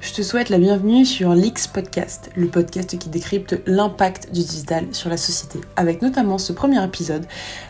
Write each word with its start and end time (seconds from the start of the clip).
Je 0.00 0.14
te 0.14 0.22
souhaite 0.22 0.48
la 0.48 0.56
bienvenue 0.56 1.04
sur 1.04 1.34
l'X 1.34 1.66
Podcast, 1.66 2.30
le 2.34 2.46
podcast 2.46 2.98
qui 2.98 3.10
décrypte 3.10 3.60
l'impact 3.66 4.32
du 4.32 4.40
digital 4.40 4.86
sur 4.92 5.10
la 5.10 5.18
société, 5.18 5.60
avec 5.76 6.00
notamment 6.00 6.38
ce 6.38 6.54
premier 6.54 6.82
épisode 6.82 7.26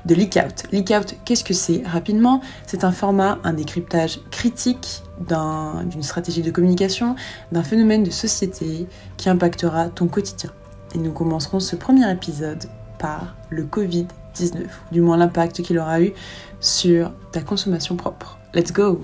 de 0.06 0.14
Leak 0.14 0.36
Out. 0.36 0.62
Leak 0.70 0.90
Out, 0.96 1.16
qu'est-ce 1.24 1.42
que 1.42 1.54
c'est 1.54 1.82
Rapidement, 1.84 2.40
c'est 2.68 2.84
un 2.84 2.92
format, 2.92 3.40
un 3.42 3.52
décryptage 3.52 4.20
critique 4.30 5.02
d'une 5.18 6.04
stratégie 6.04 6.42
de 6.42 6.52
communication, 6.52 7.16
d'un 7.50 7.64
phénomène 7.64 8.04
de 8.04 8.10
société 8.10 8.86
qui 9.16 9.28
impactera 9.28 9.88
ton 9.88 10.06
quotidien. 10.06 10.52
Et 10.94 10.98
nous 10.98 11.12
commencerons 11.12 11.58
ce 11.58 11.74
premier 11.74 12.08
épisode 12.12 12.64
par 13.00 13.34
le 13.48 13.64
Covid-19, 13.64 14.66
du 14.92 15.00
moins 15.00 15.16
l'impact 15.16 15.62
qu'il 15.62 15.80
aura 15.80 16.00
eu 16.00 16.12
sur 16.60 17.10
ta 17.32 17.40
consommation 17.40 17.96
propre. 17.96 18.38
Let's 18.54 18.72
go 18.72 19.02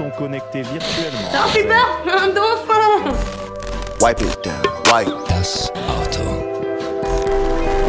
sont 0.00 0.10
connectés 0.16 0.62
virtuellement. 0.62 1.30
Ça 1.30 1.46
fait 1.48 1.64
peur 1.64 2.02
Un 2.06 2.28
dauphin 2.28 3.12
Wipe 4.00 4.22
it 4.22 4.38
down, 4.42 4.62
wipe. 4.90 5.28
Das 5.28 5.70
Auto. 5.90 6.24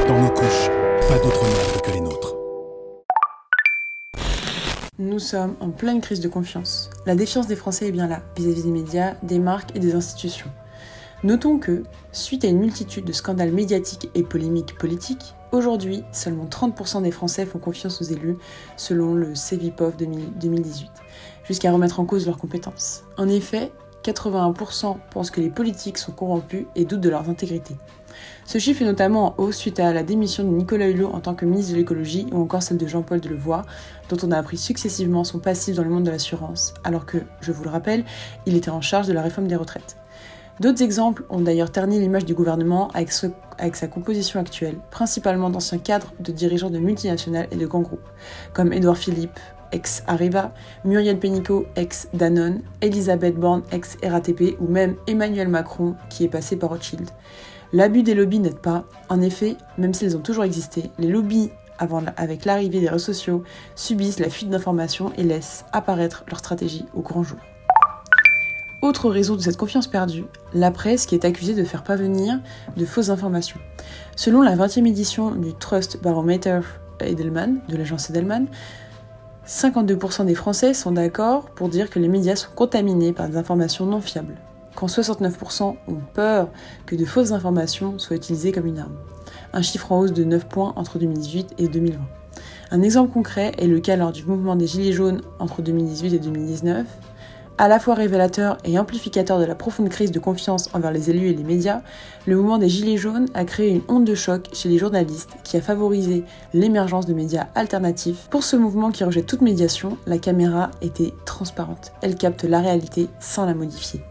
Dans 0.09 0.19
nos 0.19 0.29
couches, 0.31 0.67
pas 1.07 1.17
d'autre 1.19 1.41
merde 1.45 1.81
que 1.81 1.91
les 1.91 2.01
nôtres. 2.01 2.35
Nous 4.99 5.19
sommes 5.19 5.55
en 5.61 5.69
pleine 5.69 6.01
crise 6.01 6.19
de 6.19 6.27
confiance. 6.27 6.89
La 7.05 7.15
défiance 7.15 7.47
des 7.47 7.55
Français 7.55 7.87
est 7.87 7.93
bien 7.93 8.07
là, 8.07 8.19
vis-à-vis 8.35 8.63
des 8.63 8.71
médias, 8.71 9.13
des 9.23 9.39
marques 9.39 9.73
et 9.73 9.79
des 9.79 9.95
institutions. 9.95 10.51
Notons 11.23 11.59
que, 11.59 11.83
suite 12.11 12.43
à 12.43 12.49
une 12.49 12.59
multitude 12.59 13.05
de 13.05 13.13
scandales 13.13 13.53
médiatiques 13.53 14.09
et 14.15 14.23
polémiques 14.23 14.77
politiques, 14.77 15.33
aujourd'hui, 15.53 16.03
seulement 16.11 16.45
30% 16.45 17.03
des 17.03 17.11
Français 17.11 17.45
font 17.45 17.59
confiance 17.59 18.01
aux 18.01 18.05
élus, 18.05 18.37
selon 18.75 19.13
le 19.13 19.33
CVPOF 19.33 19.95
2018 19.95 21.00
jusqu'à 21.43 21.71
remettre 21.71 21.99
en 21.99 22.05
cause 22.05 22.25
leurs 22.25 22.37
compétences. 22.37 23.03
En 23.17 23.27
effet, 23.27 23.71
81% 24.03 24.97
pensent 25.11 25.31
que 25.31 25.41
les 25.41 25.49
politiques 25.49 25.97
sont 25.97 26.11
corrompus 26.11 26.65
et 26.75 26.85
doutent 26.85 27.01
de 27.01 27.09
leur 27.09 27.29
intégrité. 27.29 27.75
Ce 28.45 28.57
chiffre 28.57 28.81
est 28.81 28.85
notamment 28.85 29.27
en 29.27 29.43
hausse 29.43 29.57
suite 29.57 29.79
à 29.79 29.93
la 29.93 30.03
démission 30.03 30.43
de 30.43 30.49
Nicolas 30.49 30.89
Hulot 30.89 31.09
en 31.13 31.21
tant 31.21 31.35
que 31.35 31.45
ministre 31.45 31.73
de 31.73 31.77
l'écologie 31.77 32.27
ou 32.31 32.41
encore 32.41 32.63
celle 32.63 32.77
de 32.77 32.87
Jean-Paul 32.87 33.21
Delevoye, 33.21 33.63
dont 34.09 34.17
on 34.23 34.31
a 34.31 34.37
appris 34.37 34.57
successivement 34.57 35.23
son 35.23 35.39
passif 35.39 35.75
dans 35.75 35.83
le 35.83 35.89
monde 35.89 36.03
de 36.03 36.11
l'assurance, 36.11 36.73
alors 36.83 37.05
que, 37.05 37.19
je 37.41 37.51
vous 37.51 37.63
le 37.63 37.69
rappelle, 37.69 38.03
il 38.45 38.55
était 38.55 38.69
en 38.69 38.81
charge 38.81 39.07
de 39.07 39.13
la 39.13 39.21
réforme 39.21 39.47
des 39.47 39.55
retraites. 39.55 39.97
D'autres 40.59 40.83
exemples 40.83 41.23
ont 41.29 41.39
d'ailleurs 41.39 41.71
terni 41.71 41.99
l'image 41.99 42.25
du 42.25 42.35
gouvernement 42.35 42.89
avec, 42.89 43.11
sa 43.11 43.87
composition 43.87 44.39
actuelle, 44.39 44.77
principalement 44.91 45.49
d'anciens 45.49 45.79
cadres 45.79 46.13
de 46.19 46.31
dirigeants 46.31 46.69
de 46.69 46.77
multinationales 46.77 47.47
et 47.51 47.55
de 47.55 47.65
grands 47.65 47.81
groupes, 47.81 48.09
comme 48.53 48.73
Édouard 48.73 48.97
Philippe, 48.97 49.39
ex-Areva, 49.71 50.53
Muriel 50.85 51.19
Pénicaud, 51.19 51.65
ex-Danone, 51.75 52.61
Elisabeth 52.81 53.35
Borne, 53.35 53.63
ex-RATP 53.71 54.57
ou 54.59 54.67
même 54.67 54.95
Emmanuel 55.07 55.47
Macron 55.47 55.95
qui 56.09 56.23
est 56.23 56.29
passé 56.29 56.55
par 56.55 56.69
Rothschild. 56.69 57.09
L'abus 57.73 58.03
des 58.03 58.15
lobbies 58.15 58.39
n'aide 58.39 58.59
pas. 58.59 58.83
En 59.09 59.21
effet, 59.21 59.55
même 59.77 59.93
s'ils 59.93 60.17
ont 60.17 60.21
toujours 60.21 60.43
existé, 60.43 60.91
les 60.99 61.07
lobbies, 61.07 61.51
avec 62.17 62.45
l'arrivée 62.45 62.79
des 62.79 62.89
réseaux 62.89 63.13
sociaux, 63.13 63.43
subissent 63.75 64.19
la 64.19 64.29
fuite 64.29 64.49
d'informations 64.49 65.11
et 65.17 65.23
laissent 65.23 65.65
apparaître 65.71 66.23
leur 66.27 66.39
stratégie 66.39 66.85
au 66.93 67.01
grand 67.01 67.23
jour. 67.23 67.39
Autre 68.81 69.09
raison 69.09 69.35
de 69.35 69.41
cette 69.41 69.57
confiance 69.57 69.87
perdue, 69.87 70.25
la 70.53 70.71
presse 70.71 71.05
qui 71.05 71.15
est 71.15 71.25
accusée 71.25 71.53
de 71.53 71.63
faire 71.63 71.83
parvenir 71.83 72.39
de 72.77 72.85
fausses 72.85 73.09
informations. 73.09 73.59
Selon 74.15 74.41
la 74.41 74.55
20e 74.55 74.87
édition 74.87 75.31
du 75.31 75.53
Trust 75.53 76.01
Barometer 76.01 76.61
Edelman, 76.99 77.61
de 77.67 77.77
l'agence 77.77 78.09
Edelman, 78.09 78.47
52% 79.51 80.25
des 80.25 80.33
Français 80.33 80.73
sont 80.73 80.93
d'accord 80.93 81.49
pour 81.49 81.67
dire 81.67 81.89
que 81.89 81.99
les 81.99 82.07
médias 82.07 82.37
sont 82.37 82.51
contaminés 82.55 83.11
par 83.11 83.27
des 83.27 83.35
informations 83.35 83.85
non 83.85 83.99
fiables, 83.99 84.37
quand 84.75 84.87
69% 84.87 85.75
ont 85.89 85.97
peur 86.13 86.47
que 86.85 86.95
de 86.95 87.03
fausses 87.03 87.33
informations 87.33 87.99
soient 87.99 88.15
utilisées 88.15 88.53
comme 88.53 88.65
une 88.65 88.79
arme. 88.79 88.95
Un 89.51 89.61
chiffre 89.61 89.91
en 89.91 89.99
hausse 89.99 90.13
de 90.13 90.23
9 90.23 90.47
points 90.47 90.71
entre 90.77 90.99
2018 90.99 91.55
et 91.57 91.67
2020. 91.67 91.99
Un 92.71 92.81
exemple 92.81 93.11
concret 93.11 93.51
est 93.57 93.67
le 93.67 93.81
cas 93.81 93.97
lors 93.97 94.13
du 94.13 94.23
mouvement 94.23 94.55
des 94.55 94.67
Gilets 94.67 94.93
jaunes 94.93 95.19
entre 95.37 95.61
2018 95.61 96.13
et 96.13 96.19
2019, 96.19 96.87
à 97.61 97.67
la 97.67 97.77
fois 97.77 97.93
révélateur 97.93 98.57
et 98.63 98.79
amplificateur 98.79 99.37
de 99.37 99.45
la 99.45 99.53
profonde 99.53 99.89
crise 99.89 100.11
de 100.11 100.17
confiance 100.17 100.71
envers 100.73 100.91
les 100.91 101.11
élus 101.11 101.27
et 101.27 101.35
les 101.35 101.43
médias, 101.43 101.81
le 102.25 102.35
mouvement 102.35 102.57
des 102.57 102.67
Gilets 102.67 102.97
jaunes 102.97 103.27
a 103.35 103.45
créé 103.45 103.69
une 103.69 103.83
onde 103.87 104.03
de 104.03 104.15
choc 104.15 104.49
chez 104.51 104.67
les 104.67 104.79
journalistes 104.79 105.29
qui 105.43 105.57
a 105.57 105.61
favorisé 105.61 106.23
l'émergence 106.55 107.05
de 107.05 107.13
médias 107.13 107.49
alternatifs. 107.53 108.27
Pour 108.31 108.43
ce 108.43 108.55
mouvement 108.55 108.89
qui 108.89 109.03
rejette 109.03 109.27
toute 109.27 109.41
médiation, 109.41 109.99
la 110.07 110.17
caméra 110.17 110.71
était 110.81 111.13
transparente. 111.25 111.91
Elle 112.01 112.15
capte 112.15 112.45
la 112.45 112.61
réalité 112.61 113.09
sans 113.19 113.45
la 113.45 113.53
modifier. 113.53 114.01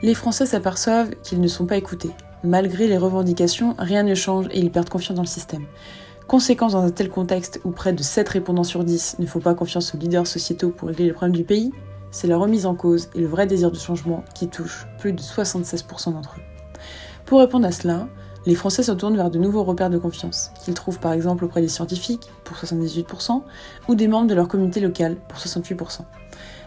Les 0.00 0.14
Français 0.14 0.46
s'aperçoivent 0.46 1.10
qu'ils 1.22 1.42
ne 1.42 1.48
sont 1.48 1.66
pas 1.66 1.76
écoutés. 1.76 2.12
Malgré 2.42 2.88
les 2.88 2.96
revendications, 2.96 3.74
rien 3.78 4.02
ne 4.02 4.14
change 4.14 4.46
et 4.50 4.60
ils 4.60 4.70
perdent 4.70 4.88
confiance 4.88 5.16
dans 5.16 5.24
le 5.24 5.28
système. 5.28 5.66
Conséquence 6.26 6.72
dans 6.72 6.84
un 6.84 6.90
tel 6.90 7.10
contexte 7.10 7.60
où 7.64 7.70
près 7.70 7.92
de 7.92 8.02
7 8.02 8.28
répondants 8.30 8.64
sur 8.64 8.82
10 8.82 9.16
ne 9.18 9.26
font 9.26 9.40
pas 9.40 9.52
confiance 9.52 9.94
aux 9.94 9.98
leaders 9.98 10.26
sociétaux 10.26 10.70
pour 10.70 10.88
régler 10.88 11.04
les 11.04 11.12
problèmes 11.12 11.36
du 11.36 11.44
pays, 11.44 11.70
c'est 12.10 12.26
la 12.26 12.36
remise 12.36 12.66
en 12.66 12.74
cause 12.74 13.08
et 13.14 13.20
le 13.20 13.26
vrai 13.26 13.46
désir 13.46 13.70
de 13.70 13.78
changement 13.78 14.24
qui 14.34 14.48
touchent 14.48 14.86
plus 14.98 15.12
de 15.12 15.20
76% 15.20 16.12
d'entre 16.12 16.36
eux. 16.38 16.42
Pour 17.26 17.40
répondre 17.40 17.66
à 17.66 17.72
cela, 17.72 18.08
les 18.46 18.54
Français 18.54 18.82
se 18.82 18.92
tournent 18.92 19.16
vers 19.16 19.30
de 19.30 19.38
nouveaux 19.38 19.64
repères 19.64 19.90
de 19.90 19.98
confiance, 19.98 20.52
qu'ils 20.64 20.74
trouvent 20.74 21.00
par 21.00 21.12
exemple 21.12 21.44
auprès 21.44 21.60
des 21.60 21.68
scientifiques, 21.68 22.30
pour 22.44 22.56
78%, 22.56 23.42
ou 23.88 23.94
des 23.94 24.08
membres 24.08 24.28
de 24.28 24.34
leur 24.34 24.48
communauté 24.48 24.80
locale, 24.80 25.16
pour 25.28 25.38
68%. 25.38 26.00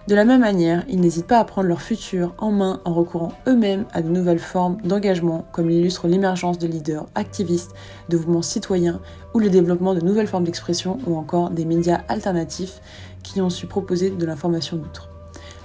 De 0.08 0.16
la 0.16 0.26
même 0.26 0.42
manière, 0.42 0.84
ils 0.90 1.00
n'hésitent 1.00 1.28
pas 1.28 1.40
à 1.40 1.46
prendre 1.46 1.68
leur 1.68 1.82
futur 1.82 2.34
en 2.40 2.52
main 2.52 2.82
en 2.86 2.94
recourant 2.94 3.34
eux-mêmes 3.48 3.86
à 3.94 4.02
de 4.02 4.10
nouvelles 4.10 4.40
formes 4.40 4.78
d'engagement, 4.82 5.46
comme 5.52 5.70
l'illustre 5.70 6.08
l'émergence 6.08 6.58
de 6.58 6.68
leaders 6.68 7.06
activistes, 7.14 7.74
de 8.10 8.18
mouvements 8.18 8.42
citoyens 8.42 9.00
ou 9.36 9.40
le 9.40 9.50
développement 9.50 9.94
de 9.94 10.02
nouvelles 10.02 10.28
formes 10.28 10.44
d'expression 10.44 10.98
ou 11.06 11.18
encore 11.18 11.52
des 11.52 11.66
médias 11.66 12.02
alternatifs 12.08 12.82
qui 13.24 13.42
ont 13.42 13.52
su 13.52 13.68
proposer 13.68 14.10
de 14.10 14.26
l'information 14.26 14.78
neutre. 14.78 15.11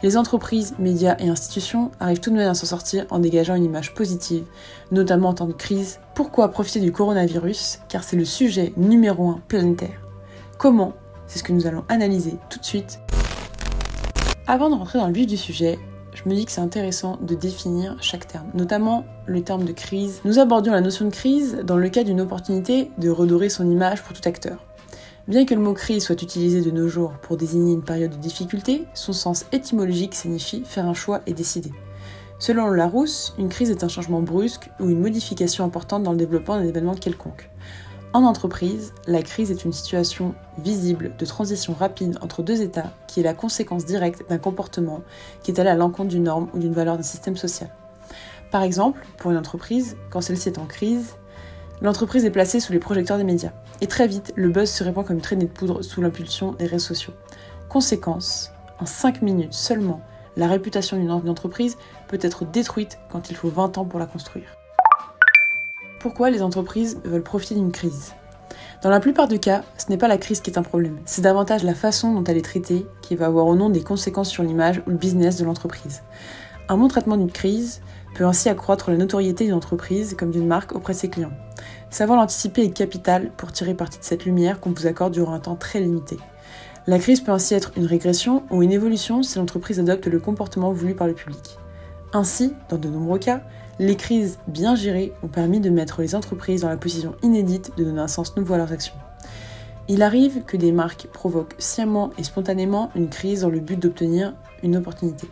Les 0.06 0.16
entreprises, 0.16 0.76
médias 0.78 1.16
et 1.18 1.28
institutions 1.28 1.90
arrivent 1.98 2.20
tout 2.20 2.30
de 2.30 2.36
même 2.36 2.48
à 2.48 2.54
s'en 2.54 2.66
sortir 2.66 3.06
en 3.10 3.18
dégageant 3.18 3.56
une 3.56 3.64
image 3.64 3.92
positive, 3.92 4.44
notamment 4.92 5.30
en 5.30 5.34
temps 5.34 5.48
de 5.48 5.52
crise. 5.52 5.98
Pourquoi 6.14 6.52
profiter 6.52 6.78
du 6.78 6.92
coronavirus? 6.92 7.80
Car 7.88 8.04
c'est 8.04 8.14
le 8.14 8.24
sujet 8.24 8.72
numéro 8.76 9.28
un 9.28 9.40
planétaire. 9.48 10.00
Comment? 10.58 10.92
C'est 11.26 11.40
ce 11.40 11.42
que 11.42 11.52
nous 11.52 11.66
allons 11.66 11.82
analyser 11.88 12.36
tout 12.50 12.60
de 12.60 12.64
suite. 12.64 13.00
Avant 14.46 14.70
de 14.70 14.76
rentrer 14.76 15.00
dans 15.00 15.08
le 15.08 15.12
vif 15.12 15.26
du 15.26 15.36
sujet, 15.36 15.76
je 16.14 16.22
me 16.28 16.36
dis 16.36 16.44
que 16.44 16.52
c'est 16.52 16.60
intéressant 16.60 17.18
de 17.20 17.34
définir 17.34 17.96
chaque 18.00 18.28
terme, 18.28 18.46
notamment 18.54 19.04
le 19.26 19.42
terme 19.42 19.64
de 19.64 19.72
crise. 19.72 20.20
Nous 20.24 20.38
abordions 20.38 20.72
la 20.72 20.82
notion 20.82 21.06
de 21.06 21.10
crise 21.10 21.62
dans 21.64 21.78
le 21.78 21.88
cas 21.88 22.04
d'une 22.04 22.20
opportunité 22.20 22.92
de 22.98 23.10
redorer 23.10 23.48
son 23.48 23.68
image 23.68 24.04
pour 24.04 24.12
tout 24.16 24.28
acteur. 24.28 24.58
Bien 25.28 25.44
que 25.44 25.56
le 25.56 25.60
mot 25.60 25.74
crise 25.74 26.04
soit 26.04 26.22
utilisé 26.22 26.60
de 26.60 26.70
nos 26.70 26.86
jours 26.86 27.14
pour 27.20 27.36
désigner 27.36 27.72
une 27.72 27.82
période 27.82 28.12
de 28.12 28.16
difficulté, 28.16 28.86
son 28.94 29.12
sens 29.12 29.44
étymologique 29.50 30.14
signifie 30.14 30.62
faire 30.64 30.86
un 30.86 30.94
choix 30.94 31.20
et 31.26 31.32
décider. 31.32 31.72
Selon 32.38 32.70
Larousse, 32.70 33.34
une 33.36 33.48
crise 33.48 33.70
est 33.70 33.82
un 33.82 33.88
changement 33.88 34.22
brusque 34.22 34.70
ou 34.78 34.88
une 34.88 35.00
modification 35.00 35.64
importante 35.64 36.04
dans 36.04 36.12
le 36.12 36.16
développement 36.16 36.56
d'un 36.56 36.68
événement 36.68 36.94
quelconque. 36.94 37.50
En 38.12 38.22
entreprise, 38.22 38.94
la 39.08 39.20
crise 39.20 39.50
est 39.50 39.64
une 39.64 39.72
situation 39.72 40.32
visible 40.58 41.10
de 41.18 41.26
transition 41.26 41.74
rapide 41.74 42.18
entre 42.20 42.44
deux 42.44 42.62
états 42.62 42.92
qui 43.08 43.18
est 43.18 43.24
la 43.24 43.34
conséquence 43.34 43.84
directe 43.84 44.28
d'un 44.28 44.38
comportement 44.38 45.02
qui 45.42 45.50
est 45.50 45.58
allé 45.58 45.70
à 45.70 45.74
l'encontre 45.74 46.10
d'une 46.10 46.22
norme 46.22 46.48
ou 46.54 46.60
d'une 46.60 46.72
valeur 46.72 46.98
d'un 46.98 47.02
système 47.02 47.36
social. 47.36 47.70
Par 48.52 48.62
exemple, 48.62 49.04
pour 49.18 49.32
une 49.32 49.36
entreprise, 49.38 49.96
quand 50.08 50.20
celle-ci 50.20 50.50
est 50.50 50.58
en 50.58 50.66
crise, 50.66 51.16
L'entreprise 51.82 52.24
est 52.24 52.30
placée 52.30 52.58
sous 52.58 52.72
les 52.72 52.78
projecteurs 52.78 53.18
des 53.18 53.24
médias. 53.24 53.52
Et 53.82 53.86
très 53.86 54.06
vite, 54.06 54.32
le 54.34 54.48
buzz 54.48 54.70
se 54.70 54.82
répand 54.82 55.04
comme 55.04 55.16
une 55.16 55.22
traînée 55.22 55.44
de 55.44 55.50
poudre 55.50 55.82
sous 55.82 56.00
l'impulsion 56.00 56.52
des 56.52 56.66
réseaux 56.66 56.86
sociaux. 56.86 57.12
Conséquence, 57.68 58.50
en 58.78 58.86
5 58.86 59.20
minutes 59.20 59.52
seulement, 59.52 60.00
la 60.36 60.46
réputation 60.46 60.96
d'une 60.96 61.10
entreprise 61.10 61.76
peut 62.08 62.18
être 62.20 62.44
détruite 62.44 62.98
quand 63.10 63.30
il 63.30 63.36
faut 63.36 63.48
20 63.48 63.78
ans 63.78 63.84
pour 63.84 63.98
la 63.98 64.06
construire. 64.06 64.56
Pourquoi 66.00 66.30
les 66.30 66.42
entreprises 66.42 66.98
veulent 67.04 67.22
profiter 67.22 67.54
d'une 67.54 67.72
crise? 67.72 68.14
Dans 68.82 68.90
la 68.90 69.00
plupart 69.00 69.28
des 69.28 69.38
cas, 69.38 69.62
ce 69.78 69.88
n'est 69.88 69.96
pas 69.96 70.08
la 70.08 70.18
crise 70.18 70.40
qui 70.40 70.50
est 70.50 70.58
un 70.58 70.62
problème, 70.62 70.98
c'est 71.06 71.22
davantage 71.22 71.64
la 71.64 71.74
façon 71.74 72.14
dont 72.14 72.24
elle 72.24 72.36
est 72.36 72.44
traitée 72.44 72.86
qui 73.02 73.16
va 73.16 73.26
avoir 73.26 73.46
au 73.46 73.56
nom 73.56 73.70
des 73.70 73.82
conséquences 73.82 74.28
sur 74.28 74.42
l'image 74.42 74.82
ou 74.86 74.90
le 74.90 74.96
business 74.96 75.36
de 75.38 75.44
l'entreprise. 75.44 76.02
Un 76.68 76.76
bon 76.76 76.88
traitement 76.88 77.16
d'une 77.16 77.32
crise 77.32 77.80
peut 78.16 78.24
ainsi 78.24 78.48
accroître 78.48 78.90
la 78.90 78.96
notoriété 78.96 79.44
d'une 79.44 79.52
entreprise 79.52 80.16
comme 80.18 80.30
d'une 80.30 80.46
marque 80.46 80.74
auprès 80.74 80.94
de 80.94 80.98
ses 80.98 81.10
clients. 81.10 81.32
Savoir 81.90 82.18
l'anticiper 82.18 82.62
est 82.62 82.70
capital 82.70 83.30
pour 83.36 83.52
tirer 83.52 83.74
parti 83.74 83.98
de 83.98 84.04
cette 84.04 84.24
lumière 84.24 84.58
qu'on 84.58 84.70
vous 84.70 84.86
accorde 84.86 85.12
durant 85.12 85.34
un 85.34 85.38
temps 85.38 85.54
très 85.54 85.80
limité. 85.80 86.16
La 86.86 86.98
crise 86.98 87.20
peut 87.20 87.32
ainsi 87.32 87.54
être 87.54 87.72
une 87.76 87.84
régression 87.84 88.44
ou 88.50 88.62
une 88.62 88.72
évolution 88.72 89.22
si 89.22 89.38
l'entreprise 89.38 89.80
adopte 89.80 90.06
le 90.06 90.18
comportement 90.18 90.72
voulu 90.72 90.94
par 90.94 91.06
le 91.06 91.12
public. 91.12 91.58
Ainsi, 92.14 92.54
dans 92.70 92.78
de 92.78 92.88
nombreux 92.88 93.18
cas, 93.18 93.42
les 93.78 93.96
crises 93.96 94.38
bien 94.46 94.74
gérées 94.74 95.12
ont 95.22 95.28
permis 95.28 95.60
de 95.60 95.68
mettre 95.68 96.00
les 96.00 96.14
entreprises 96.14 96.62
dans 96.62 96.68
la 96.68 96.78
position 96.78 97.14
inédite 97.22 97.72
de 97.76 97.84
donner 97.84 98.00
un 98.00 98.08
sens 98.08 98.34
nouveau 98.36 98.54
à 98.54 98.58
leurs 98.58 98.72
actions. 98.72 98.94
Il 99.88 100.02
arrive 100.02 100.42
que 100.44 100.56
des 100.56 100.72
marques 100.72 101.08
provoquent 101.12 101.54
sciemment 101.58 102.10
et 102.16 102.24
spontanément 102.24 102.90
une 102.94 103.10
crise 103.10 103.42
dans 103.42 103.50
le 103.50 103.60
but 103.60 103.78
d'obtenir 103.78 104.34
une 104.62 104.76
opportunité. 104.76 105.28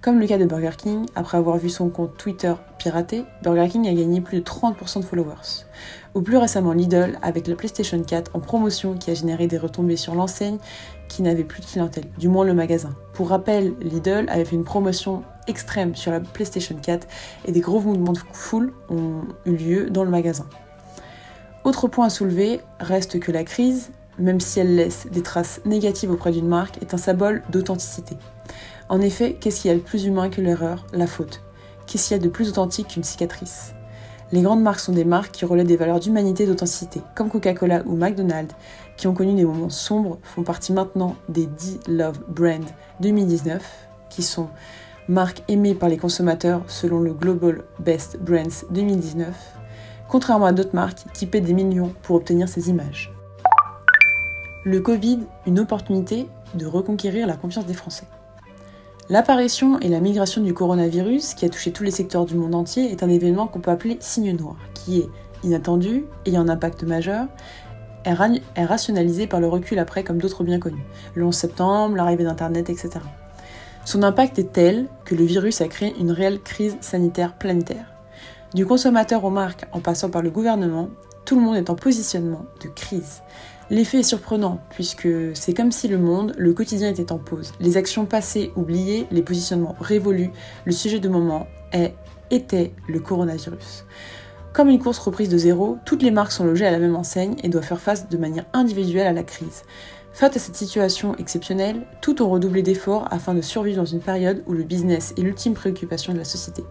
Comme 0.00 0.20
le 0.20 0.28
cas 0.28 0.38
de 0.38 0.44
Burger 0.44 0.76
King, 0.78 1.06
après 1.16 1.38
avoir 1.38 1.56
vu 1.56 1.68
son 1.68 1.88
compte 1.88 2.16
Twitter 2.16 2.54
piraté, 2.78 3.24
Burger 3.42 3.68
King 3.68 3.88
a 3.88 3.92
gagné 3.92 4.20
plus 4.20 4.38
de 4.38 4.44
30% 4.44 5.00
de 5.00 5.04
followers. 5.04 5.64
Ou 6.14 6.22
plus 6.22 6.36
récemment 6.36 6.72
Lidl 6.72 7.18
avec 7.20 7.48
la 7.48 7.56
PlayStation 7.56 8.00
4 8.00 8.30
en 8.34 8.38
promotion 8.38 8.94
qui 8.94 9.10
a 9.10 9.14
généré 9.14 9.48
des 9.48 9.58
retombées 9.58 9.96
sur 9.96 10.14
l'enseigne 10.14 10.58
qui 11.08 11.22
n'avait 11.22 11.42
plus 11.42 11.62
de 11.62 11.66
clientèle, 11.66 12.04
du 12.16 12.28
moins 12.28 12.44
le 12.44 12.54
magasin. 12.54 12.94
Pour 13.12 13.30
rappel, 13.30 13.74
Lidl 13.80 14.26
avait 14.28 14.44
fait 14.44 14.54
une 14.54 14.64
promotion 14.64 15.24
extrême 15.48 15.96
sur 15.96 16.12
la 16.12 16.20
PlayStation 16.20 16.76
4 16.80 17.08
et 17.46 17.52
des 17.52 17.60
gros 17.60 17.80
mouvements 17.80 18.12
de 18.12 18.20
foule 18.32 18.72
ont 18.90 19.22
eu 19.46 19.56
lieu 19.56 19.90
dans 19.90 20.04
le 20.04 20.10
magasin. 20.10 20.46
Autre 21.64 21.88
point 21.88 22.06
à 22.06 22.10
soulever 22.10 22.60
reste 22.78 23.18
que 23.18 23.32
la 23.32 23.42
crise, 23.42 23.90
même 24.16 24.38
si 24.38 24.60
elle 24.60 24.76
laisse 24.76 25.08
des 25.10 25.22
traces 25.22 25.60
négatives 25.64 26.12
auprès 26.12 26.30
d'une 26.30 26.46
marque, 26.46 26.80
est 26.80 26.94
un 26.94 26.98
symbole 26.98 27.42
d'authenticité. 27.50 28.16
En 28.90 29.02
effet, 29.02 29.36
qu'est-ce 29.38 29.60
qu'il 29.60 29.70
y 29.70 29.74
a 29.74 29.76
de 29.76 29.82
plus 29.82 30.06
humain 30.06 30.30
que 30.30 30.40
l'erreur, 30.40 30.86
la 30.94 31.06
faute? 31.06 31.42
Qu'est-ce 31.86 32.08
qu'il 32.08 32.16
y 32.16 32.20
a 32.20 32.22
de 32.22 32.30
plus 32.30 32.48
authentique 32.48 32.88
qu'une 32.88 33.04
cicatrice? 33.04 33.74
Les 34.32 34.40
grandes 34.40 34.62
marques 34.62 34.80
sont 34.80 34.92
des 34.92 35.04
marques 35.04 35.32
qui 35.32 35.44
relaient 35.44 35.64
des 35.64 35.76
valeurs 35.76 36.00
d'humanité 36.00 36.44
et 36.44 36.46
d'authenticité, 36.46 37.02
comme 37.14 37.28
Coca-Cola 37.28 37.82
ou 37.84 37.96
McDonald's, 37.96 38.54
qui 38.96 39.06
ont 39.06 39.14
connu 39.14 39.34
des 39.34 39.44
moments 39.44 39.68
sombres, 39.68 40.18
font 40.22 40.42
partie 40.42 40.72
maintenant 40.72 41.16
des 41.28 41.46
10 41.46 41.80
Love 41.88 42.20
Brand 42.28 42.64
2019, 43.00 43.62
qui 44.08 44.22
sont 44.22 44.48
marques 45.06 45.42
aimées 45.48 45.74
par 45.74 45.90
les 45.90 45.98
consommateurs 45.98 46.62
selon 46.66 47.00
le 47.00 47.12
Global 47.12 47.64
Best 47.80 48.18
Brands 48.20 48.66
2019, 48.70 49.34
contrairement 50.08 50.46
à 50.46 50.52
d'autres 50.52 50.74
marques 50.74 51.04
qui 51.12 51.26
paient 51.26 51.42
des 51.42 51.54
millions 51.54 51.92
pour 52.02 52.16
obtenir 52.16 52.48
ces 52.48 52.70
images. 52.70 53.12
Le 54.64 54.80
Covid, 54.80 55.20
une 55.46 55.60
opportunité 55.60 56.26
de 56.54 56.64
reconquérir 56.66 57.26
la 57.26 57.36
confiance 57.36 57.66
des 57.66 57.74
Français. 57.74 58.06
L'apparition 59.10 59.80
et 59.80 59.88
la 59.88 60.00
migration 60.00 60.42
du 60.42 60.52
coronavirus, 60.52 61.32
qui 61.32 61.46
a 61.46 61.48
touché 61.48 61.72
tous 61.72 61.82
les 61.82 61.90
secteurs 61.90 62.26
du 62.26 62.34
monde 62.34 62.54
entier, 62.54 62.92
est 62.92 63.02
un 63.02 63.08
événement 63.08 63.46
qu'on 63.46 63.60
peut 63.60 63.70
appeler 63.70 63.96
signe 64.00 64.36
noir, 64.36 64.56
qui 64.74 64.98
est 64.98 65.08
inattendu, 65.42 66.04
ayant 66.26 66.42
un 66.42 66.48
impact 66.50 66.82
majeur, 66.82 67.26
est, 68.04 68.64
rationalisé 68.64 69.26
par 69.26 69.40
le 69.40 69.48
recul 69.48 69.78
après 69.78 70.04
comme 70.04 70.18
d'autres 70.18 70.44
bien 70.44 70.58
connus, 70.58 70.84
le 71.14 71.24
11 71.24 71.34
septembre, 71.34 71.96
l'arrivée 71.96 72.24
d'Internet, 72.24 72.68
etc. 72.68 72.90
Son 73.86 74.02
impact 74.02 74.38
est 74.38 74.52
tel 74.52 74.88
que 75.06 75.14
le 75.14 75.24
virus 75.24 75.62
a 75.62 75.68
créé 75.68 75.94
une 75.98 76.10
réelle 76.10 76.40
crise 76.40 76.76
sanitaire 76.82 77.32
planétaire. 77.32 77.86
Du 78.52 78.66
consommateur 78.66 79.24
aux 79.24 79.30
marques 79.30 79.66
en 79.72 79.80
passant 79.80 80.10
par 80.10 80.20
le 80.20 80.28
gouvernement, 80.28 80.90
tout 81.24 81.34
le 81.34 81.40
monde 81.40 81.56
est 81.56 81.70
en 81.70 81.74
positionnement 81.74 82.44
de 82.62 82.68
crise. 82.68 83.22
L'effet 83.70 83.98
est 83.98 84.02
surprenant, 84.02 84.60
puisque 84.70 85.08
c'est 85.34 85.52
comme 85.52 85.72
si 85.72 85.88
le 85.88 85.98
monde, 85.98 86.34
le 86.38 86.54
quotidien 86.54 86.88
était 86.88 87.12
en 87.12 87.18
pause. 87.18 87.52
Les 87.60 87.76
actions 87.76 88.06
passées 88.06 88.50
oubliées, 88.56 89.06
les 89.10 89.20
positionnements 89.20 89.76
révolus, 89.78 90.30
le 90.64 90.72
sujet 90.72 91.00
de 91.00 91.08
moment 91.08 91.46
est, 91.72 91.94
était 92.30 92.72
le 92.88 92.98
coronavirus. 92.98 93.84
Comme 94.54 94.70
une 94.70 94.78
course 94.78 94.98
reprise 94.98 95.28
de 95.28 95.36
zéro, 95.36 95.76
toutes 95.84 96.02
les 96.02 96.10
marques 96.10 96.32
sont 96.32 96.44
logées 96.44 96.66
à 96.66 96.70
la 96.70 96.78
même 96.78 96.96
enseigne 96.96 97.36
et 97.42 97.50
doivent 97.50 97.66
faire 97.66 97.80
face 97.80 98.08
de 98.08 98.16
manière 98.16 98.46
individuelle 98.54 99.06
à 99.06 99.12
la 99.12 99.22
crise. 99.22 99.64
Face 100.14 100.34
à 100.34 100.38
cette 100.38 100.56
situation 100.56 101.14
exceptionnelle, 101.16 101.86
tout 102.00 102.22
ont 102.22 102.30
redoublé 102.30 102.62
d'efforts 102.62 103.06
afin 103.10 103.34
de 103.34 103.42
survivre 103.42 103.76
dans 103.76 103.84
une 103.84 104.00
période 104.00 104.42
où 104.46 104.54
le 104.54 104.64
business 104.64 105.12
est 105.18 105.20
l'ultime 105.20 105.52
préoccupation 105.52 106.14
de 106.14 106.18
la 106.18 106.24
société. 106.24 106.64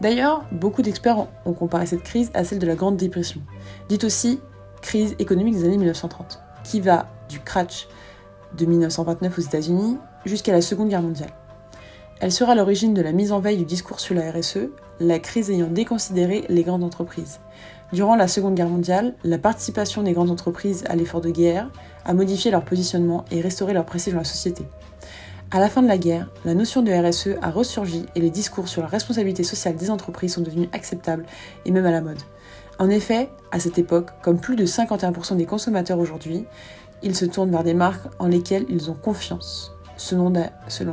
D'ailleurs, 0.00 0.44
beaucoup 0.52 0.82
d'experts 0.82 1.26
ont 1.44 1.52
comparé 1.52 1.86
cette 1.86 2.04
crise 2.04 2.30
à 2.32 2.44
celle 2.44 2.60
de 2.60 2.66
la 2.66 2.76
Grande 2.76 2.96
Dépression, 2.96 3.42
dite 3.88 4.04
aussi 4.04 4.38
crise 4.82 5.16
économique 5.18 5.54
des 5.54 5.64
années 5.64 5.78
1930, 5.78 6.42
qui 6.64 6.80
va 6.80 7.06
du 7.28 7.40
crash 7.40 7.88
de 8.56 8.66
1929 8.66 9.38
aux 9.38 9.42
États-Unis 9.42 9.98
jusqu'à 10.26 10.52
la 10.52 10.60
Seconde 10.60 10.90
Guerre 10.90 11.02
mondiale. 11.02 11.32
Elle 12.20 12.30
sera 12.32 12.54
l'origine 12.54 12.94
de 12.94 13.02
la 13.02 13.12
mise 13.12 13.32
en 13.32 13.40
veille 13.40 13.56
du 13.56 13.64
discours 13.64 13.98
sur 13.98 14.14
la 14.14 14.30
RSE, 14.30 14.68
la 15.00 15.18
crise 15.18 15.50
ayant 15.50 15.68
déconsidéré 15.68 16.44
les 16.48 16.62
grandes 16.62 16.84
entreprises. 16.84 17.40
Durant 17.92 18.16
la 18.16 18.28
Seconde 18.28 18.54
Guerre 18.54 18.68
mondiale, 18.68 19.14
la 19.24 19.38
participation 19.38 20.02
des 20.02 20.12
grandes 20.12 20.30
entreprises 20.30 20.84
à 20.88 20.94
l'effort 20.94 21.20
de 21.20 21.30
guerre 21.30 21.70
a 22.04 22.14
modifié 22.14 22.50
leur 22.50 22.64
positionnement 22.64 23.24
et 23.30 23.40
restauré 23.40 23.72
leur 23.72 23.84
prestige 23.84 24.12
dans 24.12 24.20
la 24.20 24.24
société. 24.24 24.64
À 25.50 25.60
la 25.60 25.68
fin 25.68 25.82
de 25.82 25.88
la 25.88 25.98
guerre, 25.98 26.30
la 26.46 26.54
notion 26.54 26.80
de 26.80 26.90
RSE 26.90 27.36
a 27.42 27.50
ressurgi 27.50 28.06
et 28.14 28.20
les 28.20 28.30
discours 28.30 28.68
sur 28.68 28.80
la 28.80 28.88
responsabilité 28.88 29.42
sociale 29.44 29.76
des 29.76 29.90
entreprises 29.90 30.34
sont 30.34 30.40
devenus 30.40 30.68
acceptables 30.72 31.26
et 31.66 31.70
même 31.70 31.84
à 31.84 31.90
la 31.90 32.00
mode. 32.00 32.22
En 32.82 32.90
effet, 32.90 33.30
à 33.52 33.60
cette 33.60 33.78
époque, 33.78 34.08
comme 34.22 34.40
plus 34.40 34.56
de 34.56 34.66
51% 34.66 35.36
des 35.36 35.46
consommateurs 35.46 36.00
aujourd'hui, 36.00 36.46
ils 37.04 37.14
se 37.14 37.24
tournent 37.24 37.52
vers 37.52 37.62
des 37.62 37.74
marques 37.74 38.08
en 38.18 38.26
lesquelles 38.26 38.66
ils 38.68 38.90
ont 38.90 38.94
confiance. 38.94 39.72
Selon 39.96 40.32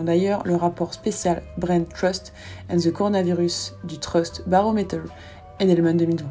d'ailleurs 0.04 0.44
le 0.46 0.56
rapport 0.56 0.94
spécial 0.94 1.42
Brand 1.58 1.90
Trust 1.90 2.32
and 2.72 2.78
the 2.78 2.92
Coronavirus 2.92 3.74
du 3.86 3.98
Trust 3.98 4.44
Barometer 4.46 5.00
Edelman 5.60 5.98
2020. 5.98 6.28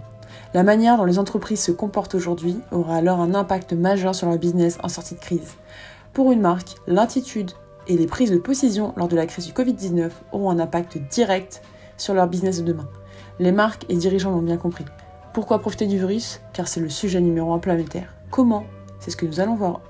La 0.55 0.63
manière 0.63 0.97
dont 0.97 1.05
les 1.05 1.19
entreprises 1.19 1.65
se 1.65 1.73
comportent 1.73 2.15
aujourd'hui 2.15 2.61
aura 2.71 2.95
alors 2.95 3.19
un 3.19 3.35
impact 3.35 3.73
majeur 3.73 4.15
sur 4.15 4.29
leur 4.29 4.39
business 4.39 4.79
en 4.85 4.89
sortie 4.89 5.17
de 5.17 5.21
crise. 5.21 5.57
Pour 6.13 6.31
une 6.31 6.41
marque, 6.41 6.77
l'attitude 6.87 7.51
et 7.89 7.97
les 7.97 8.07
prises 8.07 8.31
de 8.31 8.39
position 8.39 8.95
lors 8.97 9.09
de 9.09 9.17
la 9.17 9.27
crise 9.27 9.47
du 9.47 9.53
Covid-19 9.53 10.11
auront 10.31 10.51
un 10.51 10.61
impact 10.61 10.99
direct 11.11 11.63
sur 11.97 12.15
leur 12.15 12.29
business 12.29 12.61
de 12.61 12.65
demain. 12.65 12.89
Les 13.41 13.51
marques 13.51 13.87
et 13.89 13.97
dirigeants 13.97 14.31
l'ont 14.31 14.41
bien 14.41 14.57
compris. 14.57 14.85
Pourquoi 15.39 15.61
profiter 15.61 15.87
du 15.87 15.99
virus? 15.99 16.41
Car 16.53 16.67
c'est 16.67 16.81
le 16.81 16.89
sujet 16.89 17.21
numéro 17.21 17.53
un 17.53 17.61
planétaire. 17.61 18.13
Comment? 18.33 18.65
C'est 18.99 19.13
ce 19.13 19.17
que 19.17 19.25
nous 19.25 19.39
allons 19.39 19.55
voir. 19.55 19.83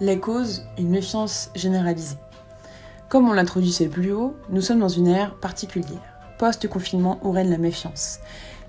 Les 0.00 0.18
causes, 0.18 0.64
une 0.78 0.88
méfiance 0.88 1.50
généralisée. 1.54 2.16
Comme 3.10 3.28
on 3.28 3.34
l'introduisait 3.34 3.88
plus 3.88 4.12
haut, 4.12 4.34
nous 4.48 4.62
sommes 4.62 4.78
dans 4.78 4.88
une 4.88 5.08
ère 5.08 5.34
particulière. 5.34 6.00
Post-confinement 6.38 7.20
où 7.24 7.30
règne 7.30 7.50
la 7.50 7.58
méfiance. 7.58 8.20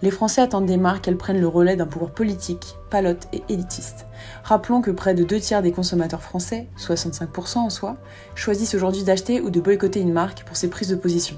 Les 0.01 0.11
Français 0.11 0.41
attendent 0.41 0.65
des 0.65 0.75
marques 0.75 1.05
qu'elles 1.05 1.15
prennent 1.15 1.39
le 1.39 1.47
relais 1.47 1.77
d'un 1.77 1.87
pouvoir 1.87 2.11
politique, 2.11 2.75
palote 2.89 3.29
et 3.31 3.41
élitiste. 3.47 4.05
Rappelons 4.43 4.81
que 4.81 4.91
près 4.91 5.13
de 5.13 5.23
deux 5.23 5.39
tiers 5.39 5.61
des 5.61 5.71
consommateurs 5.71 6.23
français, 6.23 6.67
65% 6.77 7.59
en 7.59 7.69
soi, 7.69 7.95
choisissent 8.35 8.75
aujourd'hui 8.75 9.03
d'acheter 9.03 9.39
ou 9.39 9.49
de 9.49 9.61
boycotter 9.61 10.01
une 10.01 10.11
marque 10.11 10.43
pour 10.43 10.57
ses 10.57 10.69
prises 10.69 10.89
de 10.89 10.97
position. 10.97 11.37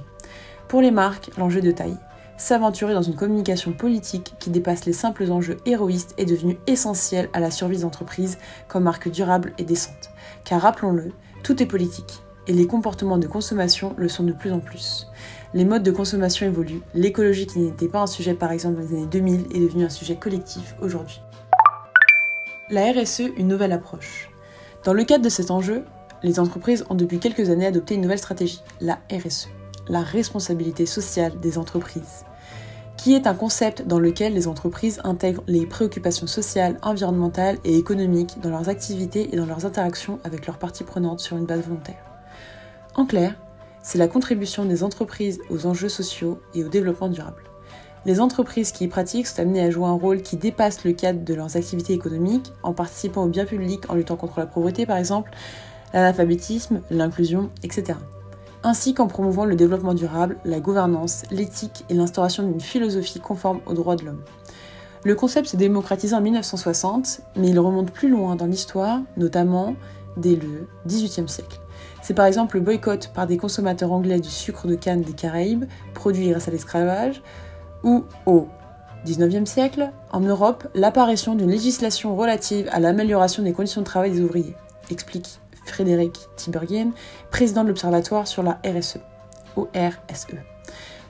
Pour 0.68 0.82
les 0.82 0.90
marques, 0.90 1.30
l'enjeu 1.38 1.62
de 1.62 1.70
taille 1.70 2.00
s'aventurer 2.40 2.94
dans 2.94 3.02
une 3.02 3.16
communication 3.16 3.74
politique 3.74 4.34
qui 4.40 4.50
dépasse 4.50 4.86
les 4.86 4.94
simples 4.94 5.30
enjeux 5.30 5.58
héroïstes 5.66 6.16
est 6.18 6.26
devenu 6.26 6.58
essentiel 6.68 7.30
à 7.34 7.40
la 7.42 7.52
survie 7.52 7.78
des 7.78 7.86
entreprises 7.86 8.38
comme 8.70 8.84
marque 8.84 9.12
durable 9.12 9.54
et 9.58 9.66
décente. 9.66 10.10
Car 10.46 10.62
rappelons-le, 10.62 11.12
tout 11.44 11.62
est 11.62 11.68
politique 11.68 12.24
et 12.48 12.54
les 12.54 12.66
comportements 12.66 13.18
de 13.18 13.28
consommation 13.28 13.94
le 13.98 14.08
sont 14.08 14.24
de 14.24 14.32
plus 14.32 14.54
en 14.54 14.60
plus. 14.60 15.08
Les 15.54 15.66
modes 15.66 15.84
de 15.84 15.92
consommation 15.92 16.48
évoluent, 16.48 16.82
l'écologie 16.94 17.46
qui 17.46 17.60
n'était 17.60 17.90
pas 17.90 18.02
un 18.02 18.08
sujet 18.08 18.34
par 18.34 18.52
exemple 18.54 18.76
dans 18.76 18.88
les 18.88 18.96
années 18.96 19.08
2000 19.08 19.48
est 19.54 19.60
devenue 19.60 19.84
un 19.84 19.90
sujet 19.90 20.16
collectif 20.16 20.76
aujourd'hui. 20.82 21.22
La 22.70 22.92
RSE, 22.92 23.24
une 23.36 23.50
nouvelle 23.50 23.74
approche. 23.74 24.30
Dans 24.86 24.94
le 24.94 25.04
cadre 25.04 25.26
de 25.26 25.30
cet 25.30 25.52
enjeu, 25.52 25.84
les 26.24 26.40
entreprises 26.40 26.86
ont 26.90 26.96
depuis 26.96 27.20
quelques 27.20 27.50
années 27.50 27.66
adopté 27.66 27.96
une 27.96 28.02
nouvelle 28.02 28.18
stratégie, 28.18 28.62
la 28.80 29.00
RSE, 29.12 29.50
la 29.90 30.02
responsabilité 30.02 30.86
sociale 30.86 31.38
des 31.42 31.58
entreprises 31.58 32.24
qui 33.00 33.14
est 33.14 33.28
un 33.28 33.34
concept 33.34 33.88
dans 33.88 33.98
lequel 33.98 34.34
les 34.34 34.50
entreprises 34.50 35.00
intègrent 35.06 35.44
les 35.48 35.66
préoccupations 35.66 36.28
sociales, 36.28 36.78
environnementales 36.82 37.58
et 37.64 37.78
économiques 37.78 38.42
dans 38.42 38.50
leurs 38.50 38.68
activités 38.68 39.30
et 39.32 39.38
dans 39.38 39.46
leurs 39.46 39.66
interactions 39.66 40.20
avec 40.26 40.46
leurs 40.46 40.58
parties 40.58 40.84
prenantes 40.84 41.22
sur 41.22 41.38
une 41.38 41.46
base 41.46 41.62
volontaire. 41.62 42.04
En 42.96 43.06
clair, 43.06 43.36
c'est 43.82 43.98
la 43.98 44.10
contribution 44.10 44.66
des 44.66 44.84
entreprises 44.84 45.40
aux 45.50 45.66
enjeux 45.66 45.88
sociaux 45.88 46.42
et 46.54 46.66
au 46.66 46.68
développement 46.68 47.08
durable. 47.08 47.44
Les 48.06 48.20
entreprises 48.20 48.74
qui 48.74 48.84
y 48.84 48.88
pratiquent 48.90 49.28
sont 49.28 49.40
amenées 49.40 49.64
à 49.64 49.70
jouer 49.70 49.86
un 49.86 49.94
rôle 49.94 50.22
qui 50.22 50.36
dépasse 50.36 50.84
le 50.84 50.92
cadre 50.92 51.24
de 51.24 51.34
leurs 51.34 51.56
activités 51.56 51.94
économiques 51.94 52.52
en 52.64 52.74
participant 52.74 53.24
au 53.24 53.30
bien 53.30 53.46
public, 53.46 53.90
en 53.90 53.96
luttant 53.96 54.18
contre 54.18 54.40
la 54.42 54.46
pauvreté 54.46 54.86
par 54.86 54.98
exemple, 54.98 55.32
l'analphabétisme, 55.94 56.82
l'inclusion, 56.90 57.50
etc 57.64 57.96
ainsi 58.64 58.94
qu'en 58.94 59.08
promouvant 59.08 59.46
le 59.46 59.56
développement 59.56 59.94
durable, 59.94 60.38
la 60.46 60.60
gouvernance, 60.60 61.24
l'éthique 61.32 61.86
et 61.90 61.94
l'instauration 61.94 62.44
d'une 62.44 62.62
philosophie 62.62 63.20
conforme 63.20 63.60
aux 63.66 63.74
droits 63.74 63.96
de 63.96 64.06
l'homme. 64.06 64.22
Le 65.06 65.16
concept 65.16 65.48
s'est 65.48 65.58
démocratisé 65.58 66.14
en 66.14 66.22
1960, 66.22 67.22
mais 67.38 67.50
il 67.50 67.60
remonte 67.60 67.92
plus 67.92 68.10
loin 68.10 68.36
dans 68.36 68.46
l'histoire, 68.46 69.00
notamment 69.16 69.76
dès 70.18 70.36
le 70.36 70.68
XVIIIe 70.86 71.30
siècle. 71.30 71.60
C'est 72.02 72.14
par 72.14 72.26
exemple 72.26 72.58
le 72.58 72.62
boycott 72.62 73.12
par 73.14 73.26
des 73.26 73.38
consommateurs 73.38 73.94
anglais 73.94 74.20
du 74.20 74.30
sucre 74.30 74.68
de 74.68 74.76
canne 74.76 75.02
des 75.02 75.14
Caraïbes, 75.14 75.66
produit 75.94 76.30
grâce 76.30 76.50
à 76.50 76.52
l'esclavage, 76.52 77.22
ou 77.84 78.04
au 78.26 78.48
XIXe 79.06 79.50
siècle, 79.50 79.92
en 80.12 80.20
Europe, 80.20 80.68
l'apparition 80.76 81.36
d'une 81.36 81.50
législation 81.50 82.18
relative 82.18 82.68
à 82.72 82.82
l'amélioration 82.82 83.44
des 83.44 83.54
conditions 83.54 83.82
de 83.82 83.86
travail 83.86 84.12
des 84.12 84.22
ouvriers, 84.22 84.56
explique 84.92 85.40
Frédéric 85.70 86.28
Tiberghien, 86.36 86.92
président 87.32 87.64
de 87.64 87.70
l'Observatoire 87.70 88.28
sur 88.28 88.44
la 88.44 88.60
RSE, 88.66 89.00
RSE. 89.58 90.36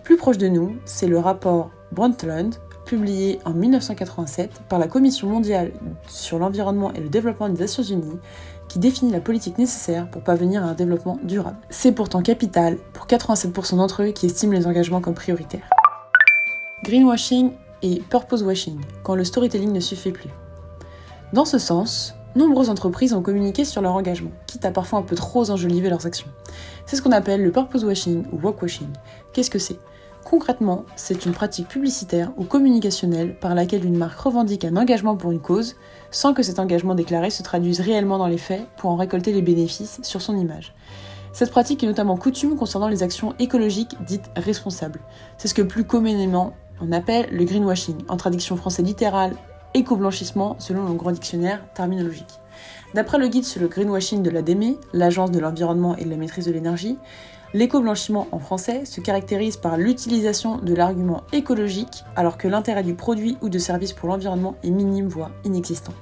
Plus 0.03 0.17
proche 0.17 0.37
de 0.37 0.47
nous, 0.47 0.77
c'est 0.85 1.07
le 1.07 1.19
rapport 1.19 1.71
Brundtland, 1.91 2.55
publié 2.85 3.39
en 3.45 3.51
1987 3.51 4.63
par 4.67 4.79
la 4.79 4.87
Commission 4.87 5.29
mondiale 5.29 5.71
sur 6.07 6.39
l'environnement 6.39 6.91
et 6.93 6.99
le 6.99 7.09
développement 7.09 7.47
des 7.47 7.59
Nations 7.59 7.83
Unies 7.83 8.17
qui 8.67 8.79
définit 8.79 9.11
la 9.11 9.19
politique 9.19 9.59
nécessaire 9.59 10.09
pour 10.09 10.23
parvenir 10.23 10.63
à 10.63 10.69
un 10.69 10.73
développement 10.73 11.19
durable. 11.23 11.57
C'est 11.69 11.91
pourtant 11.91 12.23
capital 12.23 12.77
pour 12.93 13.05
87% 13.05 13.77
d'entre 13.77 14.03
eux 14.03 14.11
qui 14.11 14.25
estiment 14.25 14.53
les 14.53 14.65
engagements 14.65 15.01
comme 15.01 15.13
prioritaires. 15.13 15.69
Greenwashing 16.83 17.51
et 17.83 18.01
purpose 18.09 18.41
washing, 18.41 18.79
quand 19.03 19.15
le 19.15 19.23
storytelling 19.23 19.71
ne 19.71 19.79
suffit 19.79 20.11
plus. 20.11 20.29
Dans 21.33 21.45
ce 21.45 21.59
sens, 21.59 22.15
nombreuses 22.35 22.69
entreprises 22.69 23.13
ont 23.13 23.21
communiqué 23.21 23.65
sur 23.65 23.81
leur 23.81 23.93
engagement, 23.93 24.31
quitte 24.47 24.65
à 24.65 24.71
parfois 24.71 24.99
un 24.99 25.03
peu 25.03 25.15
trop 25.15 25.49
enjoliver 25.49 25.89
leurs 25.89 26.05
actions. 26.05 26.27
C'est 26.85 26.95
ce 26.95 27.01
qu'on 27.01 27.11
appelle 27.11 27.43
le 27.43 27.51
purpose 27.51 27.83
washing 27.83 28.25
ou 28.31 28.39
walk 28.41 28.61
washing. 28.61 28.87
Qu'est-ce 29.33 29.49
que 29.49 29.59
c'est? 29.59 29.79
Concrètement, 30.23 30.85
c'est 30.95 31.25
une 31.25 31.31
pratique 31.31 31.67
publicitaire 31.67 32.31
ou 32.37 32.43
communicationnelle 32.43 33.35
par 33.39 33.55
laquelle 33.55 33.85
une 33.85 33.97
marque 33.97 34.19
revendique 34.19 34.65
un 34.65 34.75
engagement 34.75 35.15
pour 35.15 35.31
une 35.31 35.39
cause, 35.39 35.75
sans 36.11 36.33
que 36.33 36.43
cet 36.43 36.59
engagement 36.59 36.93
déclaré 36.93 37.29
se 37.29 37.41
traduise 37.41 37.79
réellement 37.79 38.17
dans 38.17 38.27
les 38.27 38.37
faits 38.37 38.67
pour 38.77 38.91
en 38.91 38.95
récolter 38.95 39.31
les 39.31 39.41
bénéfices 39.41 39.99
sur 40.03 40.21
son 40.21 40.37
image. 40.37 40.75
Cette 41.31 41.51
pratique 41.51 41.83
est 41.83 41.87
notamment 41.87 42.17
coutume 42.17 42.57
concernant 42.57 42.87
les 42.87 43.01
actions 43.01 43.33
écologiques 43.39 43.95
dites 44.05 44.29
responsables. 44.35 44.99
C'est 45.37 45.47
ce 45.47 45.53
que 45.53 45.61
plus 45.61 45.83
communément 45.83 46.53
on 46.81 46.91
appelle 46.91 47.27
le 47.31 47.43
greenwashing, 47.43 47.97
en 48.07 48.17
traduction 48.17 48.55
française 48.55 48.85
littérale 48.85 49.35
éco-blanchissement 49.73 50.55
selon 50.59 50.85
le 50.87 50.93
grand 50.93 51.11
dictionnaire 51.11 51.61
terminologique. 51.73 52.39
D'après 52.93 53.17
le 53.17 53.27
guide 53.27 53.45
sur 53.45 53.61
le 53.61 53.67
greenwashing 53.67 54.23
de 54.23 54.29
l'ADEME, 54.29 54.75
l'Agence 54.93 55.31
de 55.31 55.39
l'environnement 55.39 55.95
et 55.95 56.05
de 56.05 56.09
la 56.09 56.17
maîtrise 56.17 56.45
de 56.45 56.51
l'énergie, 56.51 56.97
l'éco-blanchiment 57.53 58.27
en 58.31 58.39
français 58.39 58.85
se 58.85 59.01
caractérise 59.01 59.57
par 59.57 59.77
l'utilisation 59.77 60.57
de 60.57 60.73
l'argument 60.73 61.23
écologique 61.31 62.03
alors 62.15 62.37
que 62.37 62.47
l'intérêt 62.47 62.83
du 62.83 62.95
produit 62.95 63.37
ou 63.41 63.49
de 63.49 63.59
service 63.59 63.93
pour 63.93 64.09
l'environnement 64.09 64.55
est 64.63 64.71
minime 64.71 65.07
voire 65.07 65.31
inexistant. 65.43 65.93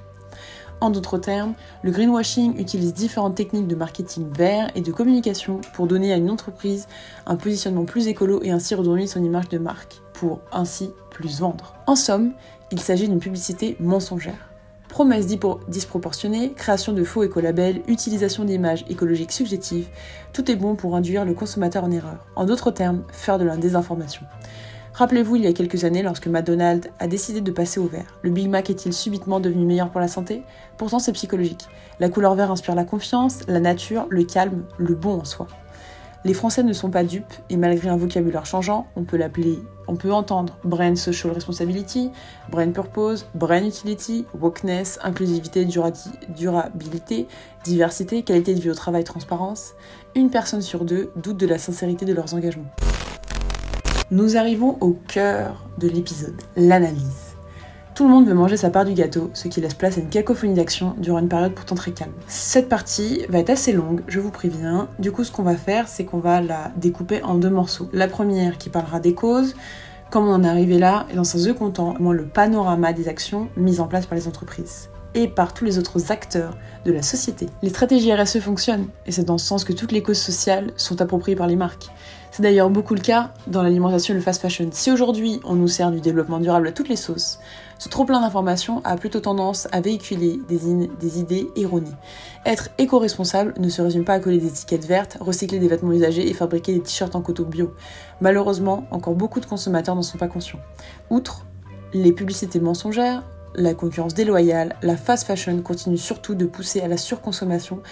En 0.80 0.90
d'autres 0.90 1.18
termes, 1.18 1.54
le 1.82 1.90
greenwashing 1.90 2.58
utilise 2.60 2.94
différentes 2.94 3.34
techniques 3.34 3.66
de 3.66 3.74
marketing 3.74 4.30
vert 4.30 4.70
et 4.76 4.80
de 4.80 4.92
communication 4.92 5.60
pour 5.74 5.88
donner 5.88 6.12
à 6.12 6.16
une 6.16 6.30
entreprise 6.30 6.86
un 7.26 7.34
positionnement 7.34 7.84
plus 7.84 8.06
écolo 8.06 8.40
et 8.44 8.52
ainsi 8.52 8.76
redonner 8.76 9.08
son 9.08 9.24
image 9.24 9.48
de 9.48 9.58
marque, 9.58 10.00
pour 10.18 10.40
ainsi 10.50 10.90
plus 11.10 11.40
vendre. 11.40 11.74
En 11.86 11.94
somme, 11.94 12.32
il 12.72 12.80
s'agit 12.80 13.08
d'une 13.08 13.20
publicité 13.20 13.76
mensongère. 13.78 14.50
Promesses 14.88 15.26
disproportionnées, 15.68 16.52
création 16.52 16.92
de 16.92 17.04
faux 17.04 17.22
écolabels, 17.22 17.82
utilisation 17.86 18.44
d'images 18.44 18.84
écologiques 18.88 19.32
subjectives, 19.32 19.88
tout 20.32 20.50
est 20.50 20.56
bon 20.56 20.74
pour 20.74 20.96
induire 20.96 21.24
le 21.24 21.34
consommateur 21.34 21.84
en 21.84 21.90
erreur. 21.90 22.26
En 22.36 22.46
d'autres 22.46 22.70
termes, 22.72 23.04
faire 23.12 23.38
de 23.38 23.44
la 23.44 23.56
désinformation. 23.56 24.22
Rappelez-vous 24.94 25.36
il 25.36 25.44
y 25.44 25.46
a 25.46 25.52
quelques 25.52 25.84
années 25.84 26.02
lorsque 26.02 26.26
McDonald's 26.26 26.88
a 26.98 27.06
décidé 27.06 27.40
de 27.40 27.52
passer 27.52 27.78
au 27.78 27.86
vert. 27.86 28.18
Le 28.22 28.30
Big 28.30 28.48
Mac 28.48 28.70
est-il 28.70 28.92
subitement 28.92 29.38
devenu 29.38 29.64
meilleur 29.64 29.90
pour 29.90 30.00
la 30.00 30.08
santé? 30.08 30.42
Pourtant 30.78 30.98
c'est 30.98 31.12
psychologique. 31.12 31.68
La 32.00 32.08
couleur 32.08 32.34
vert 32.34 32.50
inspire 32.50 32.74
la 32.74 32.84
confiance, 32.84 33.42
la 33.46 33.60
nature, 33.60 34.06
le 34.10 34.24
calme, 34.24 34.64
le 34.78 34.96
bon 34.96 35.20
en 35.20 35.24
soi. 35.24 35.46
Les 36.28 36.34
Français 36.34 36.62
ne 36.62 36.74
sont 36.74 36.90
pas 36.90 37.04
dupes 37.04 37.32
et 37.48 37.56
malgré 37.56 37.88
un 37.88 37.96
vocabulaire 37.96 38.44
changeant, 38.44 38.86
on 38.96 39.04
peut 39.04 39.16
l'appeler, 39.16 39.60
on 39.86 39.96
peut 39.96 40.12
entendre 40.12 40.58
Brain 40.62 40.94
Social 40.94 41.32
Responsibility, 41.32 42.10
Brain 42.50 42.70
Purpose, 42.70 43.24
Brain 43.34 43.64
Utility, 43.64 44.26
Wokeness, 44.38 44.98
inclusivité, 45.02 45.64
durabilité, 45.64 47.28
diversité, 47.64 48.24
qualité 48.24 48.54
de 48.54 48.60
vie 48.60 48.68
au 48.68 48.74
travail, 48.74 49.04
transparence. 49.04 49.72
Une 50.14 50.28
personne 50.28 50.60
sur 50.60 50.84
deux 50.84 51.10
doute 51.16 51.38
de 51.38 51.46
la 51.46 51.56
sincérité 51.56 52.04
de 52.04 52.12
leurs 52.12 52.34
engagements. 52.34 52.70
Nous 54.10 54.36
arrivons 54.36 54.76
au 54.82 54.98
cœur 55.08 55.64
de 55.78 55.88
l'épisode, 55.88 56.36
l'analyse. 56.56 57.27
Tout 57.98 58.06
le 58.06 58.10
monde 58.14 58.28
veut 58.28 58.34
manger 58.34 58.56
sa 58.56 58.70
part 58.70 58.84
du 58.84 58.92
gâteau, 58.92 59.28
ce 59.34 59.48
qui 59.48 59.60
laisse 59.60 59.74
place 59.74 59.98
à 59.98 60.00
une 60.00 60.08
cacophonie 60.08 60.54
d'action 60.54 60.94
durant 60.98 61.18
une 61.18 61.28
période 61.28 61.52
pourtant 61.52 61.74
très 61.74 61.90
calme. 61.90 62.12
Cette 62.28 62.68
partie 62.68 63.26
va 63.28 63.40
être 63.40 63.50
assez 63.50 63.72
longue, 63.72 64.04
je 64.06 64.20
vous 64.20 64.30
préviens. 64.30 64.86
Du 65.00 65.10
coup, 65.10 65.24
ce 65.24 65.32
qu'on 65.32 65.42
va 65.42 65.56
faire, 65.56 65.88
c'est 65.88 66.04
qu'on 66.04 66.20
va 66.20 66.40
la 66.40 66.70
découper 66.76 67.24
en 67.24 67.34
deux 67.34 67.50
morceaux. 67.50 67.88
La 67.92 68.06
première 68.06 68.56
qui 68.56 68.70
parlera 68.70 69.00
des 69.00 69.14
causes, 69.14 69.56
comment 70.12 70.30
on 70.30 70.34
en 70.34 70.44
est 70.44 70.48
arrivé 70.48 70.78
là, 70.78 71.06
et 71.10 71.16
dans 71.16 71.22
un 71.22 71.24
second 71.24 71.70
temps, 71.70 71.94
moins 71.98 72.14
le 72.14 72.24
panorama 72.24 72.92
des 72.92 73.08
actions 73.08 73.48
mises 73.56 73.80
en 73.80 73.88
place 73.88 74.06
par 74.06 74.16
les 74.16 74.28
entreprises 74.28 74.90
et 75.14 75.26
par 75.26 75.52
tous 75.52 75.64
les 75.64 75.78
autres 75.78 76.12
acteurs 76.12 76.56
de 76.84 76.92
la 76.92 77.02
société. 77.02 77.46
Les 77.62 77.70
stratégies 77.70 78.14
RSE 78.14 78.38
fonctionnent, 78.38 78.86
et 79.06 79.10
c'est 79.10 79.24
dans 79.24 79.38
ce 79.38 79.46
sens 79.46 79.64
que 79.64 79.72
toutes 79.72 79.90
les 79.90 80.04
causes 80.04 80.20
sociales 80.20 80.70
sont 80.76 81.02
appropriées 81.02 81.34
par 81.34 81.48
les 81.48 81.56
marques. 81.56 81.88
C'est 82.30 82.42
d'ailleurs 82.42 82.70
beaucoup 82.70 82.94
le 82.94 83.00
cas 83.00 83.32
dans 83.48 83.62
l'alimentation 83.62 84.14
et 84.14 84.16
le 84.16 84.22
fast 84.22 84.40
fashion. 84.40 84.68
Si 84.70 84.92
aujourd'hui 84.92 85.40
on 85.44 85.54
nous 85.54 85.66
sert 85.66 85.90
du 85.90 86.00
développement 86.00 86.38
durable 86.38 86.68
à 86.68 86.72
toutes 86.72 86.88
les 86.88 86.96
sauces, 86.96 87.40
ce 87.78 87.88
trop 87.88 88.04
plein 88.04 88.20
d'informations 88.20 88.80
a 88.84 88.96
plutôt 88.96 89.20
tendance 89.20 89.68
à 89.72 89.80
véhiculer 89.80 90.40
des, 90.48 91.18
idées 91.18 91.48
erronées. 91.56 91.94
Être 92.44 92.70
éco-responsable 92.78 93.54
ne 93.58 93.68
se 93.68 93.80
résume 93.80 94.04
pas 94.04 94.14
à 94.14 94.20
coller 94.20 94.38
des 94.38 94.48
étiquettes 94.48 94.84
vertes, 94.84 95.16
recycler 95.20 95.58
des 95.58 95.68
vêtements 95.68 95.92
usagés 95.92 96.28
et 96.28 96.34
fabriquer 96.34 96.74
des 96.74 96.80
t-shirts 96.80 97.14
en 97.14 97.22
coton 97.22 97.44
bio. 97.44 97.72
Malheureusement, 98.20 98.86
encore 98.90 99.14
beaucoup 99.14 99.40
de 99.40 99.46
consommateurs 99.46 99.94
n'en 99.94 100.02
sont 100.02 100.18
pas 100.18 100.28
conscients. 100.28 100.58
Outre 101.10 101.46
les 101.94 102.12
publicités 102.12 102.60
mensongères, 102.60 103.22
la 103.58 103.74
concurrence 103.74 104.14
déloyale, 104.14 104.76
la 104.82 104.96
fast 104.96 105.26
fashion 105.26 105.60
continue 105.62 105.98
surtout 105.98 106.34
de 106.34 106.46
pousser 106.46 106.80
à 106.80 106.88
la 106.88 106.96
surconsommation, 106.96 107.82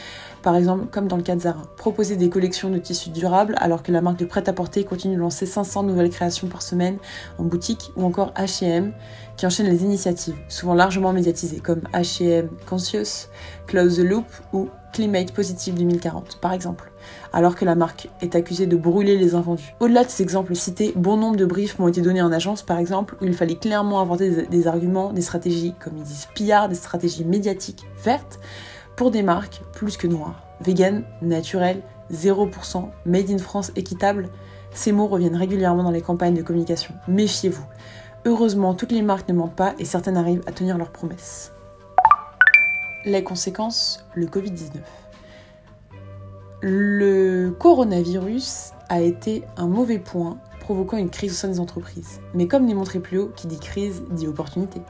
par 0.43 0.57
exemple 0.57 0.87
comme 0.87 1.09
dans 1.09 1.17
le 1.17 1.23
cas 1.23 1.35
de 1.35 1.41
Zara. 1.41 1.63
Proposer 1.77 2.17
des 2.17 2.31
collections 2.31 2.71
de 2.71 2.79
tissus 2.79 3.11
durables 3.11 3.55
alors 3.59 3.83
que 3.83 3.93
la 3.93 4.01
marque 4.01 4.19
de 4.19 4.25
prêt-à-porter 4.25 4.85
continue 4.85 5.17
de 5.17 5.21
lancer 5.21 5.45
500 5.45 5.83
nouvelles 5.83 6.11
créations 6.11 6.47
par 6.47 6.63
semaine 6.63 6.99
en 7.39 7.45
boutique 7.45 7.91
ou 7.97 8.05
encore 8.05 8.33
H&M 8.35 8.93
qui 9.37 9.45
enchaîne 9.45 9.67
les 9.67 9.83
initiatives, 9.83 10.37
souvent 10.49 10.75
largement 10.75 11.13
médiatisées 11.13 11.61
comme 11.61 11.81
H&M 11.93 12.49
Conscious, 12.67 13.29
Close 13.67 13.97
the 13.97 14.05
Loop 14.05 14.27
ou 14.53 14.69
Climate 14.93 15.33
Positive 15.33 15.75
2040 15.75 16.41
par 16.41 16.53
exemple 16.53 16.93
alors 17.33 17.55
que 17.55 17.65
la 17.65 17.75
marque 17.75 18.09
est 18.21 18.35
accusée 18.35 18.67
de 18.67 18.77
brûler 18.77 19.17
les 19.17 19.35
invendus. 19.35 19.75
Au-delà 19.81 20.05
de 20.05 20.11
ces 20.11 20.23
exemples 20.23 20.55
cités, 20.55 20.93
bon 20.97 21.17
nombre 21.17 21.37
de 21.37 21.45
briefs 21.45 21.79
m'ont 21.79 21.89
été 21.89 22.01
donnés 22.01 22.23
en 22.23 22.33
agence, 22.33 22.63
par 22.63 22.79
exemple, 22.79 23.17
où 23.21 23.25
il 23.25 23.35
fallait 23.35 23.57
clairement 23.57 24.01
inventer 24.01 24.47
des, 24.47 24.67
arguments, 24.67 25.13
des 25.13 25.23
stratégies, 25.23 25.75
comme 25.79 25.97
ils 25.97 26.03
disent 26.03 26.29
pillards, 26.35 26.69
des 26.69 26.75
stratégies 26.75 27.25
médiatiques 27.25 27.85
vertes, 28.03 28.39
pour 28.97 29.11
des 29.11 29.23
marques 29.23 29.63
plus 29.73 29.97
que 29.97 30.07
noires. 30.07 30.43
Vegan, 30.61 31.05
naturel, 31.21 31.83
0%, 32.13 32.89
made 33.05 33.31
in 33.31 33.39
France, 33.39 33.73
équitable, 33.77 34.29
ces 34.73 34.93
mots 34.93 35.07
reviennent 35.07 35.37
régulièrement 35.37 35.83
dans 35.83 35.91
les 35.91 36.03
campagnes 36.03 36.35
de 36.35 36.43
communication. 36.43 36.95
Méfiez-vous. 37.09 37.65
Heureusement, 38.25 38.75
toutes 38.75 38.93
les 38.93 39.03
marques 39.03 39.29
ne 39.29 39.35
mentent 39.35 39.55
pas 39.55 39.75
et 39.79 39.85
certaines 39.85 40.17
arrivent 40.17 40.43
à 40.47 40.53
tenir 40.53 40.77
leurs 40.79 40.91
promesses. 40.91 41.53
Les 43.05 43.23
conséquences, 43.23 44.05
le 44.15 44.27
Covid-19. 44.27 44.81
Le 46.69 47.55
coronavirus 47.57 48.73
a 48.89 49.01
été 49.01 49.45
un 49.57 49.69
mauvais 49.69 50.01
point 50.01 50.37
provoquant 50.59 50.97
une 50.97 51.11
crise 51.11 51.31
au 51.31 51.35
sein 51.37 51.47
des 51.47 51.61
entreprises. 51.61 52.19
Mais 52.35 52.49
comme 52.49 52.67
démontré 52.67 52.99
plus 52.99 53.19
haut, 53.21 53.31
qui 53.37 53.47
dit 53.47 53.61
crise 53.61 54.03
dit 54.11 54.27
opportunité. 54.27 54.83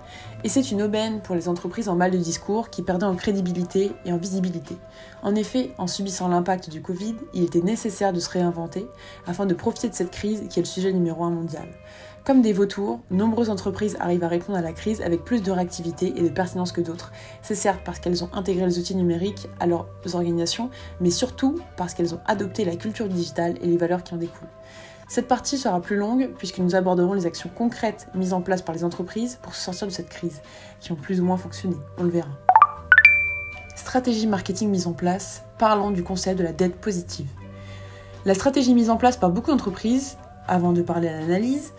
Et 0.43 0.49
c'est 0.49 0.71
une 0.71 0.81
aubaine 0.81 1.21
pour 1.21 1.35
les 1.35 1.51
entreprises 1.51 1.91
en 1.91 1.95
mal 1.95 2.13
de 2.13 2.17
discours 2.17 2.71
qui 2.71 2.81
perdaient 2.81 3.05
en 3.05 3.15
crédibilité 3.15 3.93
et 4.07 4.13
en 4.15 4.17
visibilité. 4.17 4.79
En 5.23 5.35
effet, 5.35 5.73
en 5.77 5.87
subissant 5.87 6.29
l'impact 6.29 6.71
du 6.71 6.81
Covid, 6.81 7.17
il 7.35 7.45
était 7.45 7.61
nécessaire 7.61 8.15
de 8.15 8.21
se 8.21 8.31
réinventer 8.31 8.89
afin 9.27 9.45
de 9.45 9.53
profiter 9.53 9.91
de 9.91 9.95
cette 9.95 10.13
crise 10.13 10.45
qui 10.49 10.59
est 10.59 10.63
le 10.63 10.67
sujet 10.67 10.95
numéro 10.95 11.25
un 11.25 11.31
mondial. 11.31 11.69
Comme 12.27 12.43
des 12.43 12.53
vautours, 12.53 12.99
nombreuses 13.13 13.51
entreprises 13.51 13.97
arrivent 14.01 14.25
à 14.25 14.29
répondre 14.29 14.59
à 14.59 14.61
la 14.61 14.73
crise 14.73 15.01
avec 15.01 15.25
plus 15.25 15.45
de 15.45 15.53
réactivité 15.53 16.13
et 16.17 16.23
de 16.23 16.29
pertinence 16.29 16.73
que 16.73 16.81
d'autres. 16.81 17.13
C'est 17.41 17.55
certes 17.55 17.83
parce 17.85 18.01
qu'elles 18.01 18.25
ont 18.25 18.31
intégré 18.33 18.67
les 18.67 18.81
outils 18.81 18.97
numériques 18.97 19.47
à 19.61 19.67
leurs 19.69 19.87
organisations, 20.13 20.69
mais 21.01 21.11
surtout 21.11 21.55
parce 21.77 21.95
qu'elles 21.95 22.17
ont 22.17 22.21
adopté 22.27 22.65
la 22.65 22.75
culture 22.75 23.07
digitale 23.07 23.55
et 23.63 23.69
les 23.69 23.77
valeurs 23.77 24.03
qui 24.03 24.13
en 24.13 24.17
découlent. 24.17 24.49
Cette 25.07 25.29
partie 25.29 25.57
sera 25.57 25.81
plus 25.81 25.95
longue 25.95 26.33
puisque 26.37 26.59
nous 26.59 26.75
aborderons 26.75 27.13
les 27.13 27.27
actions 27.27 27.49
concrètes 27.49 28.09
mises 28.13 28.33
en 28.33 28.41
place 28.41 28.61
par 28.61 28.75
les 28.75 28.83
entreprises 28.83 29.39
pour 29.41 29.55
se 29.55 29.63
sortir 29.63 29.87
de 29.87 29.93
cette 29.93 30.09
crise, 30.09 30.41
qui 30.81 30.91
ont 30.91 30.97
plus 30.97 31.21
ou 31.21 31.25
moins 31.25 31.37
fonctionné, 31.37 31.77
on 31.97 32.03
le 32.03 32.11
verra. 32.11 32.31
Stratégie 33.77 34.27
marketing 34.27 34.69
mise 34.69 34.89
en 34.89 34.95
place, 34.95 35.45
parlons 35.59 35.93
du 35.93 36.03
concept 36.03 36.41
de 36.41 36.43
la 36.43 36.53
dette 36.53 36.75
positive. 36.75 37.29
La 38.25 38.35
stratégie 38.35 38.75
mise 38.75 38.91
en 38.91 38.97
place 38.97 39.17
par 39.17 39.31
beaucoup 39.31 39.53
d'entreprises, 39.53 40.17
avant 40.49 40.73
de 40.73 40.83
parler 40.83 41.09
à 41.09 41.21
l'analyse, 41.21 41.73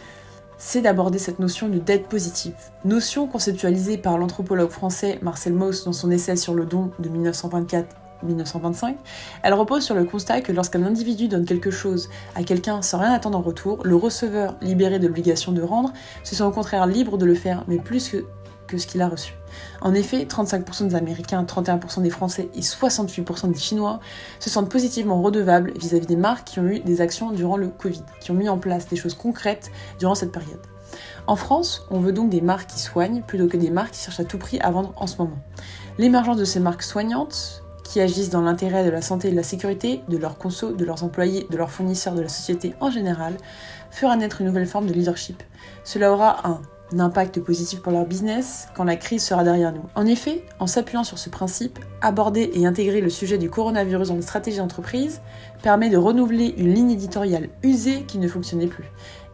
c'est 0.58 0.82
d'aborder 0.82 1.20
cette 1.20 1.40
notion 1.40 1.70
de 1.70 1.78
dette 1.78 2.08
positive. 2.08 2.56
Notion 2.86 3.28
conceptualisée 3.28 3.98
par 3.98 4.18
l'anthropologue 4.18 4.70
français 4.70 5.20
Marcel 5.22 5.54
Mauss 5.54 5.86
dans 5.86 5.94
son 5.94 6.12
essai 6.12 6.36
sur 6.36 6.54
le 6.54 6.66
don 6.66 6.92
de 7.00 7.10
1924 7.10 7.96
1925, 8.24 8.98
elle 9.44 9.54
repose 9.54 9.84
sur 9.84 9.96
le 9.96 10.04
constat 10.04 10.42
que 10.42 10.52
lorsqu'un 10.52 10.84
individu 10.84 11.28
donne 11.28 11.46
quelque 11.46 11.72
chose 11.72 12.10
à 12.36 12.44
quelqu'un 12.44 12.82
sans 12.82 13.00
rien 13.00 13.14
attendre 13.14 13.38
en 13.38 13.42
retour, 13.42 13.80
le 13.84 13.96
receveur, 13.96 14.56
libéré 14.62 15.00
de 15.00 15.08
l'obligation 15.08 15.52
de 15.52 15.62
rendre, 15.62 15.94
se 16.24 16.36
sent 16.36 16.44
au 16.44 16.52
contraire 16.52 16.88
libre 16.88 17.18
de 17.18 17.26
le 17.26 17.36
faire, 17.36 17.64
mais 17.68 17.78
plus 17.78 18.10
que, 18.10 18.26
que 18.68 18.78
ce 18.78 18.88
qu'il 18.88 19.02
a 19.02 19.10
reçu. 19.10 19.34
En 19.82 19.94
effet, 19.94 20.26
35% 20.26 20.88
des 20.88 20.96
Américains, 20.96 21.44
31% 21.44 22.02
des 22.02 22.10
Français 22.10 22.50
et 22.54 22.62
68% 22.62 23.52
des 23.52 23.60
Chinois 23.60 24.00
se 24.40 24.50
sentent 24.50 24.70
positivement 24.70 25.22
redevables 25.22 25.72
vis-à-vis 25.80 26.06
des 26.06 26.16
marques 26.16 26.48
qui 26.48 26.60
ont 26.60 26.68
eu 26.68 26.80
des 26.80 27.02
actions 27.02 27.32
durant 27.32 27.58
le 27.58 27.70
Covid, 27.70 28.04
qui 28.20 28.32
ont 28.32 28.36
mis 28.36 28.50
en 28.50 28.58
place 28.58 28.88
des 28.88 28.96
choses 28.96 29.14
concrètes 29.14 29.72
durant 30.00 30.16
cette 30.16 30.32
période. 30.32 30.60
En 31.28 31.36
France, 31.36 31.86
on 31.90 32.00
veut 32.00 32.14
donc 32.14 32.30
des 32.30 32.42
marques 32.42 32.70
qui 32.70 32.80
soignent 32.80 33.22
plutôt 33.22 33.48
que 33.48 33.58
des 33.58 33.70
marques 33.70 33.92
qui 33.92 34.02
cherchent 34.02 34.20
à 34.20 34.26
tout 34.26 34.38
prix 34.38 34.60
à 34.60 34.72
vendre 34.72 34.94
en 34.96 35.08
ce 35.08 35.18
moment. 35.18 35.38
L'émergence 35.98 36.38
de 36.38 36.46
ces 36.46 36.60
marques 36.60 36.84
soignantes, 36.84 37.64
qui 37.84 38.02
agissent 38.02 38.30
dans 38.30 38.42
l'intérêt 38.42 38.84
de 38.84 38.90
la 38.90 39.02
santé 39.02 39.30
et 39.30 39.32
de 39.32 39.36
la 39.36 39.44
sécurité 39.44 40.02
de 40.10 40.18
leurs 40.18 40.38
consos, 40.38 40.76
de 40.76 40.84
leurs 40.84 41.04
employés, 41.04 41.48
de 41.50 41.58
leurs 41.58 41.72
fournisseurs, 41.72 42.16
de 42.16 42.22
la 42.22 42.28
société 42.28 42.74
en 42.82 42.92
général, 42.92 43.38
fera 43.92 44.16
naître 44.18 44.42
une 44.42 44.48
nouvelle 44.48 44.68
forme 44.68 44.88
de 44.88 44.94
leadership. 44.94 45.42
Cela 45.86 46.12
aura 46.12 46.48
un 46.48 46.62
impact 46.98 47.40
positif 47.42 47.82
pour 47.82 47.92
leur 47.92 48.06
business 48.06 48.68
quand 48.76 48.84
la 48.84 48.96
crise 48.96 49.24
sera 49.24 49.44
derrière 49.44 49.74
nous. 49.74 49.84
En 49.96 50.06
effet, 50.06 50.44
en 50.60 50.68
s'appuyant 50.68 51.04
sur 51.04 51.18
ce 51.18 51.30
principe, 51.30 51.80
aborder 52.02 52.52
et 52.54 52.66
intégrer 52.66 53.02
le 53.02 53.10
sujet 53.10 53.38
du 53.38 53.50
coronavirus 53.50 54.10
dans 54.10 54.16
les 54.16 54.22
stratégies 54.22 54.58
d'entreprise 54.58 55.22
permet 55.62 55.90
de 55.90 55.98
renouveler 55.98 56.54
une 56.58 56.74
ligne 56.74 56.92
éditoriale 56.92 57.50
usée 57.64 58.04
qui 58.04 58.18
ne 58.18 58.28
fonctionnait 58.28 58.68
plus. 58.68 58.86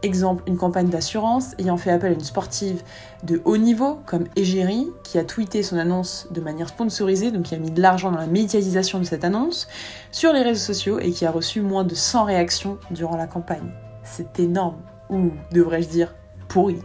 Exemple, 0.01 0.43
une 0.47 0.57
campagne 0.57 0.89
d'assurance 0.89 1.53
ayant 1.59 1.77
fait 1.77 1.89
appel 1.89 2.11
à 2.11 2.15
une 2.15 2.23
sportive 2.23 2.83
de 3.23 3.41
haut 3.45 3.55
niveau 3.55 3.99
comme 4.05 4.25
Egérie, 4.35 4.89
qui 5.03 5.17
a 5.17 5.23
tweeté 5.23 5.63
son 5.63 5.77
annonce 5.77 6.27
de 6.31 6.41
manière 6.41 6.67
sponsorisée, 6.67 7.31
donc 7.31 7.43
qui 7.43 7.55
a 7.55 7.57
mis 7.57 7.71
de 7.71 7.81
l'argent 7.81 8.11
dans 8.11 8.19
la 8.19 8.27
médiatisation 8.27 8.99
de 8.99 9.05
cette 9.05 9.23
annonce, 9.23 9.69
sur 10.11 10.33
les 10.33 10.41
réseaux 10.41 10.73
sociaux 10.73 10.99
et 10.99 11.11
qui 11.11 11.25
a 11.25 11.31
reçu 11.31 11.61
moins 11.61 11.85
de 11.85 11.95
100 11.95 12.25
réactions 12.25 12.79
durant 12.91 13.15
la 13.15 13.27
campagne. 13.27 13.71
C'est 14.03 14.41
énorme, 14.41 14.81
ou 15.09 15.31
devrais-je 15.53 15.87
dire 15.87 16.13
pourri. 16.49 16.79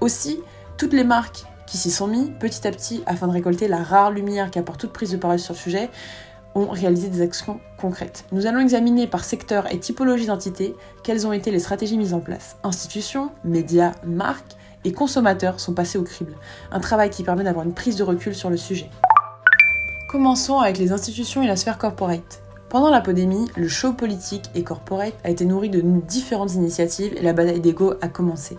Aussi, 0.00 0.40
toutes 0.76 0.92
les 0.92 1.04
marques 1.04 1.44
qui 1.66 1.76
s'y 1.76 1.90
sont 1.90 2.06
mis 2.06 2.30
petit 2.30 2.66
à 2.66 2.70
petit 2.70 3.02
afin 3.06 3.26
de 3.26 3.32
récolter 3.32 3.68
la 3.68 3.82
rare 3.82 4.10
lumière 4.10 4.50
qui 4.50 4.58
apporte 4.58 4.80
toute 4.80 4.92
prise 4.92 5.10
de 5.10 5.16
parole 5.16 5.38
sur 5.38 5.54
le 5.54 5.58
sujet 5.58 5.90
ont 6.54 6.68
réalisé 6.68 7.08
des 7.08 7.20
actions 7.20 7.60
concrètes. 7.78 8.24
Nous 8.32 8.46
allons 8.46 8.60
examiner 8.60 9.06
par 9.06 9.24
secteur 9.24 9.70
et 9.72 9.78
typologie 9.78 10.26
d'entité 10.26 10.74
quelles 11.02 11.26
ont 11.26 11.32
été 11.32 11.50
les 11.50 11.58
stratégies 11.58 11.98
mises 11.98 12.14
en 12.14 12.20
place. 12.20 12.56
Institutions, 12.62 13.30
médias, 13.44 13.92
marques 14.06 14.56
et 14.84 14.92
consommateurs 14.92 15.60
sont 15.60 15.74
passés 15.74 15.98
au 15.98 16.04
crible. 16.04 16.34
Un 16.72 16.80
travail 16.80 17.10
qui 17.10 17.22
permet 17.22 17.44
d'avoir 17.44 17.66
une 17.66 17.74
prise 17.74 17.96
de 17.96 18.02
recul 18.02 18.34
sur 18.34 18.50
le 18.50 18.56
sujet. 18.56 18.88
Commençons 20.10 20.58
avec 20.58 20.78
les 20.78 20.92
institutions 20.92 21.42
et 21.42 21.46
la 21.46 21.56
sphère 21.56 21.76
corporate. 21.76 22.40
Pendant 22.70 22.90
la 22.90 23.00
pandémie, 23.00 23.50
le 23.56 23.68
show 23.68 23.92
politique 23.92 24.44
et 24.54 24.62
corporate 24.62 25.14
a 25.24 25.30
été 25.30 25.44
nourri 25.44 25.70
de 25.70 25.80
différentes 25.80 26.54
initiatives 26.54 27.14
et 27.16 27.22
la 27.22 27.32
bataille 27.32 27.60
d'ego 27.60 27.94
a 28.00 28.08
commencé. 28.08 28.56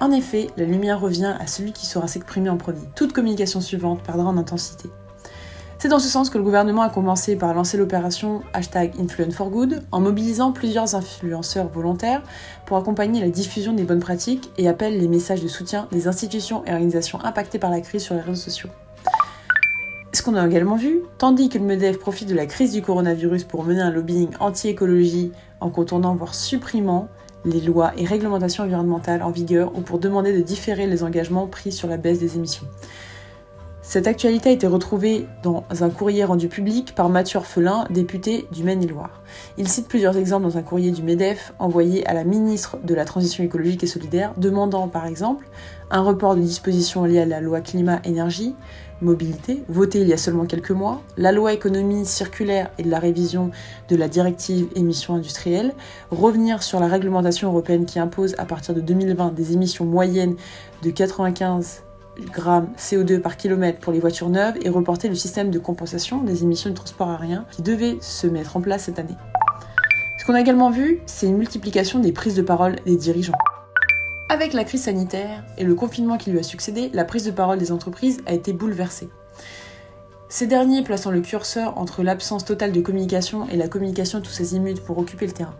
En 0.00 0.10
effet, 0.12 0.48
la 0.56 0.64
lumière 0.64 0.98
revient 0.98 1.34
à 1.38 1.46
celui 1.46 1.72
qui 1.72 1.84
saura 1.84 2.08
s'exprimer 2.08 2.48
en 2.48 2.56
premier. 2.56 2.80
Toute 2.96 3.12
communication 3.12 3.60
suivante 3.60 4.02
perdra 4.02 4.24
en 4.24 4.38
intensité. 4.38 4.88
C'est 5.78 5.88
dans 5.88 5.98
ce 5.98 6.08
sens 6.08 6.30
que 6.30 6.38
le 6.38 6.44
gouvernement 6.44 6.80
a 6.80 6.88
commencé 6.88 7.36
par 7.36 7.52
lancer 7.52 7.76
l'opération 7.76 8.40
hashtag 8.54 8.92
Influence 8.98 9.34
for 9.34 9.50
Good 9.50 9.82
en 9.92 10.00
mobilisant 10.00 10.52
plusieurs 10.52 10.94
influenceurs 10.94 11.68
volontaires 11.68 12.22
pour 12.64 12.78
accompagner 12.78 13.20
la 13.20 13.28
diffusion 13.28 13.74
des 13.74 13.84
bonnes 13.84 14.00
pratiques 14.00 14.50
et 14.56 14.68
appelle 14.68 14.98
les 14.98 15.08
messages 15.08 15.42
de 15.42 15.48
soutien 15.48 15.86
des 15.92 16.08
institutions 16.08 16.64
et 16.66 16.72
organisations 16.72 17.22
impactées 17.22 17.58
par 17.58 17.70
la 17.70 17.82
crise 17.82 18.02
sur 18.02 18.14
les 18.14 18.20
réseaux 18.20 18.34
sociaux. 18.34 18.70
Ce 20.12 20.22
qu'on 20.22 20.34
a 20.34 20.46
également 20.46 20.76
vu, 20.76 21.02
tandis 21.18 21.48
que 21.50 21.58
le 21.58 21.64
MEDEF 21.64 21.98
profite 21.98 22.28
de 22.28 22.34
la 22.34 22.46
crise 22.46 22.72
du 22.72 22.82
coronavirus 22.82 23.44
pour 23.44 23.64
mener 23.64 23.80
un 23.80 23.90
lobbying 23.90 24.30
anti-écologie 24.40 25.32
en 25.60 25.70
contournant 25.70 26.14
voire 26.14 26.34
supprimant 26.34 27.08
les 27.44 27.60
lois 27.60 27.92
et 27.96 28.04
réglementations 28.04 28.64
environnementales 28.64 29.22
en 29.22 29.30
vigueur 29.30 29.72
ou 29.76 29.80
pour 29.80 29.98
demander 29.98 30.32
de 30.32 30.42
différer 30.42 30.86
les 30.86 31.02
engagements 31.02 31.46
pris 31.46 31.72
sur 31.72 31.88
la 31.88 31.96
baisse 31.96 32.18
des 32.18 32.36
émissions. 32.36 32.66
Cette 33.82 34.06
actualité 34.06 34.50
a 34.50 34.52
été 34.52 34.68
retrouvée 34.68 35.26
dans 35.42 35.64
un 35.80 35.90
courrier 35.90 36.22
rendu 36.22 36.46
public 36.46 36.94
par 36.94 37.08
Mathieu 37.08 37.38
Orphelin, 37.38 37.86
député 37.90 38.46
du 38.52 38.62
Maine-et-Loire. 38.62 39.20
Il 39.58 39.66
cite 39.66 39.88
plusieurs 39.88 40.16
exemples 40.16 40.44
dans 40.44 40.56
un 40.58 40.62
courrier 40.62 40.92
du 40.92 41.02
MEDEF 41.02 41.54
envoyé 41.58 42.06
à 42.06 42.14
la 42.14 42.22
ministre 42.22 42.78
de 42.84 42.94
la 42.94 43.04
Transition 43.04 43.42
écologique 43.42 43.82
et 43.82 43.88
solidaire, 43.88 44.32
demandant 44.36 44.86
par 44.86 45.06
exemple 45.06 45.48
un 45.90 46.02
report 46.02 46.36
de 46.36 46.40
dispositions 46.40 47.04
liées 47.04 47.18
à 47.18 47.26
la 47.26 47.40
loi 47.40 47.60
climat-énergie, 47.62 48.54
mobilité, 49.02 49.62
votée 49.68 50.00
il 50.00 50.08
y 50.08 50.12
a 50.12 50.16
seulement 50.16 50.46
quelques 50.46 50.70
mois, 50.70 51.02
la 51.16 51.32
loi 51.32 51.52
économie 51.52 52.06
circulaire 52.06 52.70
et 52.78 52.82
la 52.82 52.98
révision 52.98 53.50
de 53.88 53.96
la 53.96 54.08
directive 54.08 54.68
émissions 54.74 55.14
industrielles, 55.14 55.74
revenir 56.10 56.62
sur 56.62 56.80
la 56.80 56.86
réglementation 56.86 57.48
européenne 57.48 57.86
qui 57.86 57.98
impose 57.98 58.34
à 58.38 58.44
partir 58.44 58.74
de 58.74 58.80
2020 58.80 59.34
des 59.34 59.52
émissions 59.52 59.84
moyennes 59.84 60.36
de 60.82 60.90
95 60.90 61.82
grammes 62.32 62.68
CO2 62.76 63.20
par 63.20 63.36
kilomètre 63.36 63.80
pour 63.80 63.92
les 63.92 64.00
voitures 64.00 64.28
neuves 64.28 64.56
et 64.62 64.68
reporter 64.68 65.08
le 65.08 65.14
système 65.14 65.50
de 65.50 65.58
compensation 65.58 66.22
des 66.22 66.42
émissions 66.42 66.70
de 66.70 66.74
transport 66.74 67.10
aérien 67.10 67.46
qui 67.50 67.62
devait 67.62 67.98
se 68.00 68.26
mettre 68.26 68.56
en 68.56 68.60
place 68.60 68.84
cette 68.84 68.98
année. 68.98 69.16
Ce 70.18 70.26
qu'on 70.26 70.34
a 70.34 70.40
également 70.40 70.70
vu, 70.70 71.00
c'est 71.06 71.26
une 71.26 71.38
multiplication 71.38 71.98
des 71.98 72.12
prises 72.12 72.34
de 72.34 72.42
parole 72.42 72.76
des 72.84 72.96
dirigeants. 72.96 73.32
Avec 74.30 74.52
la 74.52 74.62
crise 74.62 74.84
sanitaire 74.84 75.42
et 75.58 75.64
le 75.64 75.74
confinement 75.74 76.16
qui 76.16 76.30
lui 76.30 76.38
a 76.38 76.44
succédé, 76.44 76.88
la 76.94 77.04
prise 77.04 77.24
de 77.24 77.32
parole 77.32 77.58
des 77.58 77.72
entreprises 77.72 78.20
a 78.26 78.32
été 78.32 78.52
bouleversée. 78.52 79.08
Ces 80.28 80.46
derniers 80.46 80.82
plaçant 80.82 81.10
le 81.10 81.20
curseur 81.20 81.76
entre 81.78 82.04
l'absence 82.04 82.44
totale 82.44 82.70
de 82.70 82.80
communication 82.80 83.48
et 83.48 83.56
la 83.56 83.66
communication 83.66 84.20
tous 84.20 84.40
azimuts 84.40 84.82
pour 84.86 84.98
occuper 84.98 85.26
le 85.26 85.32
terrain. 85.32 85.56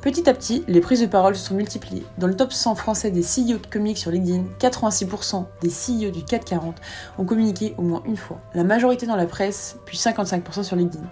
Petit 0.00 0.26
à 0.26 0.32
petit, 0.32 0.64
les 0.68 0.80
prises 0.80 1.02
de 1.02 1.06
parole 1.06 1.36
se 1.36 1.48
sont 1.48 1.54
multipliées. 1.54 2.06
Dans 2.16 2.26
le 2.26 2.34
top 2.34 2.54
100 2.54 2.76
français 2.76 3.10
des 3.10 3.20
CEO 3.20 3.58
de 3.58 3.66
comics 3.70 3.98
sur 3.98 4.10
LinkedIn, 4.10 4.44
86% 4.58 5.44
des 5.60 5.68
CEO 5.68 6.10
du 6.10 6.24
440 6.24 6.76
ont 7.18 7.24
communiqué 7.26 7.74
au 7.76 7.82
moins 7.82 8.02
une 8.06 8.16
fois. 8.16 8.40
La 8.54 8.64
majorité 8.64 9.04
dans 9.04 9.16
la 9.16 9.26
presse, 9.26 9.76
puis 9.84 9.98
55% 9.98 10.62
sur 10.62 10.76
LinkedIn. 10.76 11.04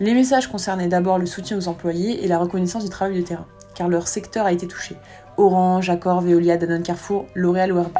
Les 0.00 0.12
messages 0.12 0.48
concernaient 0.48 0.88
d'abord 0.88 1.20
le 1.20 1.26
soutien 1.26 1.56
aux 1.56 1.68
employés 1.68 2.24
et 2.24 2.26
la 2.26 2.40
reconnaissance 2.40 2.82
du 2.82 2.90
travail 2.90 3.14
de 3.14 3.22
terrain, 3.22 3.46
car 3.76 3.88
leur 3.88 4.08
secteur 4.08 4.44
a 4.44 4.50
été 4.50 4.66
touché. 4.66 4.96
Orange, 5.38 5.88
Accor, 5.88 6.20
Veolia, 6.20 6.56
Danone 6.56 6.82
Carrefour, 6.82 7.26
L'Oréal 7.34 7.72
ou 7.72 7.78
Airbus. 7.78 7.94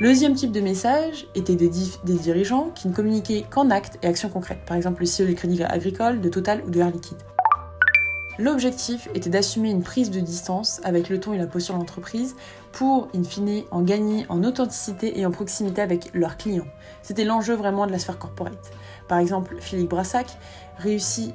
Le 0.00 0.08
deuxième 0.08 0.34
type 0.34 0.52
de 0.52 0.60
message 0.60 1.26
était 1.34 1.56
des, 1.56 1.70
des 2.04 2.14
dirigeants 2.14 2.70
qui 2.74 2.88
ne 2.88 2.94
communiquaient 2.94 3.44
qu'en 3.50 3.70
actes 3.70 3.98
et 4.02 4.06
actions 4.06 4.28
concrètes, 4.28 4.64
par 4.64 4.76
exemple 4.76 5.02
le 5.02 5.06
CEO 5.06 5.28
du 5.28 5.34
Crédit 5.34 5.62
Agricole, 5.62 6.20
de 6.20 6.28
Total 6.28 6.62
ou 6.66 6.70
de 6.70 6.80
Air 6.80 6.90
Liquide. 6.90 7.18
L'objectif 8.38 9.08
était 9.14 9.28
d'assumer 9.28 9.70
une 9.70 9.82
prise 9.82 10.10
de 10.10 10.18
distance 10.18 10.80
avec 10.84 11.10
le 11.10 11.20
ton 11.20 11.34
et 11.34 11.38
la 11.38 11.46
posture 11.46 11.74
de 11.74 11.80
l'entreprise 11.80 12.34
pour, 12.72 13.08
in 13.14 13.24
fine, 13.24 13.64
en 13.70 13.82
gagner 13.82 14.24
en 14.30 14.42
authenticité 14.42 15.20
et 15.20 15.26
en 15.26 15.30
proximité 15.30 15.82
avec 15.82 16.10
leurs 16.14 16.38
clients. 16.38 16.66
C'était 17.02 17.24
l'enjeu 17.24 17.54
vraiment 17.54 17.86
de 17.86 17.92
la 17.92 17.98
sphère 17.98 18.18
corporate. 18.18 18.72
Par 19.06 19.18
exemple, 19.18 19.56
Philippe 19.60 19.90
Brassac 19.90 20.38
réussit 20.78 21.34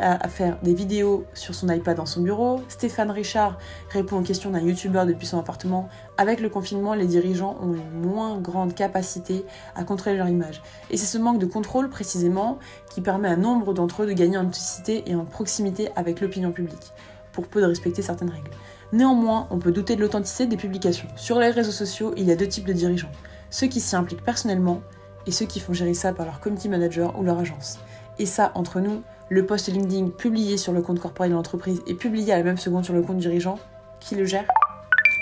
à 0.00 0.28
faire 0.28 0.58
des 0.62 0.74
vidéos 0.74 1.24
sur 1.34 1.54
son 1.54 1.68
iPad 1.68 1.96
dans 1.96 2.06
son 2.06 2.22
bureau. 2.22 2.60
Stéphane 2.68 3.10
Richard 3.10 3.58
répond 3.90 4.18
aux 4.18 4.22
questions 4.22 4.50
d'un 4.50 4.60
youtubeur 4.60 5.06
depuis 5.06 5.26
son 5.26 5.38
appartement. 5.38 5.88
Avec 6.18 6.40
le 6.40 6.48
confinement, 6.48 6.94
les 6.94 7.06
dirigeants 7.06 7.56
ont 7.60 7.74
une 7.74 8.08
moins 8.08 8.38
grande 8.38 8.74
capacité 8.74 9.44
à 9.74 9.84
contrôler 9.84 10.16
leur 10.16 10.28
image. 10.28 10.62
Et 10.90 10.96
c'est 10.96 11.06
ce 11.06 11.18
manque 11.18 11.38
de 11.38 11.46
contrôle 11.46 11.88
précisément 11.88 12.58
qui 12.90 13.00
permet 13.00 13.28
à 13.28 13.36
nombre 13.36 13.74
d'entre 13.74 14.02
eux 14.02 14.06
de 14.06 14.12
gagner 14.12 14.36
en 14.36 14.42
authenticité 14.42 15.02
et 15.06 15.14
en 15.14 15.24
proximité 15.24 15.90
avec 15.96 16.20
l'opinion 16.20 16.52
publique, 16.52 16.92
pour 17.32 17.46
peu 17.46 17.60
de 17.60 17.66
respecter 17.66 18.02
certaines 18.02 18.30
règles. 18.30 18.50
Néanmoins, 18.92 19.46
on 19.50 19.58
peut 19.58 19.72
douter 19.72 19.96
de 19.96 20.02
l'authenticité 20.02 20.46
des 20.46 20.56
publications. 20.56 21.08
Sur 21.16 21.38
les 21.38 21.50
réseaux 21.50 21.72
sociaux, 21.72 22.12
il 22.16 22.24
y 22.24 22.32
a 22.32 22.36
deux 22.36 22.48
types 22.48 22.66
de 22.66 22.72
dirigeants. 22.72 23.12
Ceux 23.50 23.66
qui 23.66 23.80
s'y 23.80 23.96
impliquent 23.96 24.24
personnellement 24.24 24.80
et 25.26 25.30
ceux 25.30 25.46
qui 25.46 25.60
font 25.60 25.72
gérer 25.72 25.94
ça 25.94 26.12
par 26.12 26.26
leur 26.26 26.40
community 26.40 26.68
manager 26.68 27.18
ou 27.18 27.22
leur 27.22 27.38
agence. 27.38 27.78
Et 28.18 28.26
ça, 28.26 28.52
entre 28.54 28.80
nous, 28.80 29.02
le 29.32 29.46
post 29.46 29.68
LinkedIn 29.68 30.10
publié 30.10 30.58
sur 30.58 30.74
le 30.74 30.82
compte 30.82 31.00
corporel 31.00 31.30
de 31.30 31.36
l'entreprise 31.36 31.80
et 31.86 31.94
publié 31.94 32.34
à 32.34 32.36
la 32.36 32.44
même 32.44 32.58
seconde 32.58 32.84
sur 32.84 32.92
le 32.92 33.00
compte 33.00 33.16
dirigeant, 33.16 33.58
qui 33.98 34.14
le 34.14 34.26
gère? 34.26 34.44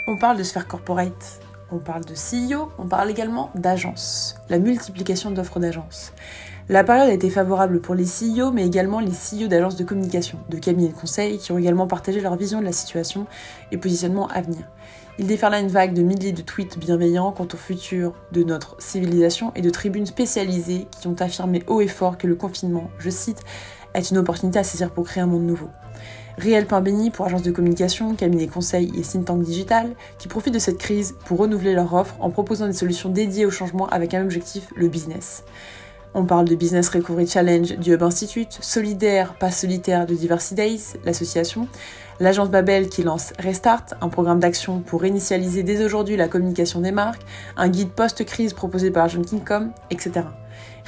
On 0.08 0.16
parle 0.16 0.36
de 0.36 0.42
sphère 0.42 0.66
corporate, 0.66 1.40
on 1.70 1.78
parle 1.78 2.04
de 2.04 2.14
CEO, 2.14 2.72
on 2.78 2.86
parle 2.86 3.08
également 3.08 3.52
d'agence, 3.54 4.34
la 4.48 4.58
multiplication 4.58 5.30
d'offres 5.30 5.60
d'agence. 5.60 6.12
La 6.68 6.82
période 6.82 7.08
a 7.08 7.12
été 7.12 7.30
favorable 7.30 7.80
pour 7.80 7.94
les 7.94 8.04
CEO, 8.04 8.50
mais 8.50 8.66
également 8.66 8.98
les 8.98 9.12
CEO 9.12 9.46
d'agences 9.46 9.76
de 9.76 9.84
communication, 9.84 10.38
de 10.48 10.56
cabinets 10.56 10.88
de 10.88 10.94
conseil, 10.94 11.38
qui 11.38 11.52
ont 11.52 11.58
également 11.58 11.86
partagé 11.86 12.20
leur 12.20 12.34
vision 12.34 12.58
de 12.58 12.64
la 12.64 12.72
situation 12.72 13.28
et 13.70 13.76
positionnement 13.76 14.26
à 14.26 14.40
venir. 14.40 14.62
Il 15.20 15.26
déferla 15.26 15.60
une 15.60 15.68
vague 15.68 15.92
de 15.92 16.02
milliers 16.02 16.32
de 16.32 16.40
tweets 16.40 16.78
bienveillants 16.78 17.30
quant 17.30 17.46
au 17.52 17.56
futur 17.56 18.14
de 18.32 18.42
notre 18.42 18.74
civilisation 18.80 19.52
et 19.54 19.60
de 19.60 19.70
tribunes 19.70 20.06
spécialisées 20.06 20.88
qui 20.98 21.08
ont 21.08 21.16
affirmé 21.20 21.62
haut 21.66 21.80
et 21.80 21.88
fort 21.88 22.16
que 22.16 22.26
le 22.26 22.34
confinement, 22.34 22.90
je 22.98 23.10
cite, 23.10 23.42
est 23.94 24.10
une 24.10 24.18
opportunité 24.18 24.58
à 24.58 24.64
saisir 24.64 24.90
pour 24.90 25.04
créer 25.04 25.22
un 25.22 25.26
monde 25.26 25.44
nouveau. 25.44 25.68
Réel 26.38 26.66
pain 26.66 26.80
béni 26.80 27.10
pour 27.10 27.26
agences 27.26 27.42
de 27.42 27.50
communication, 27.50 28.14
cabinets 28.14 28.46
conseils 28.46 28.90
et 28.98 29.02
think 29.02 29.26
tank 29.26 29.42
digital 29.42 29.90
qui 30.18 30.28
profitent 30.28 30.54
de 30.54 30.58
cette 30.58 30.78
crise 30.78 31.14
pour 31.26 31.38
renouveler 31.38 31.74
leur 31.74 31.92
offre 31.92 32.16
en 32.20 32.30
proposant 32.30 32.66
des 32.66 32.72
solutions 32.72 33.10
dédiées 33.10 33.44
au 33.44 33.50
changement 33.50 33.88
avec 33.88 34.14
un 34.14 34.22
objectif, 34.22 34.72
le 34.74 34.88
business. 34.88 35.44
On 36.12 36.24
parle 36.24 36.46
de 36.46 36.56
Business 36.56 36.88
Recovery 36.88 37.28
Challenge 37.28 37.76
du 37.76 37.92
Hub 37.92 38.02
Institute, 38.02 38.58
Solidaire, 38.60 39.34
pas 39.34 39.52
solitaire 39.52 40.06
de 40.06 40.14
Diversity 40.14 40.54
Days, 40.54 40.82
l'association, 41.04 41.68
l'agence 42.18 42.50
Babel 42.50 42.88
qui 42.88 43.04
lance 43.04 43.32
Restart, 43.38 43.84
un 44.00 44.08
programme 44.08 44.40
d'action 44.40 44.80
pour 44.80 45.02
réinitialiser 45.02 45.62
dès 45.62 45.84
aujourd'hui 45.84 46.16
la 46.16 46.26
communication 46.26 46.80
des 46.80 46.90
marques, 46.90 47.22
un 47.56 47.68
guide 47.68 47.90
post-crise 47.90 48.54
proposé 48.54 48.90
par 48.90 49.08
John 49.08 49.24
Kingcom, 49.24 49.70
etc. 49.90 50.26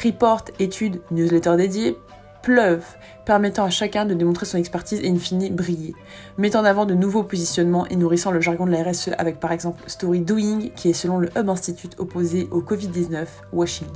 Report, 0.03 0.45
études, 0.59 1.01
newsletter 1.13 1.57
dédié, 1.57 1.97
pleuvent, 2.43 2.97
permettant 3.25 3.65
à 3.65 3.71
chacun 3.71 4.05
de 4.05 4.15
démontrer 4.15 4.47
son 4.47 4.59
expertise 4.59 5.01
et 5.03 5.09
in 5.09 5.19
fine 5.19 5.55
briller, 5.55 5.95
mettant 6.39 6.61
en 6.61 6.65
avant 6.65 6.87
de 6.87 6.95
nouveaux 6.95 7.23
positionnements 7.23 7.87
et 7.87 7.97
nourrissant 7.97 8.31
le 8.31 8.41
jargon 8.41 8.67
de 8.67 8.73
la 8.73 8.83
RSE 8.83 9.11
avec 9.19 9.41
par 9.41 9.53
exemple 9.53 9.83
Story 9.87 10.21
Doing, 10.21 10.71
qui 10.75 10.91
est 10.91 10.95
selon 10.95 11.19
le 11.19 11.29
Hub 11.37 11.49
Institute 11.49 11.95
opposé 11.99 12.49
au 12.51 12.61
Covid-19 12.61 13.27
washing. 13.53 13.89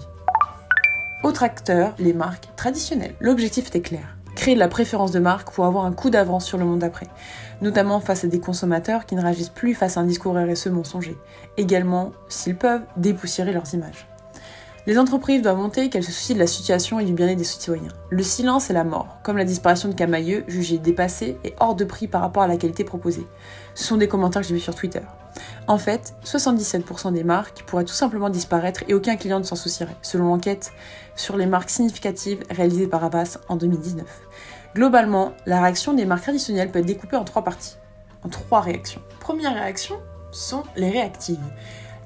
Autre 1.22 1.42
acteur, 1.42 1.94
les 1.98 2.12
marques 2.12 2.48
traditionnelles. 2.56 3.14
L'objectif 3.20 3.68
était 3.68 3.80
clair 3.80 4.16
créer 4.36 4.54
de 4.54 4.60
la 4.60 4.68
préférence 4.68 5.10
de 5.10 5.18
marque 5.18 5.50
pour 5.50 5.64
avoir 5.64 5.86
un 5.86 5.92
coup 5.92 6.10
d'avance 6.10 6.44
sur 6.44 6.58
le 6.58 6.64
monde 6.64 6.78
d'après, 6.78 7.08
notamment 7.62 7.98
face 7.98 8.22
à 8.22 8.28
des 8.28 8.38
consommateurs 8.38 9.06
qui 9.06 9.16
ne 9.16 9.22
réagissent 9.22 9.48
plus 9.48 9.74
face 9.74 9.96
à 9.96 10.00
un 10.00 10.04
discours 10.04 10.36
RSE 10.36 10.68
mensonger. 10.68 11.16
Également, 11.56 12.12
s'ils 12.28 12.56
peuvent, 12.56 12.84
dépoussiérer 12.96 13.52
leurs 13.52 13.74
images. 13.74 14.06
Les 14.86 15.00
entreprises 15.00 15.42
doivent 15.42 15.56
monter 15.56 15.90
qu'elles 15.90 16.04
se 16.04 16.12
soucient 16.12 16.36
de 16.36 16.40
la 16.40 16.46
situation 16.46 17.00
et 17.00 17.04
du 17.04 17.12
bien-être 17.12 17.38
des 17.38 17.42
citoyens. 17.42 17.90
Le 18.08 18.22
silence 18.22 18.70
est 18.70 18.72
la 18.72 18.84
mort, 18.84 19.18
comme 19.24 19.36
la 19.36 19.44
disparition 19.44 19.88
de 19.88 19.94
Camailleux, 19.94 20.44
jugée 20.46 20.78
dépassée 20.78 21.38
et 21.42 21.56
hors 21.58 21.74
de 21.74 21.84
prix 21.84 22.06
par 22.06 22.20
rapport 22.20 22.44
à 22.44 22.46
la 22.46 22.56
qualité 22.56 22.84
proposée. 22.84 23.26
Ce 23.74 23.82
sont 23.82 23.96
des 23.96 24.06
commentaires 24.06 24.42
que 24.42 24.48
j'ai 24.48 24.54
vus 24.54 24.60
sur 24.60 24.76
Twitter. 24.76 25.00
En 25.66 25.76
fait, 25.76 26.14
77% 26.24 27.12
des 27.12 27.24
marques 27.24 27.64
pourraient 27.66 27.84
tout 27.84 27.94
simplement 27.94 28.30
disparaître 28.30 28.84
et 28.86 28.94
aucun 28.94 29.16
client 29.16 29.40
ne 29.40 29.44
s'en 29.44 29.56
soucierait, 29.56 29.96
selon 30.02 30.26
l'enquête 30.26 30.70
sur 31.16 31.36
les 31.36 31.46
marques 31.46 31.70
significatives 31.70 32.44
réalisée 32.48 32.86
par 32.86 33.02
Abbas 33.02 33.38
en 33.48 33.56
2019. 33.56 34.06
Globalement, 34.76 35.32
la 35.46 35.60
réaction 35.62 35.94
des 35.94 36.04
marques 36.04 36.22
traditionnelles 36.22 36.70
peut 36.70 36.78
être 36.78 36.86
découpée 36.86 37.16
en 37.16 37.24
trois 37.24 37.42
parties, 37.42 37.74
en 38.22 38.28
trois 38.28 38.60
réactions. 38.60 39.02
Première 39.18 39.54
réaction 39.54 39.96
sont 40.30 40.62
les 40.76 40.90
réactives 40.90 41.40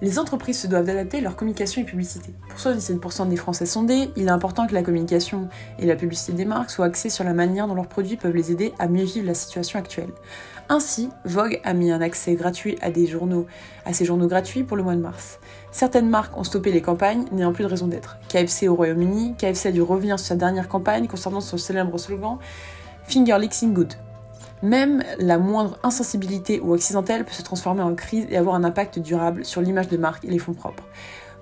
les 0.03 0.19
entreprises 0.19 0.61
se 0.61 0.67
doivent 0.67 0.87
d'adapter 0.87 1.21
leur 1.21 1.37
communication 1.37 1.83
et 1.83 1.85
publicité. 1.85 2.33
Pour 2.49 2.59
77% 2.59 3.29
des 3.29 3.37
Français 3.37 3.67
sondés, 3.67 4.11
il 4.17 4.27
est 4.27 4.31
important 4.31 4.67
que 4.67 4.75
la 4.75 4.83
communication 4.83 5.49
et 5.79 5.87
la 5.87 5.97
publicité 5.97 6.33
des 6.33 6.45
marques 6.45 6.71
soient 6.71 6.87
axées 6.87 7.11
sur 7.11 7.25
la 7.25 7.35
manière 7.35 7.67
dont 7.67 7.75
leurs 7.75 7.89
produits 7.89 8.17
peuvent 8.17 8.35
les 8.35 8.51
aider 8.51 8.73
à 8.79 8.89
mieux 8.89 9.05
vivre 9.05 9.27
la 9.27 9.35
situation 9.35 9.79
actuelle. 9.79 10.11
Ainsi, 10.69 11.11
Vogue 11.25 11.61
a 11.65 11.75
mis 11.75 11.91
un 11.91 12.01
accès 12.01 12.35
gratuit 12.35 12.79
à 12.81 12.91
des 12.91 13.07
journaux, 13.07 13.47
à 13.85 13.93
journaux 13.93 14.29
gratuits 14.29 14.63
pour 14.63 14.77
le 14.77 14.85
mois 14.85 14.95
de 14.95 15.01
mars. 15.01 15.41
Certaines 15.73 16.09
marques 16.09 16.37
ont 16.39 16.45
stoppé 16.45 16.71
les 16.71 16.81
campagnes, 16.81 17.25
n'ayant 17.33 17.53
plus 17.53 17.65
de 17.65 17.69
raison 17.69 17.89
d'être. 17.89 18.19
KFC 18.29 18.69
au 18.69 18.77
Royaume-Uni, 18.77 19.35
KFC 19.37 19.69
a 19.69 19.73
dû 19.73 19.83
revenir 19.83 20.19
sur 20.19 20.29
sa 20.29 20.37
dernière 20.37 20.69
campagne 20.69 21.09
concernant 21.09 21.41
son 21.41 21.59
célèbre 21.59 21.99
slogan 21.99 22.39
Finger 23.05 23.39
Good. 23.65 23.95
Même 24.63 25.03
la 25.19 25.39
moindre 25.39 25.79
insensibilité 25.83 26.61
ou 26.61 26.75
accidentelle 26.75 27.25
peut 27.25 27.33
se 27.33 27.43
transformer 27.43 27.83
en 27.83 27.95
crise 27.95 28.27
et 28.29 28.37
avoir 28.37 28.55
un 28.55 28.65
impact 28.65 28.99
durable 28.99 29.45
sur 29.45 29.63
l'image 29.63 29.89
de 29.89 29.97
marque 29.97 30.25
et 30.25 30.31
les 30.31 30.39
fonds 30.39 30.53
propres. 30.53 30.85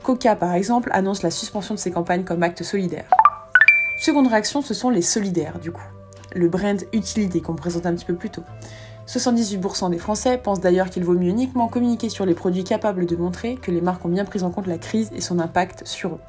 Coca, 0.04 0.36
par 0.36 0.54
exemple, 0.54 0.90
annonce 0.92 1.22
la 1.22 1.30
suspension 1.30 1.74
de 1.74 1.80
ses 1.80 1.90
campagnes 1.90 2.22
comme 2.22 2.42
acte 2.42 2.62
solidaire. 2.62 3.10
Seconde 3.98 4.28
réaction, 4.28 4.62
ce 4.62 4.74
sont 4.74 4.90
les 4.90 5.02
solidaires, 5.02 5.58
du 5.58 5.72
coup. 5.72 5.82
Le 6.34 6.48
brand 6.48 6.80
utilité 6.92 7.40
qu'on 7.40 7.56
présente 7.56 7.86
un 7.86 7.94
petit 7.94 8.04
peu 8.04 8.14
plus 8.14 8.30
tôt. 8.30 8.44
78% 9.08 9.90
des 9.90 9.98
Français 9.98 10.38
pensent 10.38 10.60
d'ailleurs 10.60 10.90
qu'il 10.90 11.02
vaut 11.02 11.14
mieux 11.14 11.30
uniquement 11.30 11.66
communiquer 11.66 12.10
sur 12.10 12.26
les 12.26 12.34
produits 12.34 12.62
capables 12.62 13.06
de 13.06 13.16
montrer 13.16 13.56
que 13.56 13.70
les 13.70 13.80
marques 13.80 14.04
ont 14.04 14.10
bien 14.10 14.24
pris 14.24 14.42
en 14.42 14.50
compte 14.50 14.66
la 14.66 14.78
crise 14.78 15.10
et 15.14 15.20
son 15.20 15.40
impact 15.40 15.86
sur 15.86 16.12
eux. 16.12 16.20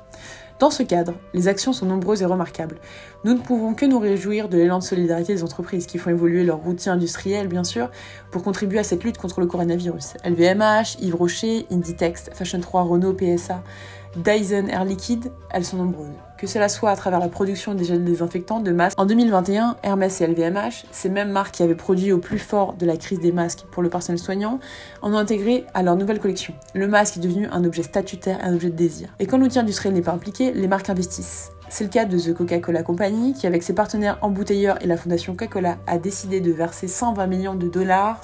Dans 0.60 0.70
ce 0.70 0.84
cadre, 0.84 1.14
les 1.34 1.48
actions 1.48 1.72
sont 1.72 1.86
nombreuses 1.86 2.22
et 2.22 2.26
remarquables. 2.26 2.80
Nous 3.24 3.34
ne 3.34 3.40
pouvons 3.40 3.74
que 3.74 3.86
nous 3.86 3.98
réjouir 3.98 4.50
de 4.50 4.58
l'élan 4.58 4.80
de 4.80 4.84
solidarité 4.84 5.34
des 5.34 5.44
entreprises 5.44 5.86
qui 5.86 5.98
font 5.98 6.10
évoluer 6.10 6.44
leur 6.44 6.58
routine 6.58 6.92
industrielle, 6.92 7.48
bien 7.48 7.64
sûr, 7.64 7.90
pour 8.30 8.44
contribuer 8.44 8.80
à 8.80 8.84
cette 8.84 9.06
lutte 9.06 9.18
contre 9.18 9.40
le 9.40 9.48
coronavirus. 9.48 10.16
LVMH, 10.26 10.98
Yves 11.00 11.16
Rocher, 11.16 11.66
Inditex, 11.72 12.30
Fashion 12.34 12.60
3, 12.60 12.82
Renault, 12.82 13.14
PSA, 13.14 13.64
Dyson 14.18 14.68
Air 14.68 14.84
Liquide, 14.84 15.32
elles 15.52 15.64
sont 15.64 15.78
nombreuses. 15.78 16.29
Que 16.40 16.48
cela 16.48 16.70
soit 16.70 16.90
à 16.90 16.96
travers 16.96 17.20
la 17.20 17.28
production 17.28 17.74
des 17.74 17.84
gels 17.84 18.06
désinfectants, 18.06 18.62
de 18.62 18.72
masques. 18.72 18.98
En 18.98 19.06
2021, 19.06 19.76
Hermès 19.84 20.22
et 20.22 20.28
LVMH, 20.28 20.86
ces 20.90 21.10
mêmes 21.10 21.32
marques 21.32 21.56
qui 21.56 21.64
avaient 21.64 21.76
produit 21.76 22.14
au 22.14 22.18
plus 22.18 22.40
fort 22.40 22.76
de 22.76 22.86
la 22.86 22.96
crise 22.96 23.20
des 23.20 23.34
masques 23.34 23.66
pour 23.70 23.84
le 23.84 23.90
personnel 23.90 24.20
soignant, 24.20 24.62
en 25.02 25.14
ont 25.14 25.18
intégré 25.18 25.66
à 25.74 25.84
leur 25.84 25.98
nouvelle 25.98 26.22
collection. 26.22 26.54
Le 26.74 26.88
masque 26.88 27.18
est 27.18 27.20
devenu 27.20 27.48
un 27.52 27.66
objet 27.66 27.84
statutaire, 27.84 28.40
un 28.42 28.54
objet 28.56 28.70
de 28.70 28.76
désir. 28.78 29.10
Et 29.20 29.26
quand 29.26 29.38
l'outil 29.38 29.60
industriel 29.60 29.94
n'est 29.94 30.02
pas 30.02 30.14
impliqué, 30.14 30.54
les 30.54 30.70
marques 30.70 30.90
investissent. 30.90 31.52
C'est 31.68 31.84
le 31.84 31.90
cas 31.90 32.06
de 32.06 32.18
The 32.18 32.34
Coca-Cola 32.34 32.84
Company, 32.84 33.34
qui 33.34 33.46
avec 33.46 33.62
ses 33.62 33.74
partenaires 33.74 34.18
embouteilleurs 34.22 34.82
et 34.82 34.88
la 34.88 34.96
fondation 34.96 35.34
Coca-Cola 35.34 35.76
a 35.88 35.98
décidé 35.98 36.40
de 36.40 36.54
verser 36.54 36.88
120 36.88 37.28
millions 37.28 37.56
de 37.56 37.68
dollars 37.68 38.22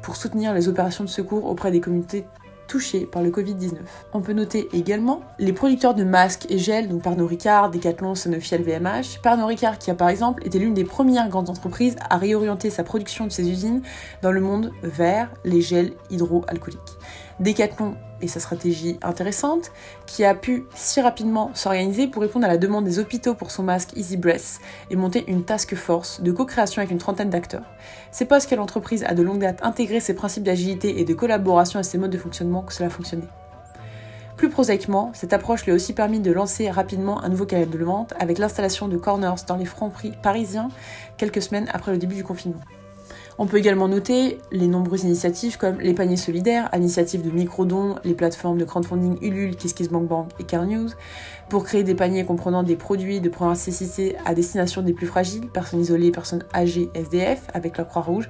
pour 0.00 0.16
soutenir 0.16 0.54
les 0.54 0.68
opérations 0.68 1.04
de 1.04 1.10
secours 1.10 1.44
auprès 1.44 1.70
des 1.70 1.80
communautés 1.80 2.24
touchés 2.72 3.04
par 3.04 3.20
le 3.20 3.28
Covid-19. 3.28 3.74
On 4.14 4.22
peut 4.22 4.32
noter 4.32 4.66
également 4.72 5.20
les 5.38 5.52
producteurs 5.52 5.94
de 5.94 6.04
masques 6.04 6.46
et 6.48 6.56
gels, 6.56 6.88
donc 6.88 7.02
Pernod 7.02 7.28
Ricard, 7.28 7.70
Decathlon, 7.70 8.14
Sanofi, 8.14 8.56
LVMH. 8.56 9.20
Pernod 9.22 9.46
Ricard 9.46 9.78
qui 9.78 9.90
a 9.90 9.94
par 9.94 10.08
exemple 10.08 10.46
été 10.46 10.58
l'une 10.58 10.72
des 10.72 10.84
premières 10.84 11.28
grandes 11.28 11.50
entreprises 11.50 11.96
à 12.08 12.16
réorienter 12.16 12.70
sa 12.70 12.82
production 12.82 13.26
de 13.26 13.30
ses 13.30 13.46
usines 13.46 13.82
dans 14.22 14.32
le 14.32 14.40
monde 14.40 14.72
vers 14.82 15.30
les 15.44 15.60
gels 15.60 15.92
hydroalcooliques. 16.08 16.96
Decathlon 17.42 17.96
et 18.20 18.28
sa 18.28 18.38
stratégie 18.38 18.98
intéressante, 19.02 19.72
qui 20.06 20.24
a 20.24 20.34
pu 20.34 20.64
si 20.76 21.00
rapidement 21.00 21.50
s'organiser 21.54 22.06
pour 22.06 22.22
répondre 22.22 22.44
à 22.44 22.48
la 22.48 22.56
demande 22.56 22.84
des 22.84 23.00
hôpitaux 23.00 23.34
pour 23.34 23.50
son 23.50 23.64
masque 23.64 23.96
Easy 23.96 24.16
Breath 24.16 24.60
et 24.90 24.96
monter 24.96 25.24
une 25.26 25.44
task 25.44 25.74
force 25.74 26.20
de 26.20 26.30
co-création 26.30 26.80
avec 26.80 26.92
une 26.92 26.98
trentaine 26.98 27.30
d'acteurs. 27.30 27.64
C'est 28.12 28.26
parce 28.26 28.46
que 28.46 28.54
l'entreprise 28.54 29.02
a 29.02 29.14
de 29.14 29.22
longue 29.22 29.40
date 29.40 29.58
intégré 29.64 29.98
ses 29.98 30.14
principes 30.14 30.44
d'agilité 30.44 31.00
et 31.00 31.04
de 31.04 31.14
collaboration 31.14 31.80
à 31.80 31.82
ses 31.82 31.98
modes 31.98 32.12
de 32.12 32.18
fonctionnement 32.18 32.62
que 32.62 32.72
cela 32.72 32.86
a 32.86 32.90
fonctionné. 32.90 33.24
Plus 34.36 34.48
prosaïquement, 34.48 35.10
cette 35.12 35.32
approche 35.32 35.64
lui 35.64 35.72
a 35.72 35.74
aussi 35.74 35.92
permis 35.92 36.20
de 36.20 36.32
lancer 36.32 36.70
rapidement 36.70 37.22
un 37.22 37.28
nouveau 37.28 37.46
canal 37.46 37.68
de 37.68 37.84
vente 37.84 38.14
avec 38.18 38.38
l'installation 38.38 38.86
de 38.86 38.96
corners 38.96 39.44
dans 39.48 39.56
les 39.56 39.66
francs 39.66 39.92
prix 39.92 40.12
parisiens 40.22 40.68
quelques 41.16 41.42
semaines 41.42 41.68
après 41.72 41.92
le 41.92 41.98
début 41.98 42.14
du 42.14 42.24
confinement. 42.24 42.60
On 43.38 43.46
peut 43.46 43.56
également 43.56 43.88
noter 43.88 44.38
les 44.50 44.66
nombreuses 44.66 45.04
initiatives 45.04 45.56
comme 45.56 45.80
les 45.80 45.94
paniers 45.94 46.18
solidaires, 46.18 46.68
initiatives 46.76 47.22
de 47.22 47.30
micro-dons, 47.30 47.96
les 48.04 48.12
plateformes 48.12 48.58
de 48.58 48.64
crowdfunding 48.64 49.18
Ulule, 49.22 49.56
KissKissBankBank 49.56 50.28
et 50.38 50.44
CarNews, 50.44 50.90
pour 51.48 51.64
créer 51.64 51.82
des 51.82 51.94
paniers 51.94 52.26
comprenant 52.26 52.62
des 52.62 52.76
produits 52.76 53.20
de 53.20 53.30
première 53.30 53.54
nécessité 53.54 54.16
à 54.26 54.34
destination 54.34 54.82
des 54.82 54.92
plus 54.92 55.06
fragiles, 55.06 55.48
personnes 55.48 55.80
isolées, 55.80 56.10
personnes 56.10 56.44
âgées, 56.54 56.90
SDF, 56.94 57.44
avec 57.54 57.78
la 57.78 57.84
Croix-Rouge, 57.84 58.28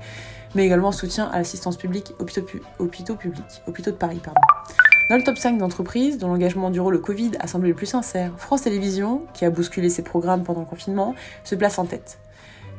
mais 0.55 0.67
également 0.67 0.93
soutien 0.93 1.27
à 1.27 1.39
l'assistance 1.39 1.77
publique, 1.77 2.13
hôpitaux, 2.21 2.47
hôpitaux 2.79 3.17
publics, 3.17 3.63
hôpitaux 3.67 3.91
de 3.91 3.97
Paris, 3.97 4.21
pardon. 4.23 4.41
Dans 5.11 5.17
le 5.17 5.25
top 5.25 5.37
5 5.37 5.59
d'entreprises 5.59 6.17
dont 6.17 6.29
l'engagement 6.29 6.71
durant 6.71 6.91
le 6.91 6.99
Covid 6.99 7.33
a 7.41 7.49
semblé 7.49 7.71
le 7.71 7.75
plus 7.75 7.87
sincère, 7.87 8.33
France 8.37 8.63
Télévisions, 8.63 9.23
qui 9.35 9.45
a 9.45 9.51
bousculé 9.51 9.91
ses 9.91 10.03
programmes 10.03 10.45
pendant 10.45 10.61
le 10.61 10.67
confinement, 10.67 11.17
se 11.43 11.57
place 11.57 11.79
en 11.79 11.87
tête 11.87 12.19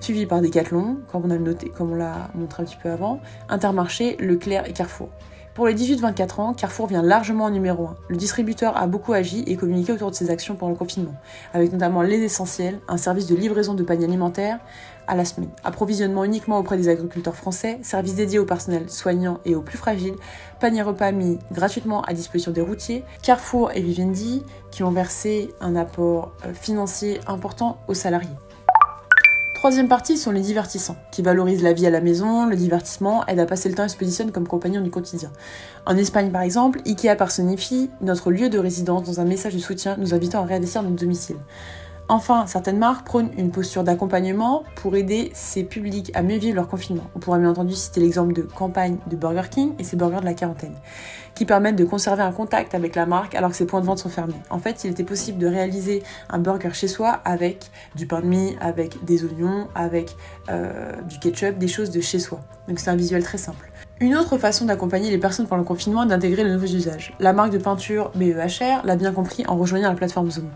suivi 0.04 0.26
par 0.26 0.42
Decathlon, 0.42 0.98
comme 1.12 1.26
on 1.26 1.30
a 1.30 1.38
noté, 1.38 1.70
comme 1.70 1.92
on 1.92 1.96
l'a 1.96 2.30
montré 2.36 2.64
un 2.64 2.66
petit 2.66 2.78
peu 2.82 2.90
avant, 2.90 3.20
Intermarché, 3.50 4.18
Leclerc 4.20 4.68
et 4.68 4.74
Carrefour. 4.74 5.10
Pour 5.54 5.68
les 5.68 5.76
18-24 5.76 6.42
ans, 6.42 6.54
Carrefour 6.56 6.88
vient 6.88 7.04
largement 7.04 7.46
en 7.46 7.52
numéro 7.52 7.86
1. 7.86 7.96
Le 8.08 8.18
distributeur 8.18 8.76
a 8.76 8.88
beaucoup 8.88 9.14
agi 9.14 9.44
et 9.46 9.56
communiqué 9.56 9.92
autour 9.92 10.10
de 10.10 10.16
ses 10.16 10.32
actions 10.32 10.56
pendant 10.56 10.72
le 10.72 10.78
confinement, 10.78 11.14
avec 11.54 11.72
notamment 11.72 12.02
les 12.02 12.18
essentiels, 12.22 12.80
un 12.88 12.98
service 12.98 13.28
de 13.28 13.36
livraison 13.36 13.76
de 13.76 13.84
paniers 13.84 14.06
alimentaires 14.06 14.60
à 15.06 15.16
la 15.16 15.26
semaine, 15.26 15.52
approvisionnement 15.64 16.24
uniquement 16.24 16.58
auprès 16.58 16.76
des 16.76 16.90
agriculteurs 16.90 17.36
français, 17.36 17.78
service 17.84 18.16
dédié 18.16 18.40
au 18.40 18.46
personnel 18.46 18.90
soignant 18.90 19.42
et 19.46 19.54
aux 19.54 19.62
plus 19.62 19.78
fragiles, 19.78 20.16
panier 20.60 20.82
repas 20.82 21.12
mis 21.12 21.38
gratuitement 21.52 22.02
à 22.02 22.14
disposition 22.14 22.52
des 22.52 22.62
routiers, 22.62 23.04
Carrefour 23.22 23.72
et 23.76 23.82
Vivendi 23.82 24.44
qui 24.72 24.82
ont 24.82 24.92
versé 24.92 25.54
un 25.62 25.76
apport 25.76 26.34
euh, 26.46 26.54
financier 26.56 27.20
important 27.28 27.78
aux 27.88 27.94
salariés. 27.94 28.30
Troisième 29.64 29.88
partie 29.88 30.18
sont 30.18 30.32
les 30.32 30.42
divertissants, 30.42 30.98
qui 31.10 31.22
valorisent 31.22 31.64
la 31.64 31.72
vie 31.72 31.88
à 31.88 31.90
la 31.90 32.02
maison, 32.02 32.46
le 32.46 32.58
divertissement, 32.58 33.26
aident 33.28 33.40
à 33.40 33.46
passer 33.46 33.70
le 33.70 33.76
temps 33.76 33.86
et 33.86 33.88
se 33.88 33.96
positionnent 33.96 34.34
comme 34.34 34.46
compagnons 34.46 34.82
du 34.82 34.90
quotidien. 34.92 35.32
En 35.86 35.96
Espagne 35.96 36.32
par 36.32 36.42
exemple, 36.42 36.82
Ikea 36.86 37.16
personnifie 37.16 37.90
notre 38.02 38.30
lieu 38.30 38.50
de 38.50 38.60
résidence 38.60 39.04
dans 39.04 39.22
un 39.22 39.24
message 39.24 39.54
de 39.54 39.60
soutien 39.60 39.96
nous 39.98 40.14
invitant 40.14 40.42
à 40.42 40.46
réinvestir 40.46 40.84
notre 40.84 40.98
domicile. 40.98 41.38
Enfin, 42.10 42.48
certaines 42.48 42.80
marques 42.80 43.06
prônent 43.06 43.32
une 43.38 43.50
posture 43.50 43.84
d'accompagnement 43.84 44.64
pour 44.76 44.96
aider 44.96 45.32
ces 45.34 45.64
publics 45.64 46.12
à 46.14 46.22
mieux 46.22 46.38
vivre 46.38 46.56
leur 46.56 46.68
confinement. 46.68 47.06
On 47.16 47.20
pourrait 47.20 47.40
bien 47.40 47.50
entendu 47.50 47.74
citer 47.74 48.02
l'exemple 48.02 48.34
de 48.34 48.42
campagne 48.42 48.98
de 49.08 49.16
Burger 49.16 49.48
King 49.50 49.74
et 49.80 49.86
ses 49.86 49.96
burgers 49.96 50.20
de 50.20 50.26
la 50.26 50.34
quarantaine, 50.34 50.76
qui 51.34 51.46
permettent 51.46 51.78
de 51.78 51.86
conserver 51.86 52.22
un 52.22 52.34
contact 52.34 52.76
avec 52.76 52.96
la 52.96 53.06
marque 53.06 53.36
alors 53.36 53.52
que 53.52 53.56
ses 53.56 53.66
points 53.66 53.80
de 53.80 53.86
vente 53.86 54.00
sont 54.00 54.10
fermés. 54.10 54.34
En 54.50 54.60
fait, 54.60 54.84
il 54.84 54.92
était 54.92 55.06
possible 55.06 55.38
de 55.38 55.48
réaliser 55.48 56.04
un 56.30 56.40
burger 56.40 56.74
chez 56.74 56.90
soi 56.90 57.22
avec 57.24 57.72
du 57.96 58.06
pain 58.06 58.20
de 58.20 58.28
mie, 58.28 58.58
avec 58.60 59.04
des 59.06 59.24
oignons, 59.24 59.70
avec 59.74 60.18
euh, 60.50 61.02
du 61.04 61.20
ketchup, 61.20 61.58
des 61.58 61.70
choses 61.70 61.90
de 61.90 62.02
chez 62.02 62.20
soi. 62.20 62.42
Donc 62.68 62.80
c'est 62.80 62.90
un 62.90 62.98
visuel 62.98 63.24
très 63.24 63.38
simple. 63.38 63.72
Une 64.04 64.18
autre 64.18 64.38
façon 64.38 64.66
d'accompagner 64.66 65.10
les 65.10 65.18
personnes 65.18 65.48
pendant 65.48 65.62
le 65.62 65.66
confinement 65.66 66.04
est 66.04 66.08
d'intégrer 66.08 66.44
de 66.44 66.50
nouveaux 66.50 66.66
usages. 66.66 67.14
La 67.22 67.32
marque 67.32 67.54
de 67.54 67.58
peinture 67.58 68.12
BEHR 68.16 68.82
l'a 68.84 68.98
bien 68.98 69.14
compris 69.14 69.46
en 69.48 69.56
rejoignant 69.56 69.88
la 69.88 69.96
plateforme 69.96 70.30
Zoom. 70.30 70.50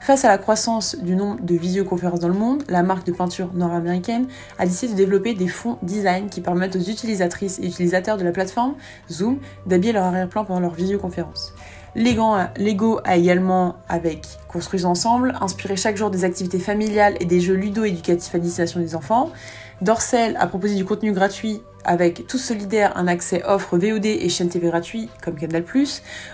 Face 0.00 0.24
à 0.24 0.28
la 0.28 0.38
croissance 0.38 0.96
du 0.96 1.14
nombre 1.14 1.36
de 1.42 1.54
visioconférences 1.54 2.20
dans 2.20 2.28
le 2.28 2.34
monde, 2.34 2.62
la 2.66 2.82
marque 2.82 3.06
de 3.06 3.12
peinture 3.12 3.52
nord-américaine 3.52 4.26
a 4.58 4.64
décidé 4.64 4.94
de 4.94 4.96
développer 4.96 5.34
des 5.34 5.48
fonds 5.48 5.76
design 5.82 6.30
qui 6.30 6.40
permettent 6.40 6.76
aux 6.76 6.80
utilisatrices 6.80 7.58
et 7.58 7.66
utilisateurs 7.66 8.16
de 8.16 8.24
la 8.24 8.32
plateforme 8.32 8.72
Zoom 9.10 9.36
d'habiller 9.66 9.92
leur 9.92 10.04
arrière-plan 10.04 10.46
pendant 10.46 10.60
leur 10.60 10.72
visioconférence. 10.72 11.52
Lego 11.94 13.00
a 13.04 13.16
également, 13.16 13.76
avec 13.86 14.38
Construisons 14.48 14.90
ensemble, 14.90 15.34
inspiré 15.40 15.76
chaque 15.76 15.96
jour 15.96 16.10
des 16.10 16.24
activités 16.24 16.60
familiales 16.60 17.16
et 17.18 17.24
des 17.24 17.40
jeux 17.40 17.54
ludo-éducatifs 17.54 18.34
à 18.34 18.38
destination 18.38 18.78
des 18.78 18.94
enfants. 18.94 19.30
Dorsel 19.82 20.36
a 20.38 20.46
proposé 20.46 20.76
du 20.76 20.84
contenu 20.84 21.12
gratuit 21.12 21.60
avec 21.84 22.26
Tous 22.26 22.38
Solidaires, 22.38 22.96
un 22.96 23.06
accès 23.06 23.42
offre 23.44 23.78
VOD 23.78 24.06
et 24.06 24.28
chaîne 24.28 24.48
TV 24.48 24.68
gratuit 24.68 25.08
comme 25.22 25.34
Canal+, 25.34 25.64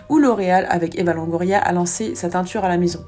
ou 0.08 0.18
L'Oréal 0.18 0.66
avec 0.70 0.98
Eva 0.98 1.12
Longoria 1.14 1.58
a 1.58 1.72
lancé 1.72 2.14
sa 2.14 2.28
teinture 2.28 2.64
à 2.64 2.68
la 2.68 2.78
maison. 2.78 3.04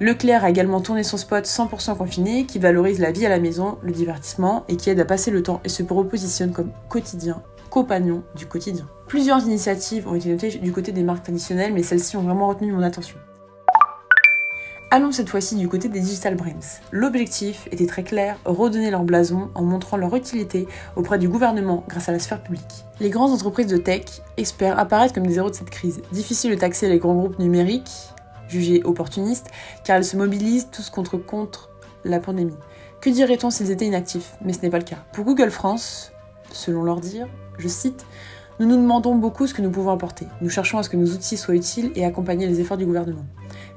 Leclerc 0.00 0.44
a 0.44 0.50
également 0.50 0.80
tourné 0.80 1.02
son 1.02 1.16
spot 1.16 1.44
100% 1.44 1.96
confiné 1.96 2.46
qui 2.46 2.60
valorise 2.60 3.00
la 3.00 3.10
vie 3.10 3.26
à 3.26 3.28
la 3.28 3.40
maison, 3.40 3.78
le 3.82 3.90
divertissement 3.90 4.64
et 4.68 4.76
qui 4.76 4.90
aide 4.90 5.00
à 5.00 5.04
passer 5.04 5.32
le 5.32 5.42
temps 5.42 5.60
et 5.64 5.68
se 5.68 5.82
repositionne 5.82 6.52
comme 6.52 6.70
quotidien, 6.88 7.42
compagnon 7.68 8.22
du 8.36 8.46
quotidien. 8.46 8.86
Plusieurs 9.08 9.42
initiatives 9.42 10.06
ont 10.06 10.14
été 10.14 10.30
notées 10.30 10.50
du 10.50 10.70
côté 10.70 10.92
des 10.92 11.02
marques 11.02 11.24
traditionnelles 11.24 11.72
mais 11.72 11.82
celles-ci 11.82 12.16
ont 12.16 12.22
vraiment 12.22 12.48
retenu 12.48 12.72
mon 12.72 12.82
attention. 12.82 13.16
Allons 14.90 15.12
cette 15.12 15.28
fois-ci 15.28 15.54
du 15.56 15.68
côté 15.68 15.90
des 15.90 16.00
Digital 16.00 16.34
Brains. 16.34 16.80
L'objectif 16.92 17.68
était 17.70 17.84
très 17.84 18.02
clair, 18.02 18.38
redonner 18.46 18.90
leur 18.90 19.04
blason 19.04 19.50
en 19.54 19.62
montrant 19.62 19.98
leur 19.98 20.16
utilité 20.16 20.66
auprès 20.96 21.18
du 21.18 21.28
gouvernement 21.28 21.84
grâce 21.88 22.08
à 22.08 22.12
la 22.12 22.18
sphère 22.18 22.42
publique. 22.42 22.86
Les 22.98 23.10
grandes 23.10 23.32
entreprises 23.32 23.66
de 23.66 23.76
tech 23.76 24.22
espèrent 24.38 24.78
apparaître 24.78 25.12
comme 25.12 25.26
des 25.26 25.36
héros 25.36 25.50
de 25.50 25.54
cette 25.54 25.68
crise. 25.68 26.00
Difficile 26.10 26.52
de 26.52 26.56
taxer 26.56 26.88
les 26.88 26.98
grands 26.98 27.14
groupes 27.14 27.38
numériques, 27.38 28.14
jugés 28.48 28.80
opportunistes, 28.82 29.48
car 29.84 29.98
elles 29.98 30.06
se 30.06 30.16
mobilisent 30.16 30.68
tous 30.72 30.88
contre, 30.88 31.18
contre 31.18 31.68
la 32.04 32.18
pandémie. 32.18 32.56
Que 33.02 33.10
dirait-on 33.10 33.50
s'ils 33.50 33.70
étaient 33.70 33.86
inactifs? 33.86 34.36
Mais 34.42 34.54
ce 34.54 34.62
n'est 34.62 34.70
pas 34.70 34.78
le 34.78 34.84
cas. 34.84 35.04
Pour 35.12 35.26
Google 35.26 35.50
France, 35.50 36.12
selon 36.50 36.82
leur 36.82 37.00
dire, 37.00 37.28
je 37.58 37.68
cite, 37.68 38.06
nous 38.58 38.66
nous 38.66 38.76
demandons 38.76 39.16
beaucoup 39.16 39.46
ce 39.46 39.52
que 39.52 39.60
nous 39.60 39.70
pouvons 39.70 39.90
apporter. 39.90 40.26
Nous 40.40 40.48
cherchons 40.48 40.78
à 40.78 40.82
ce 40.82 40.88
que 40.88 40.96
nos 40.96 41.12
outils 41.12 41.36
soient 41.36 41.54
utiles 41.56 41.92
et 41.94 42.06
accompagner 42.06 42.46
les 42.46 42.60
efforts 42.60 42.78
du 42.78 42.86
gouvernement. 42.86 43.26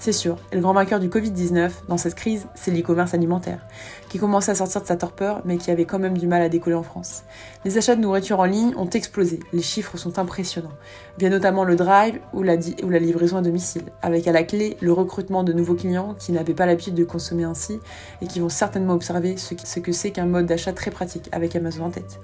C'est 0.04 0.14
sûr, 0.14 0.38
et 0.52 0.56
le 0.56 0.64
grand 0.64 0.74
vainqueur 0.74 1.00
du 1.00 1.10
Covid-19 1.10 1.70
dans 1.88 1.98
cette 1.98 2.16
crise, 2.16 2.48
c'est 2.56 2.72
l'e-commerce 2.72 3.14
alimentaire, 3.14 3.68
qui 4.10 4.18
commençait 4.18 4.50
à 4.50 4.56
sortir 4.56 4.82
de 4.82 4.88
sa 4.88 4.96
torpeur, 4.96 5.44
mais 5.46 5.58
qui 5.58 5.70
avait 5.70 5.86
quand 5.86 6.00
même 6.00 6.18
du 6.18 6.26
mal 6.26 6.42
à 6.42 6.50
décoller 6.50 6.76
en 6.76 6.82
France. 6.82 7.22
Les 7.66 7.78
achats 7.78 7.96
de 7.96 8.02
nourriture 8.02 8.40
en 8.40 8.46
ligne 8.46 8.74
ont 8.78 8.90
explosé, 8.90 9.40
les 9.54 9.62
chiffres 9.62 9.98
sont 9.98 10.18
impressionnants, 10.18 10.74
via 11.20 11.30
notamment 11.30 11.64
le 11.64 11.76
drive 11.76 12.20
ou 12.34 12.42
la, 12.42 12.56
ou 12.82 12.90
la 12.90 12.98
livraison 12.98 13.38
à 13.38 13.42
domicile, 13.44 13.84
avec 14.02 14.28
à 14.28 14.32
la 14.32 14.42
clé 14.42 14.76
le 14.82 14.92
recrutement 14.92 15.44
de 15.44 15.54
nouveaux 15.54 15.76
clients 15.76 16.16
qui 16.18 16.32
n'avaient 16.32 16.56
pas 16.56 16.66
l'habitude 16.66 16.96
de 16.96 17.04
consommer 17.04 17.44
ainsi 17.44 17.80
et 18.24 18.26
qui 18.26 18.40
vont 18.40 18.50
certainement 18.50 18.96
observer 18.96 19.38
ce 19.38 19.80
que 19.80 19.92
c'est 19.92 20.10
qu'un 20.10 20.26
mode 20.26 20.48
d'achat 20.48 20.74
très 20.74 20.90
pratique, 20.90 21.30
avec 21.32 21.56
Amazon 21.56 21.86
en 21.86 21.92
tête. 21.92 22.20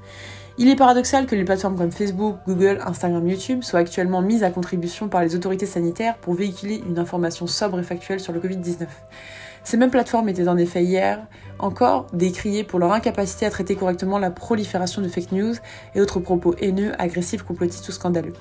Il 0.60 0.70
est 0.70 0.76
paradoxal 0.76 1.28
que 1.28 1.36
les 1.36 1.46
plateformes 1.46 1.78
comme 1.78 1.92
Facebook, 1.92 2.38
Google, 2.48 2.80
Instagram, 2.84 3.28
YouTube 3.28 3.62
soient 3.62 3.80
actuellement 3.80 4.24
mises 4.24 4.44
à 4.44 4.50
contribution 4.50 5.08
par 5.08 5.22
les 5.22 5.36
autorités 5.36 5.68
sanitaires 5.68 6.18
pour 6.18 6.34
véhiculer 6.34 6.82
une 6.90 6.98
information 6.98 7.46
sobre 7.46 7.80
et 7.80 7.84
factuelle 7.84 8.20
sur 8.20 8.34
le 8.34 8.40
Covid-19. 8.40 8.88
Ces 9.64 9.78
mêmes 9.78 9.92
plateformes 9.92 10.30
étaient 10.30 10.48
en 10.48 10.58
effet 10.58 10.84
hier 10.84 11.28
encore 11.60 12.08
décriées 12.12 12.64
pour 12.64 12.80
leur 12.80 12.92
incapacité 12.92 13.46
à 13.46 13.52
traiter 13.52 13.76
correctement 13.76 14.18
la 14.18 14.32
prolifération 14.32 15.00
de 15.04 15.08
fake 15.10 15.32
news 15.32 15.54
et 15.94 16.02
autres 16.02 16.20
propos 16.20 16.56
haineux, 16.60 16.92
agressifs, 16.98 17.44
complotistes 17.44 17.88
ou 17.90 17.92
scandaleux 17.92 18.34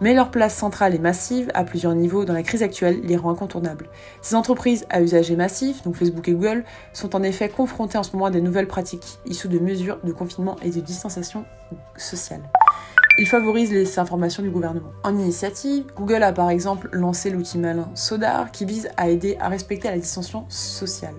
mais 0.00 0.14
leur 0.14 0.30
place 0.30 0.54
centrale 0.54 0.94
et 0.94 0.98
massive, 0.98 1.50
à 1.54 1.64
plusieurs 1.64 1.94
niveaux, 1.94 2.24
dans 2.24 2.34
la 2.34 2.42
crise 2.42 2.62
actuelle, 2.62 3.00
les 3.02 3.16
rend 3.16 3.30
incontournables. 3.30 3.88
Ces 4.20 4.34
entreprises 4.34 4.86
à 4.90 5.00
usage 5.00 5.32
massif, 5.32 5.82
donc 5.82 5.96
Facebook 5.96 6.28
et 6.28 6.32
Google, 6.32 6.64
sont 6.92 7.16
en 7.16 7.22
effet 7.22 7.48
confrontées 7.48 7.98
en 7.98 8.02
ce 8.02 8.12
moment 8.12 8.26
à 8.26 8.30
des 8.30 8.40
nouvelles 8.40 8.68
pratiques 8.68 9.18
issues 9.26 9.48
de 9.48 9.58
mesures 9.58 9.98
de 10.04 10.12
confinement 10.12 10.56
et 10.62 10.70
de 10.70 10.80
distanciation 10.80 11.44
sociale. 11.96 12.42
Ils 13.18 13.26
favorisent 13.26 13.72
les 13.72 13.98
informations 13.98 14.42
du 14.42 14.50
gouvernement. 14.50 14.92
En 15.02 15.16
initiative, 15.16 15.84
Google 15.96 16.22
a 16.22 16.32
par 16.32 16.50
exemple 16.50 16.90
lancé 16.92 17.30
l'outil 17.30 17.56
malin 17.56 17.88
Sodar 17.94 18.52
qui 18.52 18.66
vise 18.66 18.90
à 18.98 19.08
aider 19.08 19.38
à 19.40 19.48
respecter 19.48 19.88
la 19.88 19.96
distanciation 19.96 20.44
sociale 20.50 21.14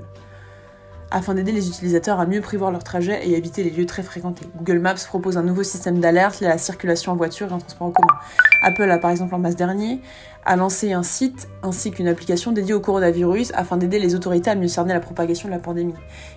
afin 1.12 1.34
d'aider 1.34 1.52
les 1.52 1.68
utilisateurs 1.68 2.20
à 2.20 2.26
mieux 2.26 2.42
prévoir 2.42 2.72
leur 2.72 2.84
trajet 2.84 3.26
et 3.26 3.38
éviter 3.38 3.64
les 3.64 3.70
lieux 3.70 3.86
très 3.86 4.04
fréquentés. 4.04 4.46
Google 4.58 4.80
Maps 4.80 4.96
propose 5.08 5.38
un 5.38 5.44
nouveau 5.44 5.64
système 5.64 6.00
d'alerte 6.00 6.42
à 6.42 6.50
la 6.50 6.58
circulation 6.58 7.14
en 7.14 7.16
voiture 7.16 7.50
et 7.50 7.54
en 7.54 7.60
transport 7.60 7.88
en 7.88 7.92
commun. 7.92 8.20
Apple 8.62 8.90
a 8.90 8.98
par 8.98 9.12
exemple 9.12 9.36
en 9.36 9.40
mars 9.40 9.56
dernier 9.56 10.00
a 10.48 10.56
lancé 10.56 10.94
un 10.94 11.04
site 11.04 11.50
ainsi 11.62 11.92
qu'une 11.92 12.08
application 12.08 12.54
dédiée 12.54 12.74
au 12.74 12.80
coronavirus 12.80 13.52
afin 13.54 13.76
d'aider 13.76 14.00
les 14.00 14.16
autorités 14.16 14.50
à 14.50 14.56
mieux 14.56 14.70
cerner 14.70 14.94
la 14.94 15.02
propagation 15.02 15.50
de 15.50 15.54
la 15.54 15.60
pandémie. 15.60 15.94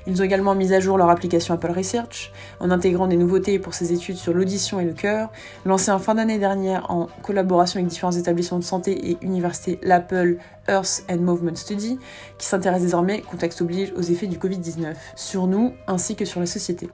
Ils 0.09 0.21
ont 0.21 0.25
également 0.25 0.57
mis 0.57 0.73
à 0.73 0.81
jour 0.81 0.99
leur 0.99 1.11
application 1.11 1.55
Apple 1.55 1.71
Research 1.71 2.33
en 2.59 2.73
intégrant 2.73 3.07
des 3.07 3.17
nouveautés 3.17 3.61
pour 3.61 3.73
ses 3.73 3.93
études 3.93 4.17
sur 4.17 4.35
l'audition 4.35 4.81
et 4.81 4.85
le 4.85 4.95
cœur, 4.95 5.31
lancé 5.65 5.93
en 5.93 6.01
fin 6.01 6.17
d'année 6.17 6.39
dernière 6.39 6.91
en 6.91 7.07
collaboration 7.23 7.79
avec 7.79 7.89
différents 7.89 8.11
établissements 8.11 8.59
de 8.59 8.65
santé 8.65 9.11
et 9.11 9.19
universités 9.23 9.79
l'Apple 9.83 10.39
Earth 10.69 11.05
and 11.09 11.19
Movement 11.19 11.55
Study, 11.55 11.99
qui 12.37 12.47
s'intéresse 12.47 12.83
désormais, 12.83 13.21
contexte 13.21 13.63
oblige, 13.63 13.93
aux 13.97 14.03
effets 14.03 14.27
du 14.27 14.39
Covid-19 14.39 14.95
sur 15.15 15.47
nous 15.47 15.73
ainsi 15.87 16.17
que 16.17 16.25
sur 16.25 16.41
la 16.41 16.47
société. 16.47 16.91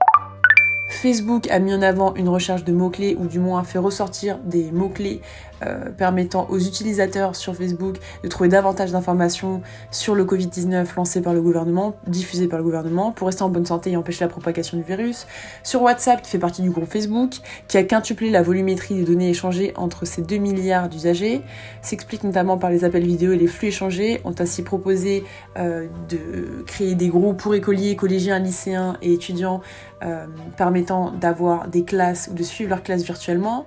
Facebook 0.87 1.49
a 1.49 1.59
mis 1.59 1.73
en 1.73 1.81
avant 1.81 2.15
une 2.15 2.29
recherche 2.29 2.63
de 2.63 2.71
mots-clés 2.71 3.15
ou 3.19 3.27
du 3.27 3.39
moins 3.39 3.63
fait 3.63 3.77
ressortir 3.77 4.37
des 4.39 4.71
mots-clés 4.71 5.21
euh, 5.63 5.89
permettant 5.89 6.47
aux 6.49 6.59
utilisateurs 6.59 7.35
sur 7.35 7.55
Facebook 7.55 7.97
de 8.23 8.27
trouver 8.27 8.49
davantage 8.49 8.91
d'informations 8.91 9.61
sur 9.91 10.15
le 10.15 10.25
Covid-19 10.25 10.85
lancé 10.95 11.21
par 11.21 11.33
le 11.33 11.41
gouvernement, 11.41 11.95
diffusé 12.07 12.47
par 12.47 12.59
le 12.59 12.63
gouvernement, 12.63 13.11
pour 13.11 13.27
rester 13.27 13.43
en 13.43 13.49
bonne 13.49 13.65
santé 13.65 13.91
et 13.91 13.97
empêcher 13.97 14.23
la 14.23 14.29
propagation 14.29 14.77
du 14.77 14.83
virus. 14.83 15.27
Sur 15.63 15.81
WhatsApp, 15.81 16.21
qui 16.21 16.29
fait 16.29 16.39
partie 16.39 16.61
du 16.61 16.69
groupe 16.69 16.91
Facebook, 16.91 17.37
qui 17.67 17.77
a 17.77 17.83
quintuplé 17.83 18.29
la 18.29 18.41
volumétrie 18.41 18.95
des 18.95 19.03
données 19.03 19.29
échangées 19.29 19.73
entre 19.75 20.05
ces 20.05 20.21
2 20.21 20.37
milliards 20.37 20.89
d'usagers, 20.89 21.41
s'explique 21.81 22.23
notamment 22.23 22.57
par 22.57 22.69
les 22.69 22.83
appels 22.83 23.05
vidéo 23.05 23.31
et 23.31 23.37
les 23.37 23.47
flux 23.47 23.69
échangés, 23.69 24.21
ont 24.23 24.35
ainsi 24.39 24.63
proposé 24.63 25.23
euh, 25.57 25.87
de 26.09 26.63
créer 26.65 26.95
des 26.95 27.09
groupes 27.09 27.37
pour 27.37 27.55
écoliers, 27.55 27.95
collégiens, 27.95 28.39
lycéens 28.39 28.97
et 29.01 29.13
étudiants 29.13 29.61
euh, 30.03 30.27
permettant 30.57 31.11
d'avoir 31.11 31.67
des 31.67 31.83
classes 31.83 32.29
ou 32.31 32.35
de 32.35 32.43
suivre 32.43 32.69
leurs 32.69 32.83
classes 32.83 33.03
virtuellement. 33.03 33.65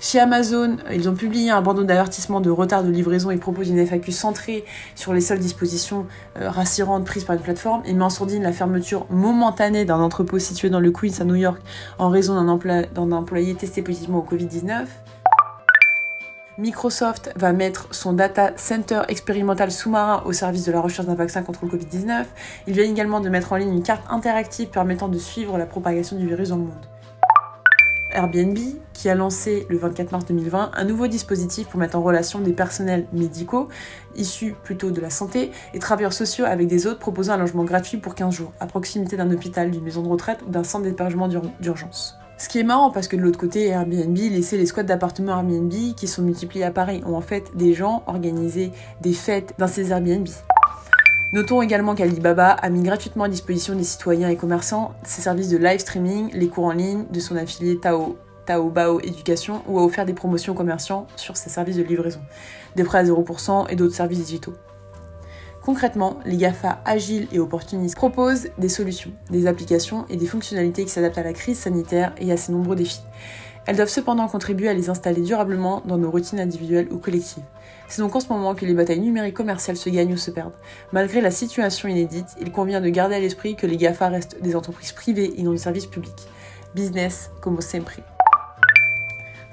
Chez 0.00 0.20
Amazon, 0.20 0.76
ils 0.92 1.08
ont 1.08 1.14
publié 1.14 1.50
un 1.50 1.60
bandeau 1.60 1.82
d'avertissement 1.82 2.40
de 2.40 2.50
retard 2.50 2.84
de 2.84 2.90
livraison 2.90 3.32
et 3.32 3.36
proposent 3.36 3.70
une 3.70 3.84
FAQ 3.84 4.12
centrée 4.12 4.64
sur 4.94 5.12
les 5.12 5.20
seules 5.20 5.40
dispositions 5.40 6.06
euh, 6.38 6.48
rassirantes 6.48 7.04
prises 7.04 7.24
par 7.24 7.34
une 7.34 7.42
plateforme 7.42 7.82
en 8.00 8.10
sourdine 8.10 8.44
la 8.44 8.52
fermeture 8.52 9.06
momentanée 9.10 9.84
d'un 9.84 9.98
entrepôt 9.98 10.38
situé 10.38 10.70
dans 10.70 10.78
le 10.78 10.92
Queens 10.92 11.20
à 11.20 11.24
New 11.24 11.34
York 11.34 11.60
en 11.98 12.10
raison 12.10 12.36
d'un 12.36 13.12
employé 13.12 13.54
testé 13.56 13.82
positivement 13.82 14.18
au 14.18 14.22
Covid-19. 14.22 14.86
Microsoft 16.58 17.32
va 17.34 17.52
mettre 17.52 17.88
son 17.92 18.12
data 18.12 18.52
center 18.56 19.02
expérimental 19.08 19.72
sous-marin 19.72 20.22
au 20.26 20.32
service 20.32 20.64
de 20.64 20.70
la 20.70 20.80
recherche 20.80 21.08
d'un 21.08 21.16
vaccin 21.16 21.42
contre 21.42 21.64
le 21.64 21.72
Covid-19. 21.72 22.24
Il 22.68 22.74
vient 22.74 22.84
également 22.84 23.20
de 23.20 23.28
mettre 23.28 23.52
en 23.52 23.56
ligne 23.56 23.72
une 23.72 23.82
carte 23.82 24.02
interactive 24.10 24.68
permettant 24.68 25.08
de 25.08 25.18
suivre 25.18 25.58
la 25.58 25.66
propagation 25.66 26.16
du 26.16 26.26
virus 26.28 26.50
dans 26.50 26.56
le 26.56 26.62
monde. 26.62 26.97
Airbnb, 28.10 28.58
qui 28.92 29.08
a 29.08 29.14
lancé 29.14 29.66
le 29.68 29.78
24 29.78 30.12
mars 30.12 30.24
2020 30.26 30.72
un 30.74 30.84
nouveau 30.84 31.06
dispositif 31.06 31.68
pour 31.68 31.78
mettre 31.80 31.96
en 31.96 32.02
relation 32.02 32.40
des 32.40 32.52
personnels 32.52 33.06
médicaux, 33.12 33.68
issus 34.16 34.54
plutôt 34.62 34.90
de 34.90 35.00
la 35.00 35.10
santé, 35.10 35.50
et 35.74 35.78
travailleurs 35.78 36.12
sociaux 36.12 36.44
avec 36.44 36.66
des 36.66 36.86
autres 36.86 36.98
proposant 36.98 37.34
un 37.34 37.38
logement 37.38 37.64
gratuit 37.64 37.98
pour 37.98 38.14
15 38.14 38.34
jours, 38.34 38.52
à 38.60 38.66
proximité 38.66 39.16
d'un 39.16 39.30
hôpital, 39.30 39.70
d'une 39.70 39.84
maison 39.84 40.02
de 40.02 40.08
retraite 40.08 40.40
ou 40.46 40.50
d'un 40.50 40.64
centre 40.64 40.84
d'hébergement 40.84 41.28
d'urgence. 41.60 42.16
Ce 42.38 42.48
qui 42.48 42.60
est 42.60 42.64
marrant 42.64 42.92
parce 42.92 43.08
que 43.08 43.16
de 43.16 43.22
l'autre 43.22 43.38
côté, 43.38 43.66
Airbnb 43.66 44.16
laissait 44.16 44.56
les 44.56 44.66
squats 44.66 44.84
d'appartements 44.84 45.32
Airbnb 45.32 45.72
qui 45.96 46.06
sont 46.06 46.22
multipliés 46.22 46.64
à 46.64 46.70
Paris, 46.70 47.02
ont 47.04 47.16
en 47.16 47.20
fait 47.20 47.56
des 47.56 47.74
gens 47.74 48.04
organisé 48.06 48.70
des 49.00 49.12
fêtes 49.12 49.54
dans 49.58 49.66
ces 49.66 49.90
Airbnb. 49.90 50.28
Notons 51.30 51.60
également 51.60 51.94
qu'Alibaba 51.94 52.52
a 52.52 52.70
mis 52.70 52.82
gratuitement 52.82 53.24
à 53.24 53.28
disposition 53.28 53.74
des 53.74 53.84
citoyens 53.84 54.30
et 54.30 54.36
commerçants 54.36 54.94
ses 55.02 55.20
services 55.20 55.50
de 55.50 55.58
live 55.58 55.78
streaming, 55.78 56.30
les 56.32 56.48
cours 56.48 56.64
en 56.64 56.72
ligne 56.72 57.04
de 57.12 57.20
son 57.20 57.36
affilié 57.36 57.78
Tao, 57.78 58.16
Taobao 58.46 58.98
Éducation 59.00 59.60
ou 59.68 59.78
a 59.78 59.84
offert 59.84 60.06
des 60.06 60.14
promotions 60.14 60.54
aux 60.54 60.56
commerçants 60.56 61.06
sur 61.16 61.36
ses 61.36 61.50
services 61.50 61.76
de 61.76 61.82
livraison, 61.82 62.20
des 62.76 62.84
prêts 62.84 63.00
à 63.00 63.04
0% 63.04 63.66
et 63.68 63.76
d'autres 63.76 63.94
services 63.94 64.24
digitaux. 64.24 64.54
Concrètement, 65.62 66.18
les 66.24 66.38
GAFA 66.38 66.80
agiles 66.86 67.28
et 67.30 67.38
opportunistes 67.38 67.94
proposent 67.96 68.48
des 68.56 68.70
solutions, 68.70 69.10
des 69.28 69.46
applications 69.46 70.06
et 70.08 70.16
des 70.16 70.26
fonctionnalités 70.26 70.86
qui 70.86 70.90
s'adaptent 70.90 71.18
à 71.18 71.22
la 71.22 71.34
crise 71.34 71.58
sanitaire 71.58 72.14
et 72.16 72.32
à 72.32 72.38
ses 72.38 72.52
nombreux 72.52 72.76
défis. 72.76 73.02
Elles 73.66 73.76
doivent 73.76 73.90
cependant 73.90 74.28
contribuer 74.28 74.70
à 74.70 74.72
les 74.72 74.88
installer 74.88 75.20
durablement 75.20 75.82
dans 75.84 75.98
nos 75.98 76.10
routines 76.10 76.40
individuelles 76.40 76.88
ou 76.90 76.96
collectives. 76.96 77.42
C'est 77.88 78.02
donc 78.02 78.14
en 78.14 78.20
ce 78.20 78.28
moment 78.28 78.54
que 78.54 78.66
les 78.66 78.74
batailles 78.74 79.00
numériques 79.00 79.34
commerciales 79.34 79.78
se 79.78 79.88
gagnent 79.88 80.12
ou 80.12 80.18
se 80.18 80.30
perdent. 80.30 80.52
Malgré 80.92 81.22
la 81.22 81.30
situation 81.30 81.88
inédite, 81.88 82.36
il 82.38 82.52
convient 82.52 82.82
de 82.82 82.88
garder 82.90 83.14
à 83.14 83.20
l'esprit 83.20 83.56
que 83.56 83.66
les 83.66 83.78
GAFA 83.78 84.08
restent 84.08 84.40
des 84.42 84.54
entreprises 84.54 84.92
privées 84.92 85.32
et 85.38 85.42
non 85.42 85.52
des 85.52 85.58
services 85.58 85.86
publics. 85.86 86.28
Business 86.74 87.30
como 87.40 87.62
sempre. 87.62 88.02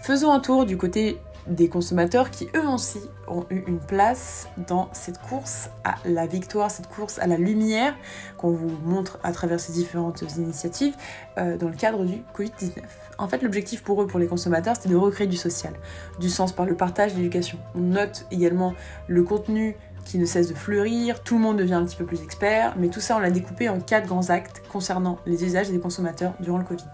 Faisons 0.02 0.34
un 0.34 0.41
tour 0.41 0.65
du 0.65 0.78
côté 0.78 1.17
des 1.47 1.69
consommateurs 1.69 2.31
qui 2.31 2.47
eux 2.55 2.67
aussi 2.67 2.99
ont 3.27 3.45
eu 3.49 3.63
une 3.67 3.79
place 3.79 4.47
dans 4.67 4.89
cette 4.93 5.19
course 5.19 5.69
à 5.84 5.95
la 6.05 6.25
victoire, 6.25 6.71
cette 6.71 6.88
course 6.88 7.19
à 7.19 7.27
la 7.27 7.38
lumière 7.38 7.95
qu'on 8.38 8.51
vous 8.51 8.71
montre 8.84 9.19
à 9.23 9.31
travers 9.31 9.60
ces 9.60 9.73
différentes 9.73 10.23
initiatives 10.38 10.95
euh, 11.38 11.58
dans 11.58 11.69
le 11.69 11.75
cadre 11.75 12.05
du 12.05 12.23
Covid-19. 12.36 12.81
En 13.17 13.27
fait, 13.27 13.41
l'objectif 13.41 13.84
pour 13.84 14.01
eux, 14.01 14.08
pour 14.08 14.19
les 14.19 14.27
consommateurs, 14.27 14.75
c'était 14.75 14.89
de 14.89 14.95
recréer 14.95 15.27
du 15.27 15.38
social, 15.38 15.73
du 16.19 16.29
sens 16.29 16.51
par 16.51 16.65
le 16.65 16.75
partage, 16.75 17.15
l'éducation. 17.15 17.58
On 17.75 17.79
note 17.79 18.25
également 18.31 18.73
le 19.08 19.23
contenu 19.23 19.77
qui 20.05 20.17
ne 20.17 20.25
cesse 20.25 20.49
de 20.49 20.53
fleurir, 20.53 21.23
tout 21.23 21.36
le 21.36 21.41
monde 21.41 21.58
devient 21.58 21.73
un 21.73 21.86
petit 21.86 21.95
peu 21.95 22.05
plus 22.05 22.21
expert, 22.21 22.75
mais 22.77 22.89
tout 22.89 22.99
ça 22.99 23.17
on 23.17 23.19
l'a 23.19 23.31
découpé 23.31 23.69
en 23.69 23.79
quatre 23.79 24.08
grands 24.08 24.29
actes 24.29 24.62
concernant 24.71 25.17
les 25.25 25.43
usages 25.43 25.71
des 25.71 25.79
consommateurs 25.79 26.34
durant 26.39 26.60
le 26.60 26.63
Covid. 26.63 26.86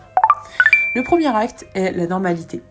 Le 0.96 1.04
premier 1.04 1.28
acte 1.28 1.66
est 1.74 1.92
la 1.92 2.08
normalité. 2.08 2.62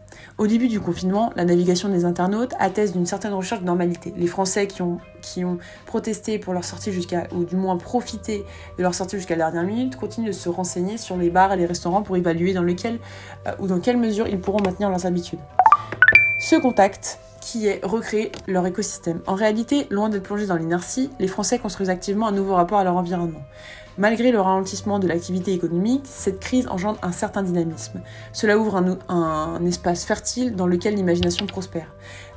Au 0.40 0.46
début 0.46 0.68
du 0.68 0.81
confinement, 0.81 1.35
la 1.37 1.44
navigation 1.44 1.90
des 1.90 2.07
internautes 2.07 2.55
atteste 2.59 2.94
d'une 2.94 3.05
certaine 3.05 3.35
recherche 3.35 3.61
de 3.61 3.66
normalité. 3.66 4.14
Les 4.16 4.26
Français 4.26 4.66
qui 4.66 4.81
ont, 4.81 5.59
protesté 5.85 6.38
pour 6.38 6.55
leur 6.55 6.64
sortie 6.64 6.92
jusqu'à, 6.92 7.29
ou 7.33 7.44
du 7.44 7.57
moins 7.57 7.76
profité 7.76 8.46
de 8.79 8.83
leur 8.83 8.94
sortie 8.94 9.16
jusqu'à 9.16 9.37
la 9.37 9.50
dernière 9.50 9.70
minute, 9.70 9.96
continuent 9.96 10.29
de 10.29 10.33
se 10.33 10.48
renseigner 10.48 10.96
sur 10.96 11.18
les 11.18 11.29
bars 11.29 11.53
et 11.53 11.59
les 11.59 11.66
restaurants 11.66 12.00
pour 12.00 12.16
évaluer 12.16 12.55
dans 12.55 12.62
lequel 12.62 13.00
euh, 13.46 13.53
ou 13.59 13.66
dans 13.66 13.81
quelle 13.81 13.98
mesure 13.98 14.29
ils 14.29 14.40
pourront 14.40 14.62
maintenir 14.64 14.88
leurs 14.88 15.05
habitudes. 15.05 15.40
Ce 16.38 16.57
contact 16.57 17.18
qui 17.42 17.66
est 17.66 17.85
recréer 17.85 18.33
leur 18.46 18.66
écosystème. 18.66 19.20
En 19.26 19.35
réalité, 19.35 19.87
loin 19.90 20.09
d'être 20.09 20.22
plongés 20.22 20.46
dans 20.46 20.57
l'inertie, 20.57 21.11
les 21.18 21.29
Français 21.29 21.59
construisent 21.59 21.90
activement 21.90 22.29
un 22.29 22.33
nouveau 22.33 22.55
rapport 22.55 22.79
à 22.79 22.85
leur 22.85 22.96
environnement. 22.96 23.42
Malgré 23.98 24.31
le 24.31 24.40
ralentissement 24.40 24.98
de 24.98 25.09
l'activité 25.09 25.53
économique, 25.53 26.03
cette 26.05 26.40
crise 26.40 26.68
engendre 26.68 26.98
un 27.03 27.12
certain 27.12 27.42
dynamisme. 27.42 28.00
Cela 28.33 28.57
ouvre 28.57 28.76
un, 29.09 29.64
espace 29.66 30.05
fertile 30.05 30.55
dans 30.55 30.66
lequel 30.66 30.94
l'imagination 30.94 31.46
prospère. 31.46 31.87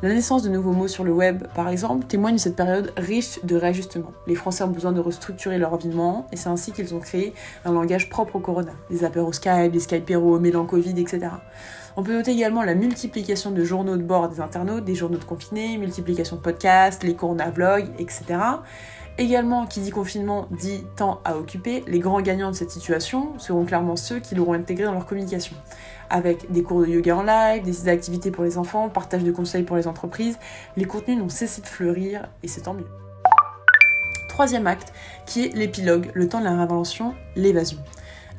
La 0.02 0.10
naissance 0.10 0.44
de 0.44 0.50
nouveaux 0.50 0.74
mots 0.74 0.88
sur 0.88 1.04
le 1.04 1.14
web, 1.14 1.44
par 1.56 1.70
exemple, 1.70 2.06
témoigne 2.06 2.36
de 2.36 2.40
cette 2.40 2.56
période 2.56 2.92
riche 2.98 3.40
de 3.44 3.56
réajustement. 3.56 4.12
Les 4.28 4.36
Français 4.36 4.64
ont 4.64 4.70
besoin 4.70 4.92
de 4.92 5.00
restructurer 5.00 5.58
leur 5.58 5.74
environnement 5.74 6.28
et 6.32 6.36
c'est 6.36 6.50
ainsi 6.50 6.72
qu'ils 6.72 6.94
ont 6.96 7.00
créé 7.00 7.34
un 7.66 7.72
langage 7.72 8.10
propre 8.10 8.36
au 8.36 8.40
corona. 8.40 8.72
Des 8.90 9.04
apéros 9.04 9.32
Skype, 9.32 9.72
des 9.72 9.80
Skyperos, 9.80 10.40
Mélan 10.40 10.66
Covid, 10.66 11.00
etc. 11.00 11.30
On 11.96 12.04
peut 12.04 12.14
noter 12.14 12.32
également 12.32 12.64
la 12.64 12.74
multiplication 12.74 13.52
de 13.52 13.64
journaux 13.64 13.98
de 13.98 14.04
bord 14.04 14.28
des 14.28 14.42
internautes, 14.42 14.84
des 14.84 14.96
journaux 14.96 15.20
de 15.20 15.24
confinés, 15.24 15.78
multiplication 15.78 16.38
de 16.38 16.42
podcasts, 16.42 17.04
les 17.04 17.14
corona-vlogs, 17.16 17.90
etc. 18.00 18.24
Également, 19.20 19.68
qui 19.68 19.80
dit 19.80 19.92
confinement 19.92 20.48
dit 20.50 20.84
temps 20.96 21.22
à 21.24 21.38
occuper. 21.38 21.84
Les 21.88 22.00
grands 22.00 22.22
gagnants 22.22 22.50
de 22.50 22.56
cette 22.56 22.72
situation 22.72 23.38
seront 23.38 23.64
clairement 23.64 23.96
ceux 23.96 24.20
qui 24.20 24.34
l'auront 24.34 24.54
intégré 24.54 24.86
dans 24.86 24.94
leur 24.94 25.06
communication. 25.06 25.56
Avec 26.10 26.52
des 26.52 26.64
cours 26.64 26.82
de 26.82 26.88
yoga 26.88 27.18
en 27.18 27.24
live, 27.24 27.64
des 27.64 27.90
activités 27.90 28.32
pour 28.32 28.44
les 28.44 28.58
enfants, 28.58 28.90
partage 28.90 29.24
de 29.24 29.32
conseils 29.32 29.64
pour 29.64 29.76
les 29.76 29.88
entreprises, 29.88 30.40
les 30.78 30.86
contenus 30.86 31.20
n'ont 31.20 31.30
cessé 31.30 31.62
de 31.62 31.68
fleurir 31.68 32.28
et 32.42 32.48
c'est 32.48 32.62
tant 32.62 32.74
mieux. 32.74 32.88
Troisième 34.30 34.66
acte, 34.66 34.92
qui 35.28 35.46
est 35.46 35.56
l'épilogue, 35.56 36.10
le 36.16 36.28
temps 36.28 36.40
de 36.40 36.46
la 36.46 36.56
réinvention, 36.56 37.14
l'évasion. 37.36 37.78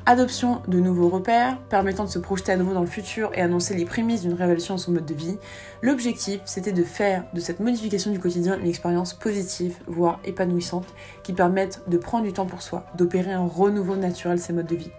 Adoption 0.07 0.61
de 0.67 0.79
nouveaux 0.79 1.09
repères 1.09 1.57
permettant 1.67 2.03
de 2.03 2.09
se 2.09 2.19
projeter 2.19 2.51
à 2.51 2.57
nouveau 2.57 2.75
dans 2.75 2.81
le 2.81 2.85
futur 2.85 3.31
et 3.33 3.41
annoncer 3.41 3.73
les 3.73 3.85
prémices 3.85 4.21
d'une 4.21 4.35
révolution 4.35 4.75
dans 4.75 4.79
son 4.79 4.91
mode 4.91 5.07
de 5.07 5.15
vie. 5.15 5.39
L'objectif, 5.81 6.41
c'était 6.45 6.73
de 6.73 6.83
faire 6.83 7.23
de 7.33 7.39
cette 7.39 7.59
modification 7.59 8.11
du 8.11 8.19
quotidien 8.19 8.59
une 8.59 8.67
expérience 8.67 9.15
positive, 9.15 9.77
voire 9.87 10.19
épanouissante, 10.23 10.85
qui 11.23 11.33
permette 11.33 11.81
de 11.87 11.97
prendre 11.97 12.23
du 12.23 12.33
temps 12.33 12.45
pour 12.45 12.61
soi, 12.61 12.85
d'opérer 12.95 13.33
un 13.33 13.47
renouveau 13.47 13.95
naturel 13.95 14.37
de 14.37 14.43
ses 14.43 14.53
modes 14.53 14.67
de 14.67 14.75
vie. 14.75 14.91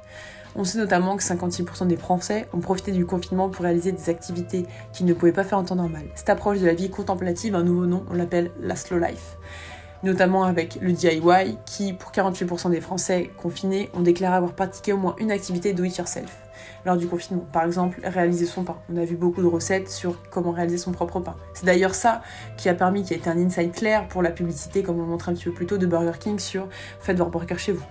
On 0.56 0.64
sait 0.64 0.78
notamment 0.78 1.16
que 1.16 1.22
56% 1.22 1.86
des 1.86 1.96
Français 1.96 2.48
ont 2.52 2.58
profité 2.58 2.90
du 2.90 3.06
confinement 3.06 3.48
pour 3.48 3.62
réaliser 3.62 3.92
des 3.92 4.10
activités 4.10 4.66
qu'ils 4.92 5.06
ne 5.06 5.12
pouvaient 5.12 5.30
pas 5.30 5.44
faire 5.44 5.58
en 5.58 5.64
temps 5.64 5.76
normal. 5.76 6.06
Cette 6.16 6.30
approche 6.30 6.58
de 6.58 6.66
la 6.66 6.74
vie 6.74 6.90
contemplative 6.90 7.54
a 7.54 7.58
un 7.58 7.62
nouveau 7.62 7.86
nom, 7.86 8.04
on 8.10 8.14
l'appelle 8.14 8.50
la 8.60 8.74
slow 8.74 8.98
life 8.98 9.36
notamment 10.06 10.44
avec 10.44 10.78
le 10.80 10.92
DIY, 10.92 11.58
qui, 11.66 11.92
pour 11.92 12.12
48% 12.12 12.70
des 12.70 12.80
Français 12.80 13.30
confinés, 13.36 13.90
ont 13.92 14.00
déclaré 14.00 14.36
avoir 14.36 14.52
pratiqué 14.52 14.92
au 14.92 14.96
moins 14.96 15.14
une 15.18 15.30
activité 15.30 15.72
do 15.72 15.84
it 15.84 15.96
yourself 15.98 16.42
lors 16.84 16.96
du 16.96 17.08
confinement. 17.08 17.44
Par 17.52 17.64
exemple, 17.64 18.00
réaliser 18.04 18.46
son 18.46 18.62
pain. 18.62 18.76
On 18.88 18.96
a 18.96 19.04
vu 19.04 19.16
beaucoup 19.16 19.42
de 19.42 19.46
recettes 19.46 19.90
sur 19.90 20.20
comment 20.30 20.52
réaliser 20.52 20.78
son 20.78 20.92
propre 20.92 21.20
pain. 21.20 21.34
C'est 21.52 21.66
d'ailleurs 21.66 21.94
ça 21.94 22.22
qui 22.56 22.68
a 22.68 22.74
permis, 22.74 23.02
qui 23.02 23.12
a 23.12 23.16
été 23.16 23.28
un 23.28 23.36
insight 23.36 23.74
clair 23.74 24.06
pour 24.08 24.22
la 24.22 24.30
publicité, 24.30 24.82
comme 24.82 24.98
on 24.98 25.02
le 25.02 25.08
montrait 25.08 25.32
un 25.32 25.34
petit 25.34 25.44
peu 25.46 25.52
plus 25.52 25.66
tôt, 25.66 25.78
de 25.78 25.86
Burger 25.86 26.18
King 26.18 26.38
sur 26.38 26.68
Faites 27.00 27.18
votre 27.18 27.30
burger 27.30 27.58
chez 27.58 27.72
vous. 27.72 27.84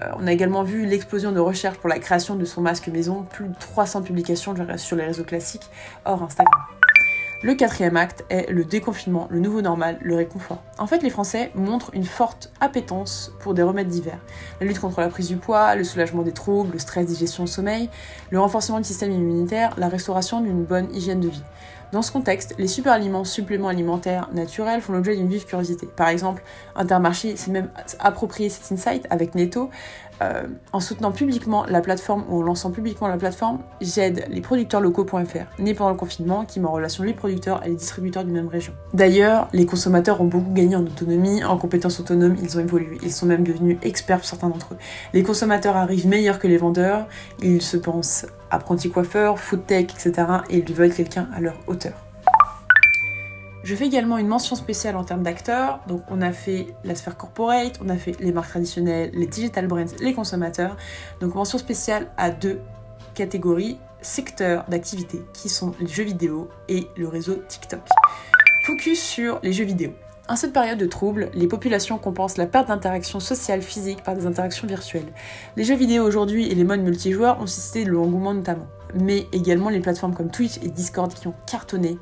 Euh, 0.00 0.10
on 0.16 0.26
a 0.26 0.32
également 0.32 0.62
vu 0.62 0.86
l'explosion 0.86 1.32
de 1.32 1.40
recherche 1.40 1.76
pour 1.78 1.88
la 1.88 1.98
création 1.98 2.36
de 2.36 2.44
son 2.44 2.62
masque 2.62 2.88
maison, 2.88 3.24
plus 3.24 3.48
de 3.48 3.54
300 3.58 4.02
publications 4.02 4.54
sur 4.76 4.96
les 4.96 5.04
réseaux 5.04 5.24
classiques 5.24 5.68
hors 6.04 6.22
Instagram. 6.22 6.81
Le 7.44 7.54
quatrième 7.54 7.96
acte 7.96 8.24
est 8.28 8.48
le 8.52 8.64
déconfinement, 8.64 9.26
le 9.28 9.40
nouveau 9.40 9.62
normal, 9.62 9.98
le 10.00 10.14
réconfort. 10.14 10.62
En 10.78 10.86
fait, 10.86 11.02
les 11.02 11.10
Français 11.10 11.50
montrent 11.56 11.90
une 11.92 12.04
forte 12.04 12.52
appétence 12.60 13.32
pour 13.40 13.52
des 13.52 13.64
remèdes 13.64 13.88
divers. 13.88 14.20
La 14.60 14.66
lutte 14.68 14.78
contre 14.78 15.00
la 15.00 15.08
prise 15.08 15.26
du 15.26 15.34
poids, 15.34 15.74
le 15.74 15.82
soulagement 15.82 16.22
des 16.22 16.30
troubles, 16.30 16.74
le 16.74 16.78
stress, 16.78 17.04
digestion, 17.04 17.48
sommeil, 17.48 17.90
le 18.30 18.38
renforcement 18.38 18.78
du 18.78 18.84
système 18.84 19.10
immunitaire, 19.10 19.74
la 19.76 19.88
restauration 19.88 20.40
d'une 20.40 20.62
bonne 20.62 20.94
hygiène 20.94 21.18
de 21.18 21.30
vie. 21.30 21.42
Dans 21.92 22.00
ce 22.00 22.10
contexte, 22.10 22.54
les 22.58 22.68
superaliments, 22.68 23.24
suppléments 23.24 23.68
alimentaires 23.68 24.30
naturels 24.32 24.80
font 24.80 24.94
l'objet 24.94 25.14
d'une 25.14 25.28
vive 25.28 25.44
curiosité. 25.44 25.86
Par 25.86 26.08
exemple, 26.08 26.42
Intermarché 26.74 27.36
s'est 27.36 27.50
même 27.50 27.68
approprié 27.98 28.48
cet 28.48 28.72
insight 28.72 29.06
avec 29.10 29.34
Netto 29.34 29.68
euh, 30.22 30.44
en 30.72 30.80
soutenant 30.80 31.12
publiquement 31.12 31.66
la 31.66 31.82
plateforme 31.82 32.24
ou 32.30 32.40
en 32.40 32.42
lançant 32.42 32.70
publiquement 32.70 33.08
la 33.08 33.18
plateforme 33.18 33.58
J'aide 33.82 34.24
les 34.30 34.40
producteurs 34.40 34.80
locaux.fr, 34.80 35.60
né 35.60 35.74
pendant 35.74 35.90
le 35.90 35.96
confinement, 35.96 36.46
qui 36.46 36.60
met 36.60 36.66
en 36.66 36.72
relation 36.72 37.04
les 37.04 37.12
producteurs 37.12 37.62
et 37.66 37.68
les 37.68 37.74
distributeurs 37.74 38.24
d'une 38.24 38.34
même 38.34 38.48
région. 38.48 38.72
D'ailleurs, 38.94 39.48
les 39.52 39.66
consommateurs 39.66 40.20
ont 40.22 40.26
beaucoup 40.26 40.52
gagné 40.52 40.76
en 40.76 40.82
autonomie, 40.86 41.44
en 41.44 41.58
compétences 41.58 42.00
autonomes, 42.00 42.36
ils 42.42 42.56
ont 42.56 42.60
évolué, 42.60 42.98
ils 43.02 43.12
sont 43.12 43.26
même 43.26 43.44
devenus 43.44 43.76
experts 43.82 44.18
pour 44.18 44.26
certains 44.26 44.48
d'entre 44.48 44.72
eux. 44.72 44.78
Les 45.12 45.22
consommateurs 45.22 45.76
arrivent 45.76 46.06
meilleurs 46.06 46.38
que 46.38 46.48
les 46.48 46.56
vendeurs, 46.56 47.06
ils 47.42 47.60
se 47.60 47.76
pensent 47.76 48.26
apprentis 48.52 48.90
coiffeurs, 48.90 49.38
food 49.38 49.66
tech, 49.66 49.84
etc. 49.84 50.12
et 50.50 50.58
ils 50.58 50.74
veulent 50.74 50.94
quelqu'un 50.94 51.28
à 51.34 51.40
leur 51.40 51.56
hauteur. 51.66 51.94
Je 53.64 53.76
fais 53.76 53.86
également 53.86 54.18
une 54.18 54.26
mention 54.26 54.56
spéciale 54.56 54.96
en 54.96 55.04
termes 55.04 55.22
d'acteurs. 55.22 55.80
Donc, 55.86 56.02
on 56.08 56.20
a 56.20 56.32
fait 56.32 56.66
la 56.82 56.96
sphère 56.96 57.16
corporate, 57.16 57.78
on 57.84 57.88
a 57.88 57.96
fait 57.96 58.18
les 58.18 58.32
marques 58.32 58.50
traditionnelles, 58.50 59.10
les 59.14 59.26
digital 59.26 59.68
brands, 59.68 59.84
les 60.00 60.14
consommateurs. 60.14 60.76
Donc, 61.20 61.34
mention 61.34 61.58
spéciale 61.58 62.08
à 62.16 62.30
deux 62.30 62.60
catégories, 63.14 63.78
secteurs 64.00 64.64
d'activité 64.68 65.22
qui 65.32 65.48
sont 65.48 65.74
les 65.78 65.86
jeux 65.86 66.02
vidéo 66.02 66.48
et 66.68 66.88
le 66.96 67.06
réseau 67.06 67.36
TikTok. 67.36 67.82
Focus 68.66 69.00
sur 69.00 69.38
les 69.44 69.52
jeux 69.52 69.64
vidéo. 69.64 69.92
En 70.28 70.36
cette 70.36 70.52
période 70.52 70.78
de 70.78 70.86
trouble, 70.86 71.30
les 71.34 71.48
populations 71.48 71.98
compensent 71.98 72.36
la 72.36 72.46
perte 72.46 72.68
d'interaction 72.68 73.18
sociale 73.18 73.60
physique 73.60 74.04
par 74.04 74.14
des 74.14 74.24
interactions 74.24 74.68
virtuelles. 74.68 75.12
Les 75.56 75.64
jeux 75.64 75.74
vidéo 75.74 76.04
aujourd'hui 76.04 76.46
et 76.48 76.54
les 76.54 76.62
modes 76.62 76.80
multijoueurs 76.80 77.40
ont 77.40 77.48
suscité 77.48 77.84
le 77.84 77.98
engouement 77.98 78.32
notamment, 78.32 78.68
mais 78.94 79.26
également 79.32 79.68
les 79.68 79.80
plateformes 79.80 80.14
comme 80.14 80.30
Twitch 80.30 80.58
et 80.62 80.68
Discord 80.68 81.12
qui 81.12 81.26
ont 81.26 81.34
cartonné, 81.46 81.98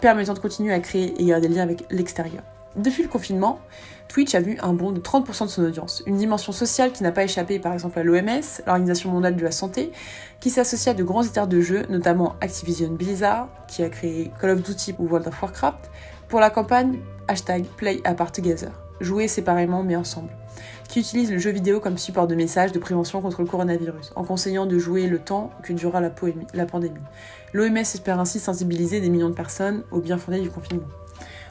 permettant 0.00 0.34
de 0.34 0.38
continuer 0.38 0.72
à 0.72 0.78
créer 0.78 1.20
et 1.20 1.24
garder 1.24 1.48
des 1.48 1.54
liens 1.56 1.64
avec 1.64 1.84
l'extérieur. 1.90 2.44
Depuis 2.76 3.02
le 3.02 3.08
confinement, 3.08 3.60
Twitch 4.08 4.34
a 4.34 4.40
vu 4.40 4.58
un 4.62 4.72
bond 4.72 4.92
de 4.92 5.00
30% 5.00 5.44
de 5.44 5.50
son 5.50 5.64
audience, 5.64 6.02
une 6.06 6.16
dimension 6.16 6.52
sociale 6.52 6.92
qui 6.92 7.02
n'a 7.02 7.12
pas 7.12 7.24
échappé 7.24 7.58
par 7.58 7.72
exemple 7.72 7.98
à 7.98 8.02
l'OMS, 8.02 8.62
l'Organisation 8.66 9.10
mondiale 9.10 9.36
de 9.36 9.42
la 9.42 9.52
santé, 9.52 9.92
qui 10.40 10.50
s'associe 10.50 10.94
à 10.94 10.96
de 10.96 11.02
grands 11.04 11.22
éditeurs 11.22 11.46
de 11.46 11.60
jeux, 11.60 11.84
notamment 11.88 12.36
Activision 12.40 12.90
Blizzard, 12.90 13.48
qui 13.68 13.82
a 13.82 13.88
créé 13.88 14.30
Call 14.40 14.50
of 14.50 14.62
Duty 14.62 14.94
ou 14.98 15.06
World 15.06 15.28
of 15.28 15.40
Warcraft, 15.40 15.90
pour 16.34 16.40
la 16.40 16.50
campagne 16.50 16.98
hashtag 17.28 17.64
Play 17.76 18.00
Apart 18.02 18.32
Together, 18.32 18.72
jouer 19.00 19.28
séparément 19.28 19.84
mais 19.84 19.94
ensemble, 19.94 20.30
qui 20.88 20.98
utilise 20.98 21.30
le 21.30 21.38
jeu 21.38 21.52
vidéo 21.52 21.78
comme 21.78 21.96
support 21.96 22.26
de 22.26 22.34
message 22.34 22.72
de 22.72 22.80
prévention 22.80 23.20
contre 23.20 23.40
le 23.40 23.46
coronavirus, 23.46 24.10
en 24.16 24.24
conseillant 24.24 24.66
de 24.66 24.76
jouer 24.76 25.06
le 25.06 25.20
temps 25.20 25.52
que 25.62 25.72
durera 25.72 26.00
la, 26.00 26.10
pandémie. 26.66 26.98
L'OMS 27.52 27.76
espère 27.76 28.18
ainsi 28.18 28.40
sensibiliser 28.40 29.00
des 29.00 29.10
millions 29.10 29.28
de 29.28 29.34
personnes 29.36 29.84
au 29.92 30.00
bien 30.00 30.18
fondé 30.18 30.40
du 30.40 30.50
confinement. 30.50 30.88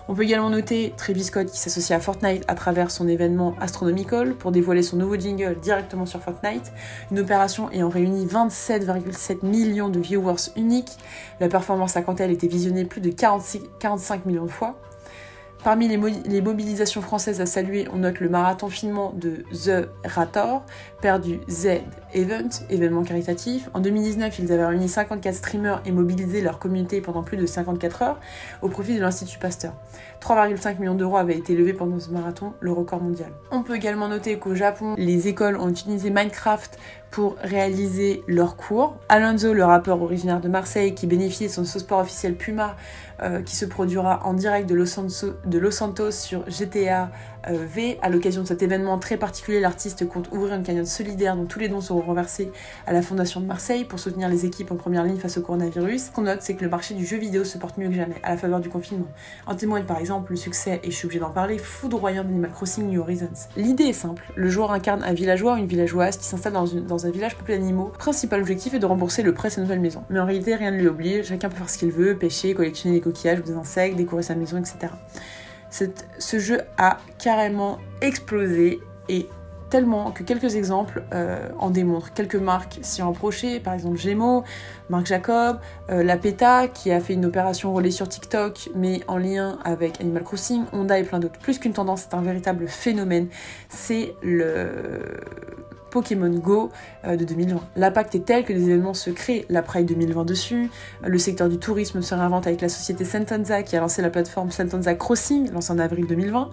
On 0.10 0.16
peut 0.16 0.24
également 0.24 0.50
noter 0.50 0.94
Travis 0.98 1.24
Scott 1.24 1.50
qui 1.50 1.58
s'associe 1.58 1.98
à 1.98 2.02
Fortnite 2.02 2.44
à 2.50 2.56
travers 2.56 2.92
son 2.92 3.08
événement 3.08 3.56
Astronomical 3.62 4.34
pour 4.34 4.52
dévoiler 4.52 4.84
son 4.84 4.98
nouveau 4.98 5.16
jingle 5.16 5.58
directement 5.62 6.06
sur 6.06 6.22
Fortnite, 6.22 6.74
une 7.10 7.20
opération 7.20 7.72
ayant 7.72 7.88
réuni 7.88 8.26
27,7 8.26 9.46
millions 9.46 9.88
de 9.88 10.02
viewers 10.02 10.52
uniques. 10.58 10.98
La 11.40 11.48
performance 11.48 11.96
a 11.96 12.02
quant 12.02 12.16
à 12.16 12.24
elle 12.24 12.32
été 12.32 12.50
visionnée 12.50 12.84
plus 12.84 13.00
de 13.00 13.12
45 13.12 14.26
millions 14.26 14.46
de 14.46 14.52
fois. 14.52 14.78
Parmi 15.64 15.88
les, 15.88 16.42
mobilisations 16.42 17.02
françaises 17.02 17.40
à 17.40 17.46
saluer, 17.46 17.88
on 17.94 18.00
note 18.00 18.20
le 18.20 18.28
marathon 18.28 18.68
finement 18.68 19.14
de 19.16 19.46
The 19.54 19.88
Rator, 20.04 20.66
père 21.02 21.22
du 21.22 21.40
Z 21.50 21.80
Event, 22.14 22.50
événement 22.70 23.04
caritatif. 23.04 23.70
En 23.74 23.80
2019, 23.80 24.40
ils 24.40 24.52
avaient 24.52 24.66
réuni 24.66 24.90
54 24.90 25.34
streamers 25.34 25.82
et 25.86 25.94
mobilisé 25.94 26.42
leur 26.42 26.60
communauté 26.60 27.00
pendant 27.00 27.24
plus 27.24 27.38
de 27.38 27.46
54 27.46 28.02
heures 28.02 28.20
au 28.62 28.68
profit 28.68 28.96
de 28.96 29.00
l'Institut 29.00 29.40
Pasteur. 29.40 29.74
3,5 30.22 30.80
millions 30.80 30.96
d'euros 30.96 31.16
avaient 31.16 31.38
été 31.38 31.56
levés 31.56 31.74
pendant 31.74 31.98
ce 31.98 32.10
marathon, 32.10 32.54
le 32.60 32.74
record 32.74 33.02
mondial. 33.02 33.32
On 33.50 33.64
peut 33.64 33.76
également 33.76 34.10
noter 34.10 34.38
qu'au 34.38 34.56
Japon, 34.56 34.96
les 34.98 35.30
écoles 35.30 35.56
ont 35.56 35.70
utilisé 35.70 36.10
Minecraft 36.10 36.78
pour 37.14 37.36
réaliser 37.44 38.24
leurs 38.28 38.58
cours. 38.58 38.98
Alonso, 39.08 39.54
le 39.54 39.64
rappeur 39.64 40.02
originaire 40.02 40.42
de 40.42 40.50
Marseille 40.50 40.96
qui 40.96 41.06
bénéficie 41.06 41.46
de 41.46 41.52
son 41.52 41.64
sport 41.64 42.00
officiel 42.00 42.36
Puma, 42.36 42.76
euh, 43.24 43.42
qui 43.42 43.56
se 43.56 43.66
produira 43.66 44.26
en 44.26 44.34
direct 44.34 44.70
de 44.70 44.76
Los, 44.76 45.72
Santos, 45.72 46.12
sur 46.12 46.44
GTA 46.50 47.10
euh, 47.50 47.66
V. 47.66 47.98
À 48.02 48.10
l'occasion 48.10 48.42
de 48.42 48.48
cet 48.48 48.62
événement 48.62 49.00
très 49.00 49.18
particulier, 49.18 49.60
l'artiste 49.60 50.08
compte 50.08 50.30
ouvrir 50.32 50.56
une 50.56 50.64
cagnotte 50.64 50.88
solidaire 50.88 51.36
dont 51.36 51.46
tous 51.46 51.60
les 51.60 51.70
dons 51.70 51.80
seront 51.80 52.02
renversés 52.02 52.52
à 52.86 52.92
la 52.92 53.02
Fondation 53.02 53.40
de 53.40 53.46
Marseille 53.46 53.86
pour 53.86 54.00
soutenir 54.00 54.28
les 54.28 54.46
équipes 54.46 54.72
en 54.72 54.76
première 54.76 55.04
ligne 55.06 55.18
face 55.18 55.38
au 55.38 55.42
coronavirus. 55.42 56.06
Ce 56.06 56.12
qu'on 56.12 56.24
note, 56.24 56.42
c'est 56.42 56.56
que 56.56 56.64
le 56.64 56.70
marché 56.70 56.96
du 56.96 57.06
jeu 57.06 57.18
vidéo 57.18 57.44
se 57.44 57.58
porte 57.58 57.78
mieux 57.78 57.88
que 57.88 57.96
jamais 57.96 58.16
à 58.24 58.32
la 58.32 58.38
faveur 58.38 58.60
du 58.60 58.70
confinement. 58.70 59.08
En 59.48 59.56
témoigne 59.56 59.86
par 59.86 60.00
exemple 60.00 60.32
le 60.32 60.38
succès, 60.38 60.82
et 60.84 60.92
je 60.92 60.96
suis 60.96 61.06
obligée 61.06 61.22
d'en 61.22 61.32
parler, 61.32 61.58
foudroyant 61.58 62.24
d'Animal 62.24 62.52
Crossing 62.52 62.90
New 62.90 63.00
Horizons. 63.00 63.48
L'idée 63.56 63.86
est 63.86 63.94
simple, 63.94 64.24
le 64.36 64.50
joueur 64.50 64.72
incarne 64.72 65.04
un 65.04 65.14
villageois 65.14 65.54
ou 65.54 65.58
une 65.58 65.68
villageoise 65.68 66.18
qui 66.18 66.26
s'installe 66.26 66.54
dans, 66.54 67.06
un 67.06 67.12
village 67.12 67.38
peuplé 67.38 67.58
d'animaux. 67.58 67.92
Principal 67.98 68.42
objectif 68.42 68.74
est 68.74 68.80
de 68.80 68.86
rembourser 68.86 69.22
le 69.22 69.34
prêt 69.34 69.50
de 69.50 69.54
sa 69.54 69.62
nouvelle 69.62 69.80
maison. 69.80 70.04
Mais 70.10 70.20
en 70.20 70.26
réalité, 70.26 70.56
rien 70.56 70.72
ne 70.72 70.78
lui 70.78 70.88
oblige, 70.88 71.28
chacun 71.28 71.50
peut 71.50 71.56
faire 71.56 71.70
ce 71.70 71.78
qu'il 71.78 71.92
veut, 71.92 72.18
pêcher, 72.18 72.54
collectionner 72.54 72.96
des 72.96 73.02
ou 73.14 73.42
des 73.42 73.54
insectes, 73.54 73.96
décorer 73.96 74.24
sa 74.24 74.36
maison, 74.36 74.58
etc. 74.58 74.94
Ce 75.70 76.40
jeu 76.40 76.62
a 76.78 76.98
carrément 77.18 77.80
explosé 78.02 78.80
et 79.10 79.28
tellement 79.74 80.12
que 80.12 80.22
quelques 80.22 80.56
exemples 80.56 81.04
euh, 81.16 81.50
en 81.58 81.72
démontrent. 81.72 82.14
Quelques 82.14 82.36
marques 82.36 82.78
s'y 82.84 83.02
ont 83.02 83.10
approchées, 83.10 83.60
par 83.60 83.74
exemple 83.74 83.98
Gémeaux, 83.98 84.44
Marc 84.92 85.08
Jacob, 85.08 85.58
euh, 85.90 86.04
La 86.04 86.16
PETA 86.16 86.68
qui 86.68 86.92
a 86.92 87.00
fait 87.00 87.14
une 87.14 87.26
opération 87.26 87.74
relais 87.74 87.90
sur 87.90 88.08
TikTok 88.08 88.70
mais 88.76 89.02
en 89.08 89.18
lien 89.18 89.58
avec 89.66 90.00
Animal 90.00 90.24
Crossing, 90.24 90.66
Honda 90.74 91.00
et 91.00 91.04
plein 91.04 91.18
d'autres. 91.18 91.40
Plus 91.40 91.58
qu'une 91.58 91.74
tendance, 91.74 92.06
c'est 92.08 92.16
un 92.16 92.22
véritable 92.22 92.68
phénomène. 92.68 93.30
C'est 93.68 94.14
le 94.22 95.00
Pokémon 95.94 96.32
Go 96.32 96.72
euh, 97.06 97.16
de 97.16 97.24
2020. 97.24 97.62
L'impact 97.76 98.16
est 98.16 98.26
tel 98.26 98.44
que 98.46 98.52
des 98.52 98.64
événements 98.64 98.96
se 98.96 99.12
créent. 99.12 99.46
La 99.48 99.62
Pride 99.62 99.86
2020 99.86 100.26
dessus, 100.26 100.72
le 101.04 101.18
secteur 101.20 101.50
du 101.50 101.60
tourisme 101.60 102.02
se 102.02 102.16
réinvente 102.16 102.48
avec 102.48 102.62
la 102.62 102.70
société 102.70 103.06
Sentenza 103.06 103.62
qui 103.62 103.76
a 103.76 103.80
lancé 103.80 104.02
la 104.02 104.10
plateforme 104.10 104.50
Sentenza 104.50 104.96
Crossing, 104.96 105.52
lancée 105.52 105.72
en 105.72 105.78
avril 105.78 106.08
2020, 106.08 106.50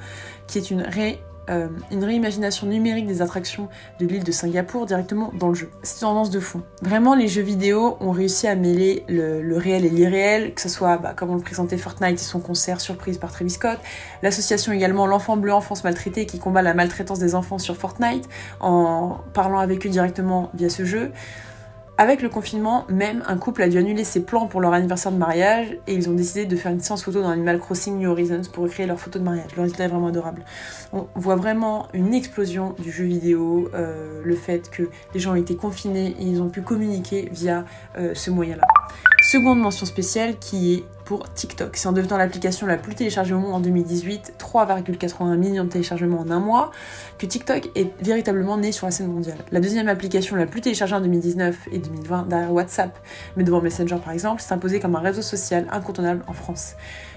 qui 0.47 0.59
est 0.59 0.71
une 0.71 0.83
ré 0.83 1.21
euh, 1.51 1.69
une 1.91 2.05
réimagination 2.05 2.67
numérique 2.67 3.07
des 3.07 3.23
attractions 3.23 3.69
de 3.99 4.07
l'île 4.07 4.25
de 4.25 4.33
Singapour 4.33 4.87
directement 4.87 5.33
dans 5.39 5.49
le 5.49 5.55
jeu. 5.55 5.71
C'est 5.83 5.97
une 5.97 6.09
tendance 6.09 6.31
de 6.31 6.41
fond. 6.41 6.63
Vraiment, 6.83 7.15
les 7.15 7.29
jeux 7.29 7.43
vidéo 7.43 7.97
ont 8.01 8.13
réussi 8.13 8.47
à 8.47 8.55
mêler 8.55 9.05
le, 9.09 9.57
réel 9.57 9.85
et 9.85 9.91
l'irréel, 9.91 10.55
que 10.55 10.61
ce 10.61 10.69
soit, 10.69 10.99
bah, 10.99 11.13
comme 11.15 11.31
on 11.31 11.35
le 11.35 11.43
présentait, 11.43 11.77
Fortnite 11.77 12.21
et 12.21 12.23
son 12.23 12.41
concert 12.41 12.81
surprise 12.81 13.19
par 13.19 13.33
Travis 13.33 13.51
Scott, 13.51 13.79
l'association 14.23 14.73
également 14.73 15.07
L'Enfant 15.07 15.37
Bleu 15.37 15.53
Enfance 15.53 15.85
Maltraitée 15.85 16.27
qui 16.27 16.39
combat 16.39 16.63
la 16.63 16.75
maltraitance 16.75 17.19
des 17.19 17.35
enfants 17.35 17.59
sur 17.59 17.77
Fortnite 17.77 18.29
en 18.61 19.19
parlant 19.35 19.59
avec 19.59 19.87
eux 19.87 19.91
directement 19.91 20.51
via 20.55 20.71
ce 20.71 20.85
jeu. 20.85 21.13
Avec 22.01 22.23
le 22.23 22.31
confinement, 22.31 22.87
même 22.89 23.23
un 23.27 23.37
couple 23.37 23.61
a 23.61 23.69
dû 23.69 23.77
annuler 23.77 24.05
ses 24.05 24.23
plans 24.23 24.47
pour 24.47 24.63
leur 24.63 24.73
anniversaire 24.73 25.13
de 25.13 25.19
mariage 25.19 25.77
et 25.87 25.93
ils 25.93 26.09
ont 26.09 26.15
décidé 26.15 26.47
de 26.47 26.57
faire 26.57 26.73
une 26.73 26.81
séance 26.81 27.05
photo 27.05 27.21
dans 27.21 27.29
Animal 27.29 27.59
Crossing 27.59 27.99
New 27.99 28.09
Horizons 28.09 28.41
pour 28.51 28.65
recréer 28.65 28.87
leur 28.87 28.99
photo 28.99 29.19
de 29.19 29.25
mariage. 29.25 29.55
Le 29.55 29.61
résultat 29.61 29.85
est 29.85 29.89
vraiment 29.89 30.07
adorable. 30.07 30.43
On 30.95 31.09
voit 31.15 31.37
vraiment 31.37 31.89
une 31.93 32.15
explosion 32.15 32.75
du 32.79 32.91
jeu 32.91 33.05
vidéo, 33.05 33.69
euh, 33.75 34.23
le 34.25 34.35
fait 34.35 34.71
que 34.71 34.85
les 35.13 35.21
gens 35.21 35.33
ont 35.33 35.35
été 35.35 35.57
confinés 35.57 36.17
et 36.19 36.23
ils 36.23 36.41
ont 36.41 36.49
pu 36.49 36.63
communiquer 36.63 37.29
via 37.33 37.67
euh, 37.99 38.15
ce 38.15 38.31
moyen-là. 38.31 38.63
Seconde 39.21 39.61
mention 39.61 39.85
spéciale 39.85 40.39
qui 40.39 40.73
est 40.73 40.85
TikTok. 41.19 41.77
C'est 41.77 41.89
en 41.89 41.93
devenant 41.93 42.17
l'application 42.17 42.67
la 42.67 42.77
plus 42.77 42.95
téléchargée 42.95 43.35
au 43.35 43.39
monde 43.39 43.55
en 43.55 43.61
2018, 43.61 44.35
3,81 44.39 45.37
millions 45.37 45.65
de 45.65 45.69
téléchargements 45.69 46.21
en 46.21 46.31
un 46.31 46.41
mois, 46.41 46.71
que 47.19 47.27
TikTok 47.27 47.71
est 47.75 47.91
véritablement 48.03 48.57
né 48.57 48.73
sur 48.73 48.87
la 48.87 48.93
scène 48.93 49.09
mondiale. 49.09 49.39
La 49.51 49.61
deuxième 49.61 49.89
application 49.89 50.37
la 50.37 50.47
plus 50.47 50.61
téléchargée 50.61 50.95
en 50.95 51.01
2019 51.01 51.69
et 51.73 51.79
2020 51.79 52.29
derrière 52.29 52.53
WhatsApp, 52.53 52.99
mais 53.37 53.45
devant 53.45 53.61
Messenger 53.61 53.97
par 54.03 54.13
exemple, 54.13 54.41
s'est 54.41 54.55
imposée 54.55 54.81
comme 54.81 54.97
un 54.97 55.01
réseau 55.01 55.23
social 55.23 55.67
incontournable 55.71 56.23
en 56.27 56.33
France. 56.33 56.75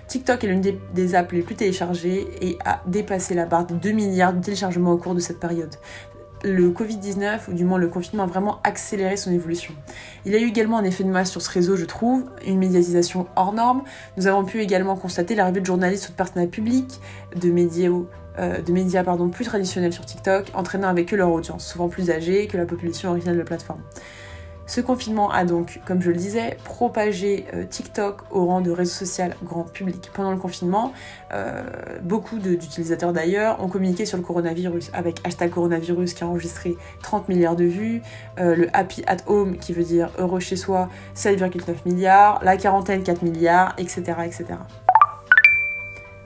TikTok 0.07 0.43
est 0.43 0.47
l'une 0.47 0.61
des, 0.61 0.79
des 0.93 1.15
apps 1.15 1.31
les 1.31 1.41
plus 1.41 1.55
téléchargées 1.55 2.27
et 2.41 2.57
a 2.65 2.81
dépassé 2.85 3.33
la 3.33 3.45
barre 3.45 3.65
des 3.65 3.75
2 3.75 3.91
milliards 3.91 4.33
de 4.33 4.41
téléchargements 4.41 4.91
au 4.91 4.97
cours 4.97 5.15
de 5.15 5.19
cette 5.19 5.39
période 5.39 5.75
le 6.43 6.69
Covid-19, 6.71 7.49
ou 7.49 7.53
du 7.53 7.63
moins 7.63 7.77
le 7.77 7.87
confinement, 7.87 8.23
a 8.23 8.27
vraiment 8.27 8.59
accéléré 8.63 9.17
son 9.17 9.31
évolution. 9.31 9.73
Il 10.25 10.33
y 10.33 10.35
a 10.35 10.39
eu 10.39 10.47
également 10.47 10.77
un 10.77 10.83
effet 10.83 11.03
de 11.03 11.09
masse 11.09 11.31
sur 11.31 11.41
ce 11.41 11.49
réseau, 11.49 11.75
je 11.75 11.85
trouve, 11.85 12.25
une 12.45 12.57
médiatisation 12.57 13.27
hors 13.35 13.53
norme. 13.53 13.83
Nous 14.17 14.27
avons 14.27 14.43
pu 14.43 14.61
également 14.61 14.95
constater 14.95 15.35
l'arrivée 15.35 15.61
de 15.61 15.65
journalistes 15.65 16.09
ou 16.09 16.11
de 16.11 16.17
partenaires 16.17 16.49
publics, 16.49 16.99
de 17.35 17.49
médias, 17.49 17.89
euh, 18.39 19.27
plus 19.31 19.45
traditionnels 19.45 19.93
sur 19.93 20.05
TikTok, 20.05 20.47
entraînant 20.53 20.87
avec 20.87 21.13
eux 21.13 21.17
leur 21.17 21.31
audience, 21.31 21.65
souvent 21.65 21.87
plus 21.87 22.09
âgée 22.09 22.47
que 22.47 22.57
la 22.57 22.65
population 22.65 23.09
originale 23.09 23.35
de 23.35 23.39
la 23.39 23.45
plateforme. 23.45 23.81
Ce 24.65 24.79
confinement 24.79 25.29
a 25.29 25.43
donc, 25.43 25.81
comme 25.85 26.01
je 26.01 26.09
le 26.09 26.15
disais, 26.15 26.57
propagé 26.63 27.45
euh, 27.53 27.65
TikTok 27.65 28.21
au 28.31 28.45
rang 28.45 28.61
de 28.61 28.71
réseau 28.71 28.93
social 28.93 29.35
grand 29.43 29.63
public. 29.63 30.09
Pendant 30.13 30.31
le 30.31 30.37
confinement, 30.37 30.93
euh, 31.33 31.63
beaucoup 32.01 32.39
d'utilisateurs 32.39 33.11
d'ailleurs 33.11 33.61
ont 33.61 33.67
communiqué 33.67 34.05
sur 34.05 34.17
le 34.17 34.23
coronavirus 34.23 34.89
avec 34.93 35.19
hashtag 35.25 35.49
coronavirus 35.49 36.13
qui 36.13 36.23
a 36.23 36.27
enregistré 36.27 36.77
30 37.01 37.27
milliards 37.27 37.57
de 37.57 37.65
vues, 37.65 38.01
euh, 38.39 38.55
le 38.55 38.69
happy 38.73 39.03
at 39.05 39.17
home 39.27 39.57
qui 39.57 39.73
veut 39.73 39.83
dire 39.83 40.09
heureux 40.17 40.39
chez 40.39 40.55
soi 40.55 40.89
7,9 41.15 41.75
milliards, 41.85 42.39
la 42.43 42.55
quarantaine 42.55 43.03
4 43.03 43.21
milliards, 43.21 43.75
etc. 43.77 44.13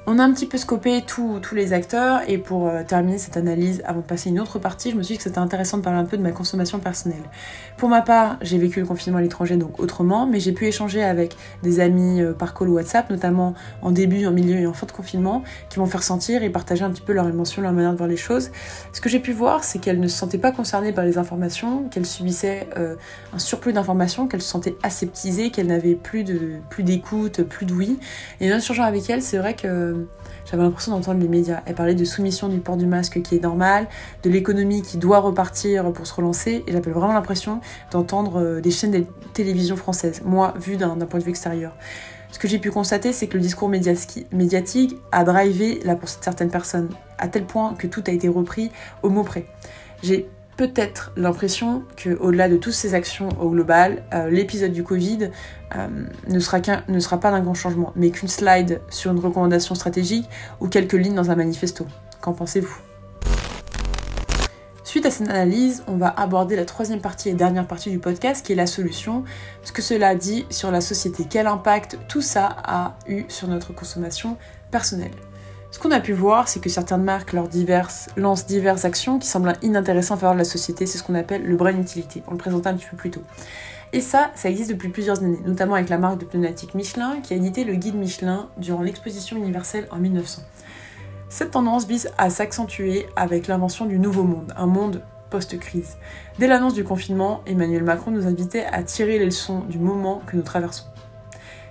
On 0.09 0.19
a 0.19 0.23
un 0.23 0.31
petit 0.31 0.45
peu 0.45 0.57
scopé 0.57 1.03
tous 1.05 1.41
les 1.51 1.73
acteurs 1.73 2.21
et 2.29 2.37
pour 2.37 2.69
euh, 2.69 2.81
terminer 2.87 3.17
cette 3.17 3.35
analyse, 3.35 3.81
avant 3.83 3.99
de 3.99 4.05
passer 4.05 4.29
une 4.29 4.39
autre 4.39 4.57
partie, 4.57 4.89
je 4.91 4.95
me 4.95 5.03
suis 5.03 5.15
dit 5.15 5.17
que 5.17 5.23
c'était 5.25 5.37
intéressant 5.37 5.79
de 5.79 5.83
parler 5.83 5.99
un 5.99 6.05
peu 6.05 6.15
de 6.15 6.21
ma 6.21 6.31
consommation 6.31 6.79
personnelle. 6.79 7.23
Pour 7.75 7.89
ma 7.89 8.01
part, 8.01 8.37
j'ai 8.39 8.57
vécu 8.57 8.79
le 8.79 8.85
confinement 8.85 9.17
à 9.19 9.21
l'étranger 9.21 9.57
donc 9.57 9.81
autrement, 9.81 10.25
mais 10.25 10.39
j'ai 10.39 10.53
pu 10.53 10.65
échanger 10.65 11.03
avec 11.03 11.35
des 11.61 11.81
amis 11.81 12.21
euh, 12.21 12.31
par 12.31 12.53
call 12.53 12.69
ou 12.69 12.75
WhatsApp, 12.75 13.09
notamment 13.09 13.53
en 13.81 13.91
début, 13.91 14.25
en 14.25 14.31
milieu 14.31 14.55
et 14.55 14.65
en 14.65 14.71
fin 14.71 14.85
de 14.85 14.93
confinement, 14.93 15.43
qui 15.69 15.77
m'ont 15.77 15.87
fait 15.87 15.97
ressentir 15.97 16.41
et 16.41 16.49
partager 16.49 16.85
un 16.85 16.89
petit 16.89 17.01
peu 17.01 17.11
leur 17.11 17.27
émotion, 17.27 17.61
leur 17.61 17.73
manière 17.73 17.91
de 17.91 17.97
voir 17.97 18.07
les 18.07 18.15
choses. 18.15 18.51
Ce 18.93 19.01
que 19.01 19.09
j'ai 19.09 19.19
pu 19.19 19.33
voir, 19.33 19.65
c'est 19.65 19.79
qu'elles 19.79 19.99
ne 19.99 20.07
se 20.07 20.15
sentaient 20.15 20.37
pas 20.37 20.53
concernées 20.53 20.93
par 20.93 21.03
les 21.03 21.17
informations, 21.17 21.89
qu'elles 21.89 22.05
subissaient 22.05 22.69
euh, 22.77 22.95
un 23.33 23.39
surplus 23.39 23.73
d'informations, 23.73 24.29
qu'elles 24.29 24.41
se 24.41 24.47
sentaient 24.47 24.77
aseptisées, 24.83 25.51
qu'elles 25.51 25.67
n'avaient 25.67 25.95
plus 25.95 26.23
plus 26.69 26.83
d'écoute, 26.83 27.43
plus 27.43 27.65
d'ouïe. 27.65 27.99
Et 28.39 28.53
en 28.53 28.55
échangeant 28.55 28.83
avec 28.83 29.09
elles, 29.09 29.21
c'est 29.21 29.37
vrai 29.37 29.53
que 29.53 29.96
j'avais 30.49 30.63
l'impression 30.63 30.91
d'entendre 30.91 31.19
les 31.19 31.27
médias. 31.27 31.61
Elle 31.65 31.75
parlait 31.75 31.95
de 31.95 32.05
soumission 32.05 32.47
du 32.47 32.59
port 32.59 32.77
du 32.77 32.85
masque 32.85 33.21
qui 33.21 33.35
est 33.35 33.43
normal, 33.43 33.87
de 34.23 34.29
l'économie 34.29 34.81
qui 34.81 34.97
doit 34.97 35.19
repartir 35.19 35.91
pour 35.91 36.07
se 36.07 36.13
relancer, 36.13 36.63
et 36.67 36.71
j'avais 36.71 36.91
vraiment 36.91 37.13
l'impression 37.13 37.61
d'entendre 37.91 38.41
euh, 38.41 38.61
des 38.61 38.71
chaînes 38.71 38.91
de 38.91 39.05
télévision 39.33 39.75
françaises, 39.75 40.21
moi, 40.25 40.53
vu 40.59 40.77
d'un 40.77 40.95
point 40.97 41.19
de 41.19 41.25
vue 41.25 41.31
extérieur. 41.31 41.75
Ce 42.31 42.39
que 42.39 42.47
j'ai 42.47 42.59
pu 42.59 42.71
constater, 42.71 43.13
c'est 43.13 43.27
que 43.27 43.35
le 43.35 43.41
discours 43.41 43.69
médiatique 43.69 44.97
a 45.11 45.23
drivé 45.23 45.79
la 45.83 45.95
de 45.95 46.01
certaines 46.21 46.49
personnes, 46.49 46.89
à 47.17 47.27
tel 47.27 47.45
point 47.45 47.73
que 47.73 47.87
tout 47.87 48.03
a 48.07 48.11
été 48.11 48.27
repris 48.27 48.71
au 49.01 49.09
mot 49.09 49.23
près. 49.23 49.45
Peut-être 50.57 51.11
l'impression 51.15 51.83
que, 51.95 52.17
au-delà 52.19 52.49
de 52.49 52.57
toutes 52.57 52.73
ces 52.73 52.95
actions 52.95 53.29
au 53.39 53.49
global, 53.51 54.03
euh, 54.13 54.29
l'épisode 54.29 54.71
du 54.71 54.83
Covid 54.83 55.29
euh, 55.75 55.87
ne, 56.27 56.39
sera 56.39 56.59
ne 56.87 56.99
sera 56.99 57.19
pas 57.19 57.31
d'un 57.31 57.41
grand 57.41 57.53
changement, 57.53 57.93
mais 57.95 58.09
qu'une 58.09 58.27
slide 58.27 58.81
sur 58.89 59.11
une 59.11 59.19
recommandation 59.19 59.75
stratégique 59.75 60.27
ou 60.59 60.67
quelques 60.67 60.93
lignes 60.93 61.15
dans 61.15 61.31
un 61.31 61.35
manifesto. 61.35 61.85
Qu'en 62.21 62.33
pensez-vous? 62.33 62.77
Suite 64.83 65.05
à 65.05 65.11
cette 65.11 65.29
analyse, 65.29 65.83
on 65.87 65.97
va 65.97 66.07
aborder 66.07 66.55
la 66.55 66.65
troisième 66.65 67.01
partie 67.01 67.29
et 67.29 67.33
dernière 67.33 67.67
partie 67.67 67.91
du 67.91 67.99
podcast 67.99 68.43
qui 68.43 68.53
est 68.53 68.55
la 68.55 68.67
solution. 68.67 69.25
Ce 69.63 69.71
que 69.71 69.81
cela 69.81 70.15
dit 70.15 70.47
sur 70.49 70.71
la 70.71 70.81
société, 70.81 71.25
quel 71.29 71.45
impact 71.45 71.99
tout 72.07 72.21
ça 72.21 72.55
a 72.63 72.97
eu 73.07 73.25
sur 73.27 73.47
notre 73.47 73.73
consommation 73.73 74.37
personnelle. 74.71 75.11
Ce 75.77 75.81
qu'on 75.83 75.91
a 75.91 75.99
pu 75.99 76.13
voir, 76.13 76.47
c'est 76.47 76.59
que 76.59 76.69
certaines 76.69 77.03
marques 77.03 77.33
lancent 77.33 78.47
diverses 78.47 78.83
actions 78.83 79.19
qui 79.19 79.27
semblent 79.27 79.53
inintéressantes 79.61 80.17
en 80.17 80.21
faveur 80.21 80.33
de 80.33 80.39
la 80.39 80.43
société. 80.43 80.87
C'est 80.87 80.97
ce 80.97 81.03
qu'on 81.03 81.13
appelle 81.13 81.43
le 81.43 81.55
brain 81.55 81.77
utility. 81.77 82.23
On 82.27 82.31
le 82.31 82.37
présentait 82.37 82.69
un 82.69 82.73
petit 82.73 82.87
peu 82.89 82.97
plus 82.97 83.11
tôt. 83.11 83.21
Et 83.93 84.01
ça, 84.01 84.31
ça 84.33 84.49
existe 84.49 84.71
depuis 84.71 84.89
plusieurs 84.89 85.19
années, 85.19 85.37
notamment 85.45 85.75
avec 85.75 85.89
la 85.89 85.99
marque 85.99 86.19
de 86.19 86.25
pneumatiques 86.25 86.73
Michelin 86.73 87.21
qui 87.21 87.35
a 87.35 87.37
édité 87.37 87.63
le 87.63 87.75
guide 87.75 87.93
Michelin 87.93 88.49
durant 88.57 88.81
l'exposition 88.81 89.37
universelle 89.37 89.87
en 89.91 89.97
1900. 89.97 90.41
Cette 91.29 91.51
tendance 91.51 91.85
vise 91.85 92.09
à 92.17 92.31
s'accentuer 92.31 93.05
avec 93.15 93.45
l'invention 93.45 93.85
du 93.85 93.99
nouveau 93.99 94.23
monde, 94.23 94.55
un 94.57 94.65
monde 94.65 95.03
post-crise. 95.29 95.97
Dès 96.39 96.47
l'annonce 96.47 96.73
du 96.73 96.85
confinement, 96.85 97.43
Emmanuel 97.45 97.83
Macron 97.83 98.09
nous 98.09 98.25
invitait 98.25 98.65
à 98.65 98.81
tirer 98.81 99.19
les 99.19 99.25
leçons 99.25 99.59
du 99.59 99.77
moment 99.77 100.23
que 100.25 100.37
nous 100.37 100.41
traversons. 100.41 100.85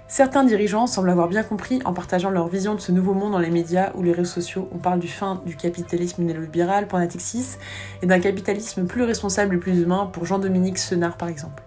Certains 0.09 0.45
dirigeants 0.45 0.87
semblent 0.87 1.11
avoir 1.11 1.29
bien 1.29 1.43
compris 1.43 1.81
en 1.85 1.93
partageant 1.93 2.31
leur 2.31 2.47
vision 2.47 2.77
de 2.77 2.81
ce 2.81 2.93
nouveau 2.93 3.13
monde 3.13 3.33
dans 3.33 3.41
les 3.41 3.51
médias 3.51 3.91
ou 3.97 4.05
les 4.05 4.13
réseaux 4.13 4.35
sociaux. 4.35 4.69
On 4.73 4.79
parle 4.79 5.01
du 5.01 5.09
fin 5.09 5.43
du 5.45 5.57
capitalisme 5.57 6.23
néolibéral 6.23 6.87
pour 6.87 7.01
Natixis 7.01 7.57
et 8.03 8.07
d'un 8.07 8.21
capitalisme 8.21 8.87
plus 8.87 9.03
responsable 9.03 9.57
et 9.57 9.59
plus 9.59 9.81
humain 9.81 10.09
pour 10.13 10.25
Jean-Dominique 10.25 10.79
Senard 10.79 11.17
par 11.17 11.29
exemple. 11.29 11.65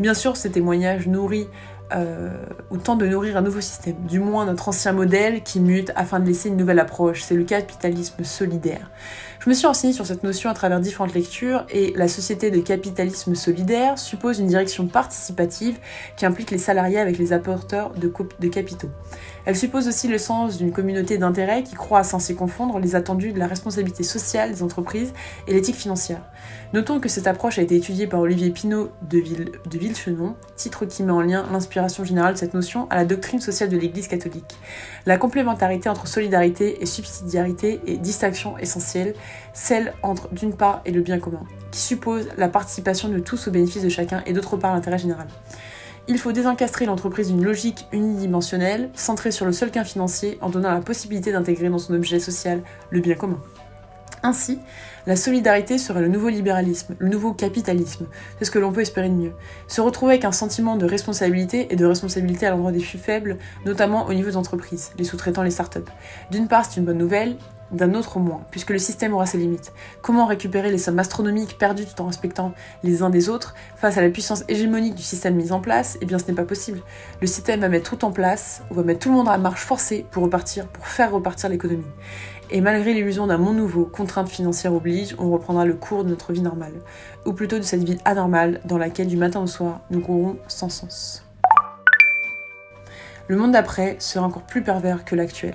Bien 0.00 0.14
sûr, 0.14 0.36
ces 0.36 0.50
témoignages 0.50 1.06
nourris 1.06 1.46
euh, 1.94 2.30
ou 2.70 2.78
tentent 2.78 2.98
de 2.98 3.06
nourrir 3.06 3.36
un 3.36 3.42
nouveau 3.42 3.60
système, 3.60 3.96
du 4.08 4.18
moins 4.18 4.44
notre 4.44 4.68
ancien 4.68 4.92
modèle 4.92 5.42
qui 5.42 5.60
mute 5.60 5.92
afin 5.94 6.18
de 6.20 6.26
laisser 6.26 6.48
une 6.48 6.56
nouvelle 6.56 6.80
approche, 6.80 7.22
c'est 7.22 7.34
le 7.34 7.44
capitalisme 7.44 8.24
solidaire. 8.24 8.90
Je 9.40 9.48
me 9.48 9.54
suis 9.54 9.68
renseignée 9.68 9.92
sur 9.92 10.04
cette 10.04 10.24
notion 10.24 10.50
à 10.50 10.54
travers 10.54 10.80
différentes 10.80 11.14
lectures 11.14 11.64
et 11.70 11.92
la 11.94 12.08
société 12.08 12.50
de 12.50 12.60
capitalisme 12.60 13.36
solidaire 13.36 13.96
suppose 13.96 14.40
une 14.40 14.48
direction 14.48 14.88
participative 14.88 15.78
qui 16.16 16.26
implique 16.26 16.50
les 16.50 16.58
salariés 16.58 16.98
avec 16.98 17.18
les 17.18 17.32
apporteurs 17.32 17.90
de, 17.90 18.12
de 18.40 18.48
capitaux. 18.48 18.90
Elle 19.48 19.56
suppose 19.56 19.88
aussi 19.88 20.08
le 20.08 20.18
sens 20.18 20.58
d'une 20.58 20.72
communauté 20.72 21.16
d'intérêts 21.16 21.62
qui 21.62 21.74
croit 21.74 22.04
sans 22.04 22.18
s'y 22.18 22.34
confondre 22.34 22.78
les 22.78 22.94
attendus 22.94 23.32
de 23.32 23.38
la 23.38 23.46
responsabilité 23.46 24.02
sociale 24.02 24.52
des 24.52 24.62
entreprises 24.62 25.14
et 25.46 25.54
l'éthique 25.54 25.76
financière. 25.76 26.20
Notons 26.74 27.00
que 27.00 27.08
cette 27.08 27.26
approche 27.26 27.58
a 27.58 27.62
été 27.62 27.74
étudiée 27.74 28.06
par 28.06 28.20
Olivier 28.20 28.50
Pinault 28.50 28.90
de, 29.08 29.16
Ville, 29.16 29.52
Villechenon, 29.70 30.36
titre 30.54 30.84
qui 30.84 31.02
met 31.02 31.12
en 31.12 31.22
lien 31.22 31.46
l'inspiration 31.50 32.04
générale 32.04 32.34
de 32.34 32.38
cette 32.38 32.52
notion 32.52 32.88
à 32.90 32.96
la 32.96 33.06
doctrine 33.06 33.40
sociale 33.40 33.70
de 33.70 33.78
l'Église 33.78 34.06
catholique. 34.06 34.58
La 35.06 35.16
complémentarité 35.16 35.88
entre 35.88 36.06
solidarité 36.06 36.82
et 36.82 36.84
subsidiarité 36.84 37.80
est 37.86 37.96
distinction 37.96 38.58
essentielle, 38.58 39.14
celle 39.54 39.94
entre 40.02 40.28
d'une 40.28 40.54
part 40.54 40.82
et 40.84 40.90
le 40.90 41.00
bien 41.00 41.18
commun, 41.18 41.44
qui 41.70 41.80
suppose 41.80 42.28
la 42.36 42.48
participation 42.48 43.08
de 43.08 43.18
tous 43.18 43.48
au 43.48 43.50
bénéfice 43.50 43.82
de 43.82 43.88
chacun 43.88 44.22
et 44.26 44.34
d'autre 44.34 44.58
part 44.58 44.74
l'intérêt 44.74 44.98
général. 44.98 45.28
Il 46.10 46.16
faut 46.16 46.32
désencastrer 46.32 46.86
l'entreprise 46.86 47.28
d'une 47.28 47.44
logique 47.44 47.86
unidimensionnelle, 47.92 48.88
centrée 48.94 49.30
sur 49.30 49.44
le 49.44 49.52
seul 49.52 49.70
gain 49.70 49.84
financier, 49.84 50.38
en 50.40 50.48
donnant 50.48 50.72
la 50.72 50.80
possibilité 50.80 51.32
d'intégrer 51.32 51.68
dans 51.68 51.78
son 51.78 51.92
objet 51.92 52.18
social 52.18 52.62
le 52.88 53.00
bien 53.00 53.14
commun. 53.14 53.38
Ainsi, 54.22 54.58
la 55.06 55.16
solidarité 55.16 55.76
serait 55.76 56.00
le 56.00 56.08
nouveau 56.08 56.30
libéralisme, 56.30 56.96
le 56.98 57.10
nouveau 57.10 57.34
capitalisme. 57.34 58.06
C'est 58.38 58.46
ce 58.46 58.50
que 58.50 58.58
l'on 58.58 58.72
peut 58.72 58.80
espérer 58.80 59.10
de 59.10 59.14
mieux. 59.14 59.32
Se 59.68 59.82
retrouver 59.82 60.14
avec 60.14 60.24
un 60.24 60.32
sentiment 60.32 60.76
de 60.76 60.86
responsabilité 60.86 61.70
et 61.70 61.76
de 61.76 61.84
responsabilité 61.84 62.46
à 62.46 62.50
l'endroit 62.50 62.72
des 62.72 62.80
plus 62.80 62.98
faibles, 62.98 63.36
notamment 63.66 64.06
au 64.06 64.14
niveau 64.14 64.30
des 64.30 64.36
entreprises, 64.38 64.92
les 64.96 65.04
sous-traitants, 65.04 65.42
les 65.42 65.50
startups. 65.50 65.90
D'une 66.30 66.48
part, 66.48 66.64
c'est 66.64 66.80
une 66.80 66.86
bonne 66.86 66.98
nouvelle, 66.98 67.36
d'un 67.72 67.94
autre 67.94 68.18
moins, 68.18 68.40
puisque 68.50 68.70
le 68.70 68.78
système 68.78 69.14
aura 69.14 69.26
ses 69.26 69.38
limites. 69.38 69.72
Comment 70.02 70.26
récupérer 70.26 70.70
les 70.70 70.78
sommes 70.78 70.98
astronomiques 70.98 71.58
perdues 71.58 71.86
tout 71.86 72.00
en 72.02 72.06
respectant 72.06 72.52
les 72.82 73.02
uns 73.02 73.10
des 73.10 73.28
autres 73.28 73.54
face 73.76 73.98
à 73.98 74.02
la 74.02 74.10
puissance 74.10 74.44
hégémonique 74.48 74.94
du 74.94 75.02
système 75.02 75.34
mis 75.34 75.52
en 75.52 75.60
place? 75.60 75.98
Eh 76.00 76.06
bien, 76.06 76.18
ce 76.18 76.26
n'est 76.26 76.34
pas 76.34 76.44
possible. 76.44 76.80
Le 77.20 77.26
système 77.26 77.60
va 77.60 77.68
mettre 77.68 77.90
tout 77.90 78.04
en 78.04 78.10
place, 78.10 78.62
on 78.70 78.74
va 78.74 78.82
mettre 78.82 79.00
tout 79.00 79.10
le 79.10 79.16
monde 79.16 79.28
à 79.28 79.38
marche 79.38 79.64
forcée 79.64 80.06
pour 80.10 80.22
repartir, 80.22 80.66
pour 80.68 80.86
faire 80.86 81.12
repartir 81.12 81.48
l'économie. 81.48 81.84
Et 82.50 82.62
malgré 82.62 82.94
l'illusion 82.94 83.26
d'un 83.26 83.36
monde 83.36 83.56
nouveau, 83.56 83.84
contraintes 83.84 84.30
financières 84.30 84.72
obligent, 84.72 85.14
on 85.18 85.30
reprendra 85.30 85.66
le 85.66 85.74
cours 85.74 86.04
de 86.04 86.08
notre 86.10 86.32
vie 86.32 86.40
normale, 86.40 86.72
ou 87.26 87.34
plutôt 87.34 87.58
de 87.58 87.62
cette 87.62 87.84
vie 87.84 87.98
anormale 88.06 88.60
dans 88.64 88.78
laquelle 88.78 89.06
du 89.08 89.18
matin 89.18 89.40
au 89.40 89.46
soir 89.46 89.80
nous 89.90 90.00
courons 90.00 90.38
sans 90.48 90.70
sens. 90.70 91.24
Le 93.26 93.36
monde 93.36 93.52
d'après 93.52 93.96
sera 93.98 94.24
encore 94.24 94.44
plus 94.44 94.62
pervers 94.62 95.04
que 95.04 95.14
l'actuel. 95.14 95.54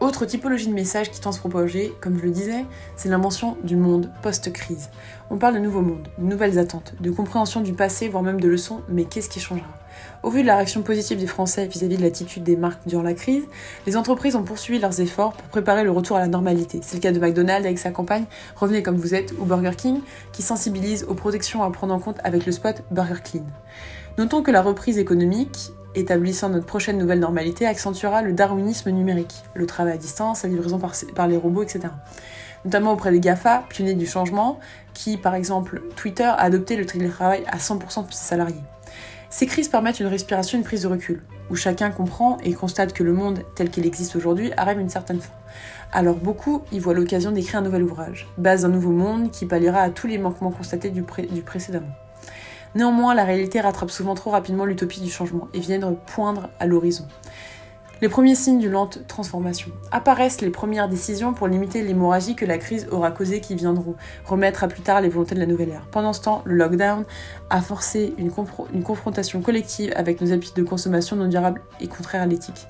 Autre 0.00 0.26
typologie 0.26 0.66
de 0.66 0.74
message 0.74 1.10
qui 1.10 1.16
se 1.16 1.38
propager, 1.38 1.94
comme 2.00 2.18
je 2.18 2.24
le 2.24 2.30
disais, 2.30 2.66
c'est 2.96 3.08
l'invention 3.08 3.56
du 3.62 3.76
monde 3.76 4.10
post-crise. 4.22 4.90
On 5.30 5.38
parle 5.38 5.54
de 5.54 5.60
nouveaux 5.60 5.80
mondes, 5.80 6.08
de 6.18 6.24
nouvelles 6.24 6.58
attentes, 6.58 6.94
de 7.00 7.10
compréhension 7.10 7.60
du 7.60 7.72
passé, 7.72 8.08
voire 8.08 8.22
même 8.22 8.40
de 8.40 8.48
leçons, 8.48 8.82
mais 8.88 9.04
qu'est-ce 9.04 9.28
qui 9.28 9.40
changera? 9.40 9.68
Au 10.24 10.30
vu 10.30 10.42
de 10.42 10.46
la 10.48 10.56
réaction 10.56 10.82
positive 10.82 11.18
des 11.18 11.28
Français 11.28 11.66
vis-à-vis 11.66 11.96
de 11.96 12.02
l'attitude 12.02 12.42
des 12.42 12.56
marques 12.56 12.86
durant 12.86 13.02
la 13.02 13.14
crise, 13.14 13.44
les 13.86 13.96
entreprises 13.96 14.34
ont 14.34 14.42
poursuivi 14.42 14.80
leurs 14.80 15.00
efforts 15.00 15.32
pour 15.32 15.46
préparer 15.48 15.84
le 15.84 15.92
retour 15.92 16.16
à 16.16 16.20
la 16.20 16.26
normalité. 16.26 16.80
C'est 16.82 16.96
le 16.96 17.00
cas 17.00 17.12
de 17.12 17.20
McDonald's 17.20 17.64
avec 17.64 17.78
sa 17.78 17.90
campagne 17.90 18.24
Revenez 18.56 18.82
comme 18.82 18.96
vous 18.96 19.14
êtes 19.14 19.32
ou 19.38 19.44
Burger 19.44 19.76
King, 19.76 20.00
qui 20.32 20.42
sensibilise 20.42 21.04
aux 21.04 21.14
protections 21.14 21.62
à 21.62 21.70
prendre 21.70 21.94
en 21.94 22.00
compte 22.00 22.18
avec 22.24 22.44
le 22.46 22.52
spot 22.52 22.82
Burger 22.90 23.22
Clean. 23.22 23.46
Notons 24.18 24.42
que 24.42 24.50
la 24.50 24.60
reprise 24.60 24.98
économique 24.98 25.72
établissant 25.94 26.48
notre 26.48 26.66
prochaine 26.66 26.98
nouvelle 26.98 27.20
normalité, 27.20 27.66
accentuera 27.66 28.22
le 28.22 28.32
darwinisme 28.32 28.90
numérique, 28.90 29.44
le 29.54 29.66
travail 29.66 29.94
à 29.94 29.96
distance, 29.96 30.42
la 30.42 30.48
livraison 30.48 30.78
par, 30.78 31.28
les 31.28 31.36
robots, 31.36 31.62
etc. 31.62 31.80
Notamment 32.64 32.92
auprès 32.92 33.10
des 33.10 33.20
GAFA, 33.20 33.64
pionniers 33.68 33.94
du 33.94 34.06
changement, 34.06 34.58
qui, 34.94 35.16
par 35.16 35.34
exemple, 35.34 35.82
Twitter 35.96 36.24
a 36.24 36.40
adopté 36.40 36.76
le 36.76 36.86
télétravail 36.86 37.44
à 37.46 37.58
100% 37.58 38.08
de 38.08 38.12
ses 38.12 38.24
salariés. 38.24 38.62
Ces 39.30 39.46
crises 39.46 39.68
permettent 39.68 40.00
une 40.00 40.06
respiration, 40.06 40.58
une 40.58 40.64
prise 40.64 40.82
de 40.82 40.88
recul, 40.88 41.22
où 41.50 41.56
chacun 41.56 41.90
comprend 41.90 42.38
et 42.44 42.52
constate 42.52 42.92
que 42.92 43.02
le 43.02 43.12
monde 43.12 43.40
tel 43.56 43.68
qu'il 43.68 43.84
existe 43.84 44.14
aujourd'hui 44.14 44.52
arrive 44.56 44.78
à 44.78 44.80
une 44.80 44.88
certaine 44.88 45.20
fin. 45.20 45.32
Alors 45.92 46.16
beaucoup 46.16 46.62
y 46.70 46.78
voient 46.78 46.94
l'occasion 46.94 47.32
d'écrire 47.32 47.60
un 47.60 47.62
nouvel 47.62 47.82
ouvrage, 47.82 48.28
base 48.38 48.62
d'un 48.62 48.68
nouveau 48.68 48.92
monde 48.92 49.30
qui 49.30 49.46
palliera 49.46 49.80
à 49.80 49.90
tous 49.90 50.06
les 50.06 50.18
manquements 50.18 50.52
constatés 50.52 50.90
du, 50.90 51.04
du 51.32 51.42
précédemment. 51.42 52.03
Néanmoins, 52.74 53.14
la 53.14 53.24
réalité 53.24 53.60
rattrape 53.60 53.90
souvent 53.90 54.14
trop 54.14 54.30
rapidement 54.30 54.64
l'utopie 54.64 55.00
du 55.00 55.10
changement 55.10 55.48
et 55.54 55.60
vient 55.60 55.78
de 55.78 55.94
poindre 56.06 56.50
à 56.58 56.66
l'horizon. 56.66 57.06
Les 58.00 58.08
premiers 58.08 58.34
signes 58.34 58.58
d'une 58.58 58.72
lente 58.72 59.06
transformation. 59.06 59.70
Apparaissent 59.92 60.40
les 60.40 60.50
premières 60.50 60.88
décisions 60.88 61.32
pour 61.32 61.46
limiter 61.46 61.82
l'hémorragie 61.82 62.34
que 62.34 62.44
la 62.44 62.58
crise 62.58 62.88
aura 62.90 63.12
causée 63.12 63.40
qui 63.40 63.54
viendront 63.54 63.94
remettre 64.26 64.64
à 64.64 64.68
plus 64.68 64.82
tard 64.82 65.00
les 65.00 65.08
volontés 65.08 65.36
de 65.36 65.40
la 65.40 65.46
nouvelle 65.46 65.70
ère. 65.70 65.86
Pendant 65.92 66.12
ce 66.12 66.20
temps, 66.20 66.42
le 66.44 66.56
lockdown 66.56 67.04
a 67.50 67.60
forcé 67.62 68.12
une, 68.18 68.32
une 68.74 68.82
confrontation 68.82 69.40
collective 69.40 69.92
avec 69.94 70.20
nos 70.20 70.32
habitudes 70.32 70.56
de 70.56 70.64
consommation 70.64 71.14
non 71.16 71.28
durables 71.28 71.62
et 71.80 71.86
contraires 71.86 72.22
à 72.22 72.26
l'éthique. 72.26 72.66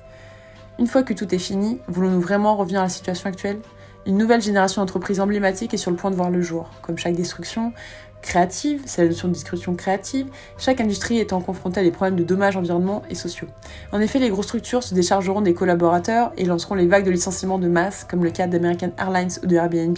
Une 0.77 0.87
fois 0.87 1.03
que 1.03 1.13
tout 1.13 1.33
est 1.33 1.39
fini, 1.39 1.79
voulons-nous 1.87 2.21
vraiment 2.21 2.55
revenir 2.55 2.81
à 2.81 2.83
la 2.83 2.89
situation 2.89 3.27
actuelle? 3.27 3.59
Une 4.05 4.17
nouvelle 4.17 4.41
génération 4.41 4.83
d'entreprises 4.83 5.19
emblématiques 5.19 5.73
est 5.73 5.77
sur 5.77 5.89
le 5.89 5.97
point 5.97 6.11
de 6.11 6.15
voir 6.15 6.29
le 6.29 6.39
jour. 6.39 6.69
Comme 6.83 6.97
chaque 6.97 7.15
destruction, 7.15 7.73
créative, 8.25 8.81
c'est 8.85 9.03
la 9.03 9.09
notion 9.09 9.27
de 9.27 9.33
discussion 9.33 9.75
créative, 9.75 10.27
chaque 10.57 10.81
industrie 10.81 11.19
étant 11.19 11.39
confrontée 11.39 11.79
à 11.79 11.83
des 11.83 11.91
problèmes 11.91 12.17
de 12.17 12.23
dommages 12.23 12.57
environnementaux 12.57 13.05
et 13.09 13.15
sociaux. 13.15 13.47
En 13.91 14.01
effet, 14.01 14.19
les 14.19 14.29
grosses 14.29 14.47
structures 14.47 14.83
se 14.83 14.93
déchargeront 14.93 15.41
des 15.41 15.53
collaborateurs 15.53 16.33
et 16.37 16.45
lanceront 16.45 16.75
les 16.75 16.87
vagues 16.87 17.05
de 17.05 17.11
licenciements 17.11 17.59
de 17.59 17.67
masse, 17.67 18.05
comme 18.09 18.23
le 18.23 18.31
cas 18.31 18.47
d'American 18.47 18.91
Airlines 18.97 19.31
ou 19.43 19.47
de 19.47 19.55
Airbnb, 19.55 19.97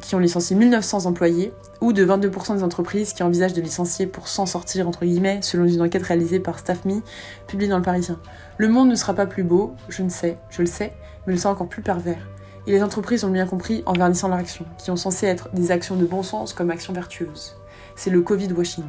qui 0.00 0.14
ont 0.14 0.18
licencié 0.18 0.56
1900 0.56 1.06
employés, 1.06 1.52
ou 1.80 1.92
de 1.92 2.04
22% 2.04 2.56
des 2.56 2.62
entreprises 2.62 3.12
qui 3.12 3.22
envisagent 3.22 3.54
de 3.54 3.62
licencier 3.62 4.06
pour 4.06 4.28
s'en 4.28 4.46
sortir, 4.46 4.88
entre 4.88 5.04
guillemets, 5.04 5.40
selon 5.42 5.64
une 5.64 5.82
enquête 5.82 6.02
réalisée 6.02 6.40
par 6.40 6.58
StaffMe, 6.58 7.02
publiée 7.46 7.70
dans 7.70 7.78
le 7.78 7.82
Parisien. 7.82 8.18
Le 8.58 8.68
monde 8.68 8.88
ne 8.88 8.94
sera 8.94 9.14
pas 9.14 9.26
plus 9.26 9.42
beau, 9.42 9.74
je 9.88 10.02
ne 10.02 10.08
sais, 10.08 10.38
je 10.50 10.62
le 10.62 10.68
sais, 10.68 10.92
mais 11.26 11.34
il 11.34 11.40
sera 11.40 11.52
encore 11.52 11.68
plus 11.68 11.82
pervers. 11.82 12.35
Et 12.66 12.72
les 12.72 12.82
entreprises 12.82 13.24
ont 13.24 13.30
bien 13.30 13.46
compris 13.46 13.82
en 13.86 13.92
vernissant 13.92 14.28
leur 14.28 14.38
action, 14.38 14.64
qui 14.78 14.90
ont 14.90 14.96
censé 14.96 15.26
être 15.26 15.48
des 15.52 15.70
actions 15.70 15.94
de 15.96 16.04
bon 16.04 16.22
sens 16.22 16.52
comme 16.52 16.70
actions 16.70 16.92
vertueuses. 16.92 17.56
C'est 17.94 18.10
le 18.10 18.20
Covid 18.20 18.52
washing. 18.52 18.84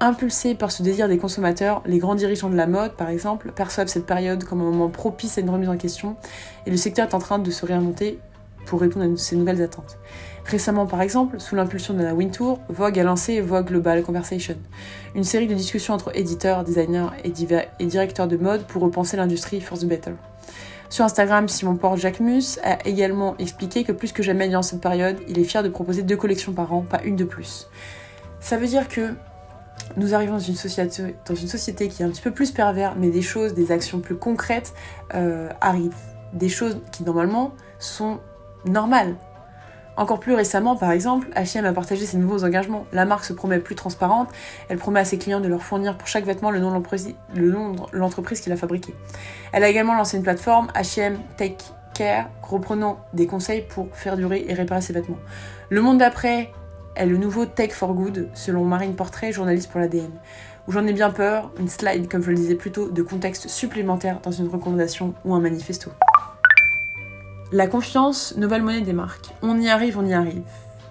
Impulsés 0.00 0.54
par 0.54 0.72
ce 0.72 0.82
désir 0.82 1.08
des 1.08 1.18
consommateurs, 1.18 1.82
les 1.84 1.98
grands 1.98 2.14
dirigeants 2.14 2.48
de 2.48 2.56
la 2.56 2.66
mode, 2.66 2.92
par 2.92 3.10
exemple, 3.10 3.52
perçoivent 3.52 3.88
cette 3.88 4.06
période 4.06 4.44
comme 4.44 4.62
un 4.62 4.64
moment 4.64 4.88
propice 4.88 5.36
à 5.36 5.42
une 5.42 5.50
remise 5.50 5.68
en 5.68 5.76
question, 5.76 6.16
et 6.66 6.70
le 6.70 6.78
secteur 6.78 7.08
est 7.08 7.14
en 7.14 7.18
train 7.18 7.38
de 7.38 7.50
se 7.50 7.66
réinventer 7.66 8.18
pour 8.64 8.80
répondre 8.80 9.12
à 9.12 9.16
ces 9.16 9.36
nouvelles 9.36 9.62
attentes. 9.62 9.98
Récemment, 10.46 10.86
par 10.86 11.02
exemple, 11.02 11.38
sous 11.38 11.54
l'impulsion 11.54 11.92
de 11.92 12.02
la 12.02 12.14
Wintour, 12.14 12.60
Vogue 12.68 12.98
a 12.98 13.02
lancé 13.02 13.40
Vogue 13.40 13.66
Global 13.66 14.02
Conversation, 14.02 14.56
une 15.14 15.24
série 15.24 15.46
de 15.46 15.54
discussions 15.54 15.92
entre 15.92 16.16
éditeurs, 16.16 16.64
designers 16.64 17.08
et, 17.24 17.32
et 17.78 17.86
directeurs 17.86 18.28
de 18.28 18.36
mode 18.36 18.66
pour 18.66 18.82
repenser 18.82 19.16
l'industrie 19.16 19.60
for 19.60 19.78
the 19.78 19.84
better. 19.84 20.12
Sur 20.90 21.04
Instagram, 21.04 21.48
Simon 21.48 21.76
Porte 21.76 21.98
Jacquemus 21.98 22.58
a 22.64 22.84
également 22.84 23.36
expliqué 23.38 23.84
que 23.84 23.92
plus 23.92 24.10
que 24.10 24.24
jamais 24.24 24.48
dans 24.48 24.62
cette 24.62 24.80
période, 24.80 25.18
il 25.28 25.38
est 25.38 25.44
fier 25.44 25.62
de 25.62 25.68
proposer 25.68 26.02
deux 26.02 26.16
collections 26.16 26.52
par 26.52 26.72
an, 26.74 26.82
pas 26.82 27.00
une 27.04 27.14
de 27.14 27.22
plus. 27.22 27.68
Ça 28.40 28.56
veut 28.56 28.66
dire 28.66 28.88
que 28.88 29.14
nous 29.96 30.14
arrivons 30.14 30.32
dans 30.34 30.38
une 30.40 30.56
société, 30.56 31.14
dans 31.26 31.36
une 31.36 31.46
société 31.46 31.86
qui 31.86 32.02
est 32.02 32.04
un 32.04 32.10
petit 32.10 32.20
peu 32.20 32.32
plus 32.32 32.50
pervers, 32.50 32.96
mais 32.98 33.10
des 33.10 33.22
choses, 33.22 33.54
des 33.54 33.70
actions 33.70 34.00
plus 34.00 34.16
concrètes 34.16 34.74
euh, 35.14 35.48
arrivent. 35.60 35.94
Des 36.32 36.48
choses 36.48 36.80
qui 36.90 37.04
normalement 37.04 37.52
sont 37.78 38.18
normales. 38.64 39.14
Encore 40.00 40.18
plus 40.18 40.32
récemment, 40.32 40.76
par 40.76 40.92
exemple, 40.92 41.28
H&M 41.36 41.66
a 41.66 41.74
partagé 41.74 42.06
ses 42.06 42.16
nouveaux 42.16 42.42
engagements. 42.42 42.86
La 42.90 43.04
marque 43.04 43.26
se 43.26 43.34
promet 43.34 43.58
plus 43.58 43.74
transparente. 43.74 44.30
Elle 44.70 44.78
promet 44.78 45.00
à 45.00 45.04
ses 45.04 45.18
clients 45.18 45.40
de 45.40 45.46
leur 45.46 45.62
fournir 45.62 45.98
pour 45.98 46.08
chaque 46.08 46.24
vêtement 46.24 46.50
le 46.50 46.58
nom 46.58 46.70
de 46.70 47.76
l'entreprise 47.92 48.40
qui 48.40 48.48
l'a 48.48 48.56
fabriqué. 48.56 48.94
Elle 49.52 49.62
a 49.62 49.68
également 49.68 49.94
lancé 49.94 50.16
une 50.16 50.22
plateforme 50.22 50.68
H&M 50.74 51.18
Take 51.36 51.58
Care, 51.92 52.30
reprenant 52.40 53.00
des 53.12 53.26
conseils 53.26 53.60
pour 53.60 53.94
faire 53.94 54.16
durer 54.16 54.46
et 54.48 54.54
réparer 54.54 54.80
ses 54.80 54.94
vêtements. 54.94 55.18
Le 55.68 55.82
monde 55.82 55.98
d'après 55.98 56.50
est 56.96 57.04
le 57.04 57.18
nouveau 57.18 57.44
Take 57.44 57.74
for 57.74 57.92
Good, 57.92 58.30
selon 58.32 58.64
Marine 58.64 58.94
Portrait, 58.94 59.32
journaliste 59.32 59.70
pour 59.70 59.80
l'ADN. 59.80 60.12
Où 60.66 60.72
j'en 60.72 60.86
ai 60.86 60.94
bien 60.94 61.10
peur, 61.10 61.52
une 61.60 61.68
slide, 61.68 62.08
comme 62.08 62.22
je 62.22 62.30
le 62.30 62.36
disais 62.36 62.54
plus 62.54 62.72
tôt, 62.72 62.88
de 62.88 63.02
contexte 63.02 63.48
supplémentaire 63.48 64.20
dans 64.22 64.32
une 64.32 64.48
recommandation 64.48 65.12
ou 65.26 65.34
un 65.34 65.40
manifesto. 65.40 65.90
La 67.52 67.66
confiance, 67.66 68.36
nouvelle 68.36 68.62
monnaie 68.62 68.80
des 68.80 68.92
marques. 68.92 69.30
On 69.42 69.60
y 69.60 69.68
arrive, 69.68 69.98
on 69.98 70.06
y 70.06 70.12
arrive. 70.12 70.44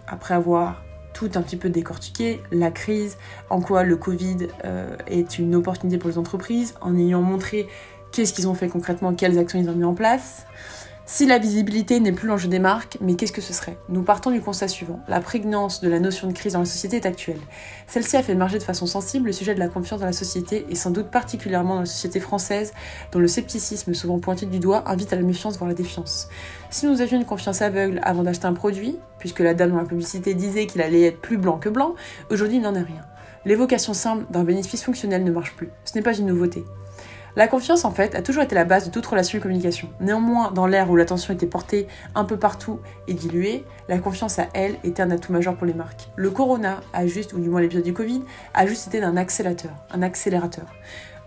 Après 0.07 0.33
avoir 0.33 0.83
tout 1.13 1.29
un 1.35 1.41
petit 1.41 1.55
peu 1.55 1.69
décortiqué, 1.69 2.41
la 2.51 2.69
crise, 2.69 3.17
en 3.49 3.61
quoi 3.61 3.83
le 3.83 3.95
Covid 3.95 4.47
euh, 4.65 4.97
est 5.07 5.39
une 5.39 5.55
opportunité 5.55 5.97
pour 5.97 6.09
les 6.09 6.17
entreprises, 6.17 6.75
en 6.81 6.97
ayant 6.97 7.21
montré 7.21 7.69
qu'est-ce 8.11 8.33
qu'ils 8.33 8.49
ont 8.49 8.55
fait 8.55 8.67
concrètement, 8.67 9.13
quelles 9.13 9.39
actions 9.39 9.57
ils 9.57 9.69
ont 9.69 9.75
mis 9.75 9.85
en 9.85 9.93
place. 9.93 10.45
Si 11.11 11.25
la 11.25 11.39
visibilité 11.39 11.99
n'est 11.99 12.11
plus 12.11 12.27
l'enjeu 12.27 12.49
des 12.49 12.59
marques, 12.59 12.99
mais 13.01 13.15
qu'est-ce 13.15 13.31
que 13.31 13.41
ce 13.41 13.51
serait? 13.51 13.79
Nous 13.89 14.03
partons 14.03 14.29
du 14.29 14.41
constat 14.41 14.67
suivant. 14.67 14.99
La 15.07 15.19
prégnance 15.19 15.81
de 15.81 15.89
la 15.89 15.99
notion 15.99 16.27
de 16.27 16.33
crise 16.33 16.53
dans 16.53 16.59
la 16.59 16.65
société 16.65 16.97
est 16.97 17.07
actuelle. 17.07 17.39
Celle-ci 17.87 18.15
a 18.15 18.21
fait 18.21 18.33
émerger 18.33 18.59
de 18.59 18.63
façon 18.63 18.85
sensible 18.85 19.25
le 19.25 19.31
sujet 19.31 19.55
de 19.55 19.59
la 19.59 19.69
confiance 19.69 19.99
dans 20.01 20.05
la 20.05 20.13
société, 20.13 20.67
et 20.69 20.75
sans 20.75 20.91
doute 20.91 21.07
particulièrement 21.07 21.73
dans 21.73 21.79
la 21.79 21.87
société 21.87 22.19
française, 22.19 22.73
dont 23.11 23.17
le 23.17 23.27
scepticisme, 23.27 23.95
souvent 23.95 24.19
pointé 24.19 24.45
du 24.45 24.59
doigt, 24.59 24.83
invite 24.85 25.11
à 25.11 25.15
la 25.15 25.23
méfiance 25.23 25.57
voire 25.57 25.67
la 25.67 25.73
défiance. 25.73 26.29
Si 26.69 26.85
nous 26.85 27.01
avions 27.01 27.17
une 27.17 27.25
confiance 27.25 27.63
aveugle 27.63 27.99
avant 28.03 28.21
d'acheter 28.21 28.45
un 28.45 28.53
produit, 28.53 28.99
puisque 29.17 29.39
la 29.39 29.55
dame 29.55 29.71
dans 29.71 29.77
la 29.77 29.85
publicité 29.85 30.35
disait 30.35 30.67
qu'il 30.67 30.83
allait 30.83 31.05
être 31.05 31.21
plus 31.21 31.37
blanc 31.37 31.57
que 31.57 31.69
blanc, 31.69 31.95
aujourd'hui 32.29 32.57
il 32.57 32.61
n'en 32.61 32.75
est 32.75 32.83
rien. 32.83 33.01
L'évocation 33.45 33.95
simple 33.95 34.25
d'un 34.29 34.43
bénéfice 34.43 34.83
fonctionnel 34.83 35.23
ne 35.23 35.31
marche 35.31 35.55
plus. 35.55 35.69
Ce 35.85 35.95
n'est 35.95 36.03
pas 36.03 36.15
une 36.15 36.27
nouveauté. 36.27 36.63
La 37.35 37.47
confiance, 37.47 37.85
en 37.85 37.91
fait, 37.91 38.15
a 38.15 38.21
toujours 38.21 38.43
été 38.43 38.55
la 38.55 38.65
base 38.65 38.85
de 38.85 38.91
toute 38.91 39.05
relation 39.05 39.37
et 39.37 39.41
communication. 39.41 39.89
Néanmoins, 39.99 40.51
dans 40.51 40.65
l'ère 40.65 40.89
où 40.89 40.95
l'attention 40.95 41.33
était 41.33 41.45
portée 41.45 41.87
un 42.15 42.25
peu 42.25 42.37
partout 42.37 42.79
et 43.07 43.13
diluée, 43.13 43.65
la 43.87 43.99
confiance 43.99 44.39
à 44.39 44.47
elle 44.53 44.77
était 44.83 45.01
un 45.01 45.11
atout 45.11 45.31
majeur 45.31 45.55
pour 45.55 45.67
les 45.67 45.73
marques. 45.73 46.09
Le 46.15 46.31
corona 46.31 46.81
a 46.93 47.05
juste, 47.05 47.33
ou 47.33 47.39
du 47.39 47.49
moins 47.49 47.61
l'épisode 47.61 47.83
du 47.83 47.93
Covid, 47.93 48.23
a 48.53 48.65
juste 48.65 48.87
été 48.87 49.01
un 49.03 49.15
accélérateur, 49.15 49.71
un 49.91 50.01
accélérateur. 50.01 50.65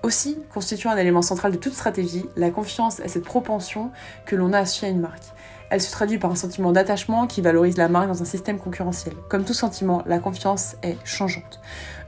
Aussi, 0.02 0.38
constituant 0.52 0.90
un 0.90 0.96
élément 0.96 1.22
central 1.22 1.52
de 1.52 1.56
toute 1.58 1.74
stratégie, 1.74 2.26
la 2.36 2.50
confiance 2.50 2.98
est 2.98 3.08
cette 3.08 3.24
propension 3.24 3.92
que 4.26 4.34
l'on 4.34 4.52
a 4.52 4.58
associée 4.58 4.88
à 4.88 4.90
une 4.90 5.00
marque. 5.00 5.22
Elle 5.70 5.80
se 5.80 5.92
traduit 5.92 6.18
par 6.18 6.30
un 6.30 6.34
sentiment 6.34 6.72
d'attachement 6.72 7.26
qui 7.26 7.40
valorise 7.40 7.78
la 7.78 7.88
marque 7.88 8.08
dans 8.08 8.20
un 8.20 8.26
système 8.26 8.58
concurrentiel. 8.58 9.14
Comme 9.30 9.44
tout 9.44 9.54
sentiment, 9.54 10.02
la 10.04 10.18
confiance 10.18 10.76
est 10.82 10.98
changeante. 11.04 11.60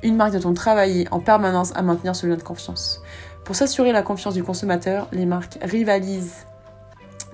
Une 0.03 0.17
marque 0.17 0.33
doit-on 0.33 0.53
travailler 0.53 1.09
en 1.13 1.21
permanence 1.21 1.73
à 1.75 1.81
maintenir 1.81 2.15
ce 2.15 2.27
lien 2.27 2.37
de 2.37 2.43
confiance? 2.43 3.01
Pour 3.45 3.57
s'assurer 3.57 3.93
la 3.93 4.03
confiance 4.03 4.33
du 4.33 4.43
consommateur, 4.43 5.07
les 5.13 5.27
marques 5.27 5.59
rivalisent 5.61 6.47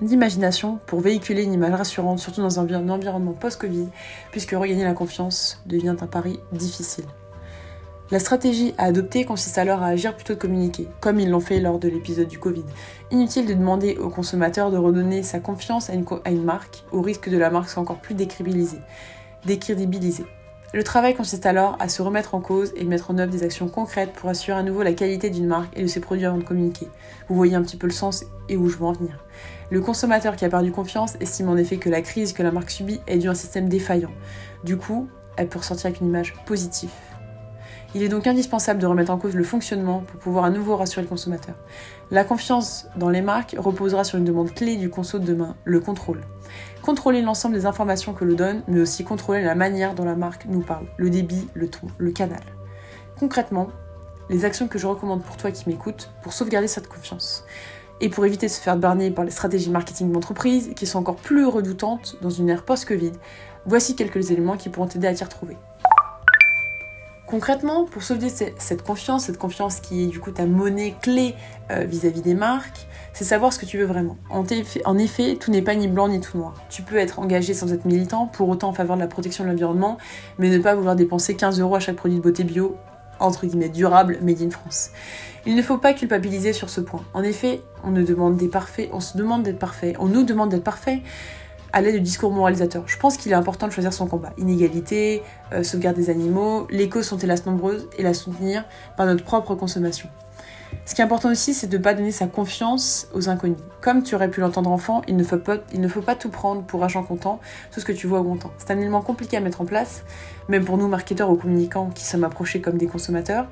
d'imagination 0.01 0.79
pour 0.85 0.99
véhiculer 0.99 1.43
une 1.43 1.53
image 1.53 1.73
rassurante, 1.73 2.19
surtout 2.19 2.41
dans 2.41 2.59
un 2.59 2.89
environnement 2.89 3.31
post-Covid, 3.31 3.87
puisque 4.31 4.51
regagner 4.51 4.83
la 4.83 4.93
confiance 4.93 5.61
devient 5.65 5.95
un 6.01 6.07
pari 6.07 6.41
difficile. 6.51 7.05
La 8.09 8.19
stratégie 8.19 8.73
à 8.77 8.85
adopter 8.85 9.23
consiste 9.23 9.57
alors 9.57 9.83
à 9.83 9.87
agir 9.87 10.13
plutôt 10.13 10.33
que 10.33 10.39
communiquer, 10.39 10.89
comme 10.99 11.17
ils 11.17 11.29
l'ont 11.29 11.39
fait 11.39 11.61
lors 11.61 11.79
de 11.79 11.87
l'épisode 11.87 12.27
du 12.27 12.39
Covid. 12.39 12.65
Inutile 13.11 13.45
de 13.45 13.53
demander 13.53 13.95
au 13.95 14.09
consommateur 14.09 14.69
de 14.69 14.77
redonner 14.77 15.23
sa 15.23 15.39
confiance 15.39 15.89
à 15.89 15.93
une, 15.93 16.43
marque, 16.43 16.83
au 16.91 17.01
risque 17.01 17.29
de 17.29 17.37
la 17.37 17.49
marque 17.49 17.69
soit 17.69 17.81
encore 17.81 18.01
plus 18.01 18.15
décrédibilisée. 18.15 20.25
Le 20.73 20.85
travail 20.85 21.13
consiste 21.15 21.45
alors 21.45 21.75
à 21.81 21.89
se 21.89 22.01
remettre 22.01 22.33
en 22.33 22.39
cause 22.39 22.71
et 22.77 22.85
mettre 22.85 23.11
en 23.11 23.17
œuvre 23.17 23.29
des 23.29 23.43
actions 23.43 23.67
concrètes 23.67 24.13
pour 24.13 24.29
assurer 24.29 24.57
à 24.57 24.63
nouveau 24.63 24.83
la 24.83 24.93
qualité 24.93 25.29
d'une 25.29 25.47
marque 25.47 25.77
et 25.77 25.81
de 25.81 25.87
ses 25.87 25.99
produits 25.99 26.25
avant 26.25 26.37
de 26.37 26.45
communiquer. 26.45 26.87
Vous 27.27 27.35
voyez 27.35 27.55
un 27.55 27.61
petit 27.61 27.75
peu 27.75 27.87
le 27.87 27.93
sens 27.93 28.23
et 28.47 28.55
où 28.55 28.69
je 28.69 28.77
veux 28.77 28.85
en 28.85 28.93
venir. 28.93 29.25
Le 29.69 29.81
consommateur 29.81 30.37
qui 30.37 30.45
a 30.45 30.49
perdu 30.49 30.71
confiance 30.71 31.15
estime 31.19 31.49
en 31.49 31.57
effet 31.57 31.75
que 31.75 31.89
la 31.89 32.01
crise 32.01 32.31
que 32.31 32.41
la 32.41 32.53
marque 32.53 32.71
subit 32.71 33.01
est 33.05 33.17
due 33.17 33.27
à 33.27 33.31
un 33.31 33.35
système 33.35 33.67
défaillant. 33.67 34.11
Du 34.63 34.77
coup, 34.77 35.09
elle 35.35 35.49
peut 35.49 35.59
ressortir 35.59 35.87
avec 35.87 35.99
une 35.99 36.07
image 36.07 36.35
positive. 36.45 36.91
Il 37.93 38.03
est 38.03 38.09
donc 38.09 38.25
indispensable 38.25 38.79
de 38.79 38.85
remettre 38.85 39.11
en 39.11 39.17
cause 39.17 39.35
le 39.35 39.43
fonctionnement 39.43 39.99
pour 40.07 40.21
pouvoir 40.21 40.45
à 40.45 40.49
nouveau 40.49 40.77
rassurer 40.77 41.01
le 41.01 41.09
consommateur. 41.09 41.55
La 42.09 42.23
confiance 42.23 42.87
dans 42.95 43.09
les 43.09 43.21
marques 43.21 43.55
reposera 43.57 44.05
sur 44.05 44.17
une 44.17 44.23
demande 44.23 44.53
clé 44.53 44.77
du 44.77 44.89
conso 44.89 45.19
de 45.19 45.25
demain, 45.25 45.57
le 45.65 45.81
contrôle. 45.81 46.21
Contrôler 46.81 47.21
l'ensemble 47.21 47.53
des 47.53 47.67
informations 47.67 48.13
que 48.13 48.25
l'on 48.25 48.35
donne, 48.35 48.63
mais 48.67 48.79
aussi 48.79 49.03
contrôler 49.03 49.43
la 49.43 49.53
manière 49.53 49.93
dont 49.93 50.03
la 50.03 50.15
marque 50.15 50.45
nous 50.45 50.61
parle, 50.61 50.87
le 50.97 51.11
débit, 51.11 51.47
le 51.53 51.69
ton, 51.69 51.87
le 51.99 52.11
canal. 52.11 52.41
Concrètement, 53.19 53.67
les 54.29 54.45
actions 54.45 54.67
que 54.67 54.79
je 54.79 54.87
recommande 54.87 55.21
pour 55.21 55.37
toi 55.37 55.51
qui 55.51 55.69
m'écoutes 55.69 56.09
pour 56.23 56.33
sauvegarder 56.33 56.67
cette 56.67 56.87
confiance. 56.87 57.45
Et 57.99 58.09
pour 58.09 58.25
éviter 58.25 58.47
de 58.47 58.51
se 58.51 58.59
faire 58.59 58.77
berner 58.77 59.11
par 59.11 59.25
les 59.25 59.31
stratégies 59.31 59.69
marketing 59.69 60.11
d'entreprise 60.11 60.71
qui 60.75 60.87
sont 60.87 60.97
encore 60.97 61.17
plus 61.17 61.45
redoutantes 61.45 62.17
dans 62.21 62.31
une 62.31 62.49
ère 62.49 62.63
post-Covid, 62.63 63.11
voici 63.67 63.95
quelques 63.95 64.31
éléments 64.31 64.57
qui 64.57 64.69
pourront 64.69 64.87
t'aider 64.87 65.05
à 65.05 65.13
t'y 65.13 65.23
retrouver. 65.23 65.57
Concrètement, 67.31 67.85
pour 67.85 68.03
sauvegarder 68.03 68.53
cette 68.57 68.81
confiance, 68.81 69.27
cette 69.27 69.37
confiance 69.37 69.79
qui 69.79 70.03
est 70.03 70.07
du 70.07 70.19
coup 70.19 70.31
ta 70.31 70.45
monnaie 70.45 70.95
clé 71.01 71.33
euh, 71.71 71.85
vis-à-vis 71.85 72.21
des 72.21 72.33
marques, 72.33 72.87
c'est 73.13 73.23
savoir 73.23 73.53
ce 73.53 73.59
que 73.59 73.65
tu 73.65 73.77
veux 73.77 73.85
vraiment. 73.85 74.17
En, 74.29 74.43
en 74.83 74.97
effet, 74.97 75.37
tout 75.37 75.49
n'est 75.49 75.61
pas 75.61 75.73
ni 75.73 75.87
blanc 75.87 76.09
ni 76.09 76.19
tout 76.19 76.37
noir. 76.37 76.55
Tu 76.69 76.81
peux 76.81 76.97
être 76.97 77.19
engagé 77.19 77.53
sans 77.53 77.71
être 77.71 77.85
militant, 77.85 78.27
pour 78.27 78.49
autant 78.49 78.67
en 78.67 78.73
faveur 78.73 78.97
de 78.97 79.01
la 79.01 79.07
protection 79.07 79.45
de 79.45 79.49
l'environnement, 79.49 79.97
mais 80.39 80.49
ne 80.49 80.57
pas 80.57 80.75
vouloir 80.75 80.97
dépenser 80.97 81.35
15 81.37 81.61
euros 81.61 81.75
à 81.75 81.79
chaque 81.79 81.95
produit 81.95 82.17
de 82.17 82.21
beauté 82.21 82.43
bio, 82.43 82.75
entre 83.21 83.45
guillemets 83.45 83.69
durable, 83.69 84.19
made 84.21 84.41
in 84.41 84.49
France. 84.49 84.89
Il 85.45 85.55
ne 85.55 85.61
faut 85.61 85.77
pas 85.77 85.93
culpabiliser 85.93 86.51
sur 86.51 86.69
ce 86.69 86.81
point. 86.81 87.05
En 87.13 87.23
effet, 87.23 87.61
on 87.85 87.91
ne 87.91 88.03
demande 88.03 88.35
des 88.35 88.49
parfaits, 88.49 88.89
on 88.91 88.99
se 88.99 89.17
demande 89.17 89.43
d'être 89.43 89.57
parfait, 89.57 89.93
on 89.99 90.07
nous 90.07 90.23
demande 90.23 90.49
d'être 90.49 90.65
parfait, 90.65 91.01
à 91.73 91.81
l'aide 91.81 91.95
du 91.95 92.01
discours 92.01 92.31
moralisateur. 92.31 92.83
Je 92.87 92.97
pense 92.97 93.17
qu'il 93.17 93.31
est 93.31 93.35
important 93.35 93.67
de 93.67 93.71
choisir 93.71 93.93
son 93.93 94.07
combat. 94.07 94.33
Inégalité, 94.37 95.23
euh, 95.53 95.63
sauvegarde 95.63 95.95
des 95.95 96.09
animaux, 96.09 96.67
les 96.69 96.89
causes 96.89 97.05
sont 97.05 97.17
hélas 97.17 97.45
nombreuses 97.45 97.87
et 97.97 98.03
la 98.03 98.13
soutenir 98.13 98.65
par 98.97 99.05
notre 99.05 99.23
propre 99.23 99.55
consommation. 99.55 100.09
Ce 100.85 100.95
qui 100.95 101.01
est 101.01 101.03
important 101.03 101.29
aussi, 101.29 101.53
c'est 101.53 101.67
de 101.67 101.77
ne 101.77 101.83
pas 101.83 101.93
donner 101.93 102.11
sa 102.11 102.27
confiance 102.27 103.07
aux 103.13 103.29
inconnus. 103.29 103.57
Comme 103.81 104.03
tu 104.03 104.15
aurais 104.15 104.29
pu 104.29 104.39
l'entendre 104.39 104.71
enfant, 104.71 105.01
il 105.07 105.15
ne, 105.15 105.23
faut 105.23 105.37
pas, 105.37 106.15
tout 106.15 106.29
prendre 106.29 106.63
pour 106.63 106.83
argent 106.83 107.03
comptant, 107.03 107.39
tout 107.71 107.79
ce 107.79 107.85
que 107.85 107.91
tu 107.91 108.07
vois 108.07 108.21
au 108.21 108.23
comptant. 108.23 108.51
C'est 108.57 108.71
un 108.71 108.77
élément 108.77 109.01
compliqué 109.01 109.37
à 109.37 109.41
mettre 109.41 109.61
en 109.61 109.65
place, 109.65 110.03
même 110.49 110.65
pour 110.65 110.77
nous 110.77 110.87
marketeurs 110.87 111.29
ou 111.29 111.35
communicants 111.35 111.89
qui 111.93 112.03
sommes 112.03 112.23
approchés 112.23 112.61
comme 112.61 112.77
des 112.77 112.87
consommateurs. 112.87 113.47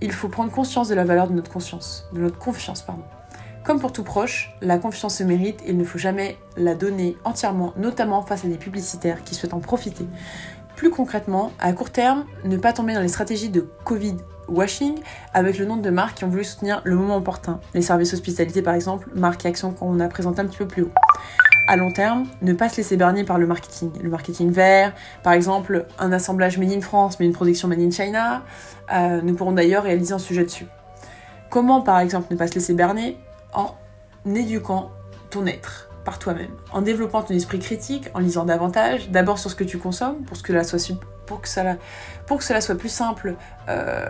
Il 0.00 0.12
faut 0.12 0.28
prendre 0.28 0.50
conscience 0.50 0.88
de 0.88 0.94
la 0.94 1.04
valeur 1.04 1.28
de 1.28 1.34
notre 1.34 1.50
conscience, 1.50 2.08
de 2.12 2.20
notre 2.20 2.38
confiance, 2.38 2.82
pardon. 2.82 3.04
Comme 3.64 3.80
pour 3.80 3.92
tout 3.92 4.02
proche, 4.02 4.54
la 4.60 4.76
confiance 4.76 5.16
se 5.16 5.24
mérite 5.24 5.62
et 5.62 5.70
il 5.70 5.78
ne 5.78 5.84
faut 5.84 5.96
jamais 5.96 6.36
la 6.58 6.74
donner 6.74 7.16
entièrement, 7.24 7.72
notamment 7.78 8.20
face 8.20 8.44
à 8.44 8.48
des 8.48 8.58
publicitaires 8.58 9.24
qui 9.24 9.34
souhaitent 9.34 9.54
en 9.54 9.60
profiter. 9.60 10.06
Plus 10.76 10.90
concrètement, 10.90 11.50
à 11.60 11.72
court 11.72 11.90
terme, 11.90 12.26
ne 12.44 12.58
pas 12.58 12.74
tomber 12.74 12.92
dans 12.92 13.00
les 13.00 13.08
stratégies 13.08 13.48
de 13.48 13.66
Covid 13.84 14.16
washing 14.48 14.96
avec 15.32 15.56
le 15.56 15.64
nom 15.64 15.78
de 15.78 15.88
marques 15.88 16.18
qui 16.18 16.24
ont 16.24 16.28
voulu 16.28 16.44
soutenir 16.44 16.82
le 16.84 16.94
moment 16.94 17.16
opportun. 17.16 17.58
Les 17.72 17.80
services 17.80 18.12
hospitalité 18.12 18.60
par 18.60 18.74
exemple, 18.74 19.08
marque 19.14 19.46
et 19.46 19.48
action 19.48 19.72
qu'on 19.72 19.98
a 19.98 20.08
présenté 20.08 20.42
un 20.42 20.46
petit 20.46 20.58
peu 20.58 20.68
plus 20.68 20.82
haut. 20.82 20.92
À 21.66 21.76
long 21.76 21.90
terme, 21.90 22.26
ne 22.42 22.52
pas 22.52 22.68
se 22.68 22.76
laisser 22.76 22.98
berner 22.98 23.24
par 23.24 23.38
le 23.38 23.46
marketing. 23.46 23.90
Le 24.02 24.10
marketing 24.10 24.50
vert, 24.50 24.92
par 25.22 25.32
exemple, 25.32 25.86
un 25.98 26.12
assemblage 26.12 26.58
made 26.58 26.72
in 26.72 26.82
France 26.82 27.18
mais 27.18 27.24
une 27.24 27.32
production 27.32 27.66
made 27.66 27.80
in 27.80 27.90
China. 27.90 28.42
Euh, 28.92 29.22
nous 29.22 29.34
pourrons 29.34 29.52
d'ailleurs 29.52 29.84
réaliser 29.84 30.12
un 30.12 30.18
sujet 30.18 30.44
dessus. 30.44 30.66
Comment 31.48 31.80
par 31.80 32.00
exemple 32.00 32.26
ne 32.30 32.36
pas 32.36 32.46
se 32.46 32.56
laisser 32.56 32.74
berner? 32.74 33.16
En 33.54 33.74
éduquant 34.26 34.90
ton 35.30 35.46
être 35.46 35.88
par 36.04 36.18
toi-même, 36.18 36.50
en 36.70 36.82
développant 36.82 37.22
ton 37.22 37.34
esprit 37.34 37.58
critique, 37.58 38.08
en 38.14 38.18
lisant 38.18 38.44
davantage, 38.44 39.10
d'abord 39.10 39.38
sur 39.38 39.50
ce 39.50 39.56
que 39.56 39.64
tu 39.64 39.78
consommes, 39.78 40.22
pour, 40.24 40.40
que, 40.42 40.48
cela, 41.48 42.60
soit 42.60 42.74
plus 42.74 42.88
simple 42.90 43.36
euh, 43.68 44.04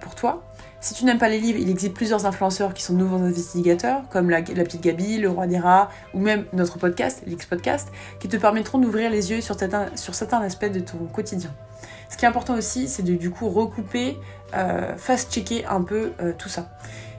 pour 0.00 0.16
toi. 0.16 0.42
Si 0.80 0.92
tu 0.92 1.04
n'aimes 1.04 1.18
pas 1.18 1.28
les 1.28 1.38
livres, 1.38 1.58
il 1.58 1.70
existe 1.70 1.94
plusieurs 1.94 2.26
influenceurs 2.26 2.74
qui 2.74 2.82
sont 2.82 2.94
nouveaux 2.94 3.24
investigateurs, 3.24 4.02
comme 4.10 4.28
la, 4.28 4.42
petite 4.42 4.82
Gabi, 4.82 5.18
le 5.18 5.30
roi 5.30 5.46
des 5.46 5.58
rats, 5.58 5.88
ou 6.12 6.20
même 6.20 6.44
notre 6.52 6.78
podcast, 6.78 7.22
l'X 7.26 7.46
Podcast, 7.46 7.88
qui 8.18 8.28
te 8.28 8.36
permettront 8.36 8.78
d'ouvrir 8.78 9.10
les 9.10 9.30
yeux 9.30 9.40
sur 9.40 9.58
certains, 9.58 9.86
sur 9.94 10.14
certains 10.14 10.42
aspects 10.42 10.70
de 10.70 10.80
ton 10.80 10.98
quotidien. 11.06 11.50
Ce 12.10 12.16
qui 12.16 12.24
est 12.24 12.28
important 12.28 12.54
aussi, 12.54 12.88
c'est 12.88 13.02
de 13.02 13.14
du 13.14 13.30
coup 13.30 13.48
recouper, 13.48 14.18
euh, 14.54 14.94
fast-checker 14.96 15.64
un 15.64 15.82
peu 15.82 16.12
euh, 16.20 16.32
tout 16.36 16.48
ça. 16.48 16.68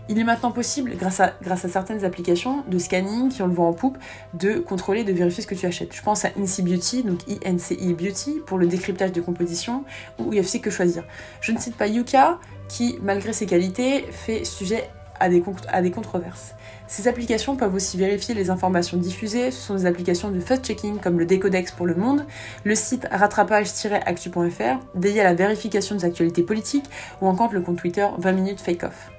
Il 0.08 0.20
est 0.20 0.24
maintenant 0.24 0.51
possible, 0.51 0.95
grâce 0.97 1.20
à, 1.20 1.34
certaines 1.68 2.06
applications 2.06 2.64
de 2.68 2.78
scanning 2.78 3.30
qui 3.30 3.41
ont 3.41 3.47
le 3.47 3.53
vent 3.53 3.70
en 3.70 3.74
poupe, 3.74 3.97
de 4.36 4.60
contrôler, 4.60 5.03
de 5.03 5.12
vérifier 5.12 5.41
ce 5.41 5.47
que 5.47 5.56
tu 5.56 5.66
achètes. 5.66 5.95
Je 5.95 6.01
pense 6.03 6.26
à 6.26 6.30
INCI 6.38 6.62
Beauty, 6.62 7.03
donc 7.03 7.22
INCI 7.43 7.93
Beauty, 7.93 8.41
pour 8.45 8.60
le 8.60 8.68
décryptage 8.68 9.12
de 9.12 9.22
composition, 9.22 9.84
ou 10.20 10.32
UFC 10.32 10.62
Que 10.62 10.70
Choisir. 10.70 11.03
Je 11.41 11.51
ne 11.51 11.58
cite 11.58 11.76
pas 11.76 11.88
Yuka, 11.88 12.39
qui, 12.68 12.99
malgré 13.01 13.34
ses 13.34 13.47
qualités, 13.47 14.06
fait 14.12 14.45
sujet 14.45 14.89
à 15.20 15.28
des, 15.28 15.43
à 15.70 15.82
des 15.82 15.91
controverses. 15.91 16.53
Ces 16.88 17.08
applications 17.08 17.56
peuvent 17.56 17.74
aussi 17.74 17.97
vérifier 17.97 18.36
les 18.36 18.51
informations 18.51 18.97
diffusées. 18.97 19.49
Ce 19.49 19.60
sont 19.60 19.76
des 19.76 19.86
applications 19.88 20.30
de 20.30 20.39
fact-checking 20.39 20.99
comme 20.99 21.18
le 21.18 21.26
Décodex 21.26 21.72
pour 21.72 21.88
le 21.88 21.95
monde, 21.95 22.26
le 22.64 22.76
site 22.76 23.08
rattrapage-actu.fr, 23.10 24.86
dédié 24.93 25.22
à 25.22 25.24
la 25.24 25.34
vérification 25.34 25.95
des 25.95 26.06
actualités 26.06 26.43
politiques, 26.43 26.86
ou 27.22 27.28
encore 27.28 27.51
le 27.53 27.62
compte 27.62 27.78
Twitter 27.78 28.06
20 28.20 28.32
minutes 28.34 28.62
fake 28.62 28.84
off. 28.84 29.14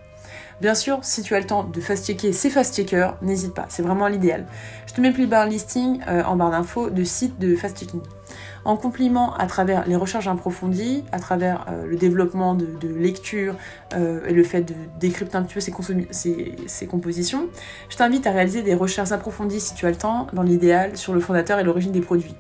Bien 0.61 0.75
sûr, 0.75 1.01
si 1.03 1.23
tu 1.23 1.35
as 1.35 1.39
le 1.39 1.45
temps 1.45 1.65
de 1.65 1.81
fast-checker 1.83 2.33
ces 2.33 2.49
fast-checkers, 2.49 3.19
n'hésite 3.21 3.53
pas, 3.53 3.67
c'est 3.69 3.83
vraiment 3.83 4.09
l'idéal. 4.09 4.47
Je 4.87 4.95
te 4.95 5.03
mets 5.03 5.13
plus 5.13 5.27
bas 5.27 5.43
un 5.43 5.47
listing 5.47 6.01
euh, 6.09 6.23
en 6.25 6.37
barre 6.37 6.51
d'infos 6.51 6.89
de 6.89 7.05
sites 7.05 7.39
de 7.39 7.55
fast-checking. 7.55 8.01
En 8.65 8.79
compliment 8.79 9.35
à 9.37 9.47
travers 9.47 9.87
les 9.87 9.97
recherches 9.97 10.29
approfondies, 10.29 11.05
à 11.13 11.19
travers 11.19 11.67
euh, 11.69 11.87
le 11.87 11.97
développement 11.97 12.55
de, 12.55 12.67
lecture 12.89 13.55
euh, 13.95 14.27
et 14.27 14.33
le 14.33 14.43
fait 14.45 14.63
de 14.63 14.75
décrypter 14.99 15.37
un 15.37 15.43
petit 15.43 15.55
peu 15.55 15.61
ces, 15.61 16.87
compositions, 16.87 17.49
je 17.91 17.97
t'invite 17.97 18.27
à 18.27 18.31
réaliser 18.31 18.63
des 18.63 18.75
recherches 18.75 19.13
approfondies 19.13 19.61
si 19.61 19.75
tu 19.75 19.85
as 19.85 19.91
le 19.91 19.97
temps, 19.97 20.27
dans 20.33 20.43
l'idéal, 20.43 20.97
sur 20.97 21.13
le 21.13 21.21
fondateur 21.21 21.59
et 21.59 21.65
l'origine 21.65 21.93
des 21.93 22.01
produits. 22.01 22.35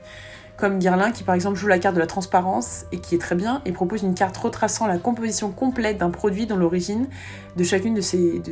Comme 0.56 0.78
Guerlain 0.78 1.12
qui 1.12 1.22
par 1.22 1.34
exemple 1.34 1.56
joue 1.56 1.66
la 1.66 1.78
carte 1.78 1.94
de 1.94 2.00
la 2.00 2.06
transparence 2.06 2.86
et 2.92 2.98
qui 2.98 3.14
est 3.14 3.18
très 3.18 3.34
bien 3.34 3.60
et 3.64 3.72
propose 3.72 4.02
une 4.02 4.14
carte 4.14 4.36
retraçant 4.36 4.86
la 4.86 4.98
composition 4.98 5.50
complète 5.50 5.98
d'un 5.98 6.10
produit 6.10 6.46
dans 6.46 6.56
l'origine 6.56 7.08
de 7.56 7.64
chacune 7.64 7.94
de 7.94 8.00
ces, 8.00 8.42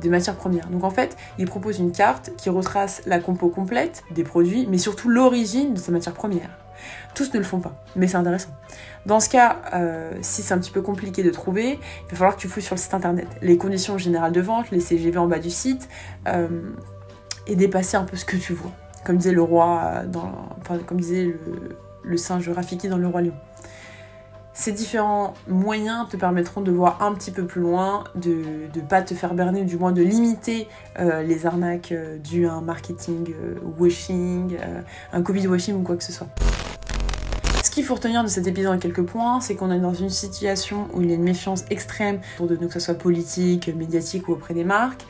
des 0.00 0.08
matières 0.08 0.36
premières. 0.36 0.68
Donc 0.68 0.84
en 0.84 0.90
fait, 0.90 1.16
il 1.38 1.46
propose 1.46 1.78
une 1.78 1.92
carte 1.92 2.30
qui 2.36 2.50
retrace 2.50 3.02
la 3.06 3.18
compo 3.18 3.48
complète 3.48 4.04
des 4.10 4.24
produits, 4.24 4.66
mais 4.68 4.78
surtout 4.78 5.08
l'origine 5.08 5.74
de 5.74 5.78
ces 5.78 5.92
matières 5.92 6.14
premières. 6.14 6.50
Tous 7.14 7.32
ne 7.32 7.38
le 7.38 7.44
font 7.44 7.60
pas, 7.60 7.84
mais 7.94 8.08
c'est 8.08 8.16
intéressant. 8.16 8.50
Dans 9.06 9.20
ce 9.20 9.28
cas, 9.28 9.62
euh, 9.74 10.12
si 10.20 10.42
c'est 10.42 10.54
un 10.54 10.58
petit 10.58 10.70
peu 10.70 10.82
compliqué 10.82 11.22
de 11.22 11.30
trouver, 11.30 11.78
il 11.78 12.10
va 12.10 12.16
falloir 12.16 12.36
que 12.36 12.40
tu 12.40 12.48
fouilles 12.48 12.62
sur 12.62 12.74
le 12.74 12.80
site 12.80 12.94
internet. 12.94 13.28
Les 13.40 13.56
conditions 13.56 13.98
générales 13.98 14.32
de 14.32 14.40
vente, 14.40 14.70
les 14.70 14.80
CGV 14.80 15.18
en 15.18 15.26
bas 15.26 15.38
du 15.38 15.50
site, 15.50 15.88
euh, 16.26 16.48
et 17.46 17.56
dépasser 17.56 17.96
un 17.96 18.04
peu 18.04 18.16
ce 18.16 18.24
que 18.24 18.36
tu 18.36 18.52
vois. 18.52 18.72
Comme 19.04 19.16
disait 19.16 19.32
le 19.32 19.42
roi, 19.42 20.02
dans, 20.06 20.32
enfin, 20.60 20.78
comme 20.78 21.00
disait 21.00 21.34
le, 22.04 22.16
singe 22.16 22.48
Rafiki 22.48 22.88
dans 22.88 22.98
Le 22.98 23.08
Roi 23.08 23.22
Lion. 23.22 23.34
Ces 24.54 24.72
différents 24.72 25.32
moyens 25.48 26.08
te 26.10 26.16
permettront 26.18 26.60
de 26.60 26.70
voir 26.70 27.02
un 27.02 27.14
petit 27.14 27.30
peu 27.30 27.46
plus 27.46 27.62
loin, 27.62 28.04
de 28.14 28.68
ne 28.74 28.80
pas 28.82 29.00
te 29.00 29.14
faire 29.14 29.32
berner, 29.32 29.62
ou 29.62 29.64
du 29.64 29.78
moins 29.78 29.92
de 29.92 30.02
limiter 30.02 30.68
euh, 30.98 31.22
les 31.22 31.46
arnaques 31.46 31.90
euh, 31.92 32.18
dues 32.18 32.46
à 32.46 32.52
un 32.52 32.60
marketing 32.60 33.32
euh, 33.32 33.54
washing, 33.78 34.58
euh, 34.60 34.82
un 35.14 35.22
Covid 35.22 35.46
washing 35.46 35.74
ou 35.74 35.82
quoi 35.82 35.96
que 35.96 36.04
ce 36.04 36.12
soit. 36.12 36.28
Ce 37.64 37.70
qu'il 37.70 37.84
faut 37.84 37.94
retenir 37.94 38.22
de 38.22 38.28
cet 38.28 38.46
épisode 38.46 38.74
en 38.74 38.78
quelques 38.78 39.04
points, 39.04 39.40
c'est 39.40 39.54
qu'on 39.54 39.70
est 39.70 39.80
dans 39.80 39.94
une 39.94 40.10
situation 40.10 40.88
où 40.92 41.00
il 41.00 41.08
y 41.08 41.12
a 41.12 41.14
une 41.14 41.22
méfiance 41.22 41.64
extrême 41.70 42.20
autour 42.34 42.48
de 42.48 42.56
nous, 42.56 42.66
que 42.66 42.74
ce 42.74 42.80
soit 42.80 42.94
politique, 42.94 43.74
médiatique 43.74 44.28
ou 44.28 44.32
auprès 44.32 44.52
des 44.52 44.64
marques. 44.64 45.06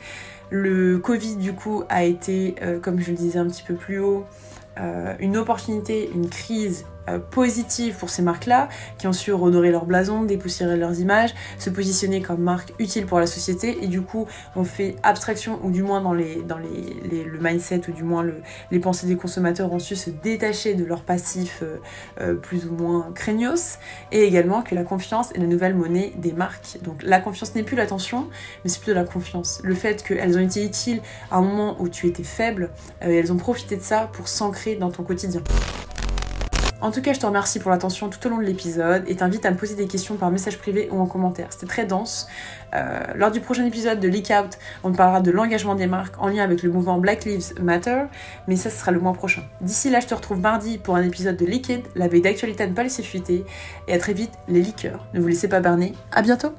Le 0.49 0.97
Covid, 0.99 1.37
du 1.37 1.53
coup, 1.53 1.83
a 1.89 2.03
été, 2.03 2.55
euh, 2.61 2.79
comme 2.79 2.99
je 2.99 3.11
le 3.11 3.17
disais 3.17 3.39
un 3.39 3.47
petit 3.47 3.63
peu 3.63 3.75
plus 3.75 3.99
haut, 3.99 4.25
euh, 4.79 5.13
une 5.19 5.37
opportunité, 5.37 6.09
une 6.13 6.29
crise 6.29 6.85
euh, 7.09 7.19
positive 7.19 7.95
pour 7.95 8.09
ces 8.09 8.21
marques-là, 8.21 8.69
qui 8.97 9.07
ont 9.07 9.13
su 9.13 9.33
redorer 9.33 9.71
leur 9.71 9.85
blason, 9.85 10.23
dépoussiérer 10.23 10.77
leurs 10.77 10.99
images, 10.99 11.33
se 11.59 11.69
positionner 11.69 12.21
comme 12.21 12.41
marque 12.41 12.73
utile 12.79 13.05
pour 13.05 13.19
la 13.19 13.27
société, 13.27 13.83
et 13.83 13.87
du 13.87 14.01
coup, 14.01 14.27
on 14.55 14.63
fait 14.63 14.95
abstraction, 15.03 15.59
ou 15.63 15.71
du 15.71 15.83
moins 15.83 16.01
dans, 16.01 16.13
les, 16.13 16.43
dans 16.43 16.57
les, 16.57 17.23
le 17.23 17.39
mindset, 17.39 17.81
ou 17.89 17.91
du 17.91 18.03
moins 18.03 18.23
le- 18.23 18.41
les 18.71 18.79
pensées 18.79 19.07
des 19.07 19.15
consommateurs 19.15 19.71
ont 19.71 19.79
su 19.79 19.95
se 19.95 20.09
détacher 20.09 20.73
de 20.73 20.85
leur 20.85 21.01
passif 21.03 21.59
euh, 21.61 21.77
euh, 22.21 22.35
plus 22.35 22.65
ou 22.65 22.73
moins 22.73 23.11
craignos, 23.13 23.77
et 24.11 24.23
également 24.23 24.61
que 24.61 24.75
la 24.75 24.83
confiance 24.83 25.31
est 25.33 25.39
la 25.39 25.47
nouvelle 25.47 25.75
monnaie 25.75 26.13
des 26.17 26.33
marques. 26.33 26.77
Donc 26.83 27.01
la 27.03 27.19
confiance 27.19 27.55
n'est 27.55 27.63
plus 27.63 27.75
l'attention, 27.75 28.29
mais 28.63 28.69
c'est 28.69 28.79
plutôt 28.79 28.95
la 28.95 29.03
confiance. 29.03 29.61
Le 29.63 29.75
fait 29.75 30.03
qu'elles 30.03 30.37
ont 30.37 30.41
été 30.41 30.63
utiles 30.63 31.01
à 31.31 31.37
un 31.37 31.41
moment 31.41 31.75
où 31.79 31.89
tu 31.89 32.07
étais 32.07 32.23
faible, 32.23 32.69
euh, 33.03 33.09
elles 33.09 33.31
ont 33.31 33.37
profité 33.37 33.75
de 33.75 33.81
ça 33.81 34.09
pour 34.13 34.27
s'ancrer 34.27 34.75
dans 34.75 34.91
ton 34.91 35.03
quotidien. 35.03 35.41
En 36.83 36.91
tout 36.91 37.01
cas, 37.01 37.13
je 37.13 37.19
te 37.21 37.25
remercie 37.25 37.59
pour 37.59 37.71
l'attention 37.71 38.09
tout 38.09 38.27
au 38.27 38.29
long 38.29 38.39
de 38.39 38.43
l'épisode 38.43 39.05
et 39.07 39.15
t'invite 39.15 39.45
à 39.45 39.51
me 39.51 39.55
poser 39.55 39.75
des 39.75 39.87
questions 39.87 40.17
par 40.17 40.29
message 40.31 40.57
privé 40.57 40.89
ou 40.91 40.99
en 40.99 41.05
commentaire. 41.05 41.47
C'était 41.49 41.65
très 41.65 41.85
dense. 41.85 42.27
Euh, 42.75 42.99
lors 43.15 43.31
du 43.31 43.39
prochain 43.39 43.65
épisode 43.65 44.01
de 44.01 44.09
Leak 44.09 44.33
Out, 44.37 44.57
on 44.83 44.91
parlera 44.91 45.21
de 45.21 45.31
l'engagement 45.31 45.75
des 45.75 45.87
marques 45.87 46.21
en 46.21 46.27
lien 46.27 46.43
avec 46.43 46.61
le 46.61 46.69
mouvement 46.69 46.97
Black 46.97 47.23
Lives 47.23 47.53
Matter, 47.61 48.03
mais 48.49 48.57
ça, 48.57 48.69
ce 48.69 48.77
sera 48.77 48.91
le 48.91 48.99
mois 48.99 49.13
prochain. 49.13 49.43
D'ici 49.61 49.89
là, 49.89 50.01
je 50.01 50.07
te 50.07 50.13
retrouve 50.13 50.41
mardi 50.41 50.77
pour 50.77 50.97
un 50.97 51.03
épisode 51.03 51.37
de 51.37 51.45
Liquid, 51.45 51.83
la 51.95 52.09
veille 52.09 52.21
d'actualité 52.21 52.63
à 52.63 52.67
ne 52.67 52.73
pas 52.73 52.83
laisser 52.83 53.01
fuiter. 53.01 53.45
Et 53.87 53.93
à 53.93 53.97
très 53.97 54.11
vite, 54.11 54.33
les 54.49 54.59
liqueurs. 54.59 55.07
Ne 55.13 55.21
vous 55.21 55.27
laissez 55.29 55.47
pas 55.47 55.61
berner. 55.61 55.93
À 56.11 56.21
bientôt! 56.21 56.53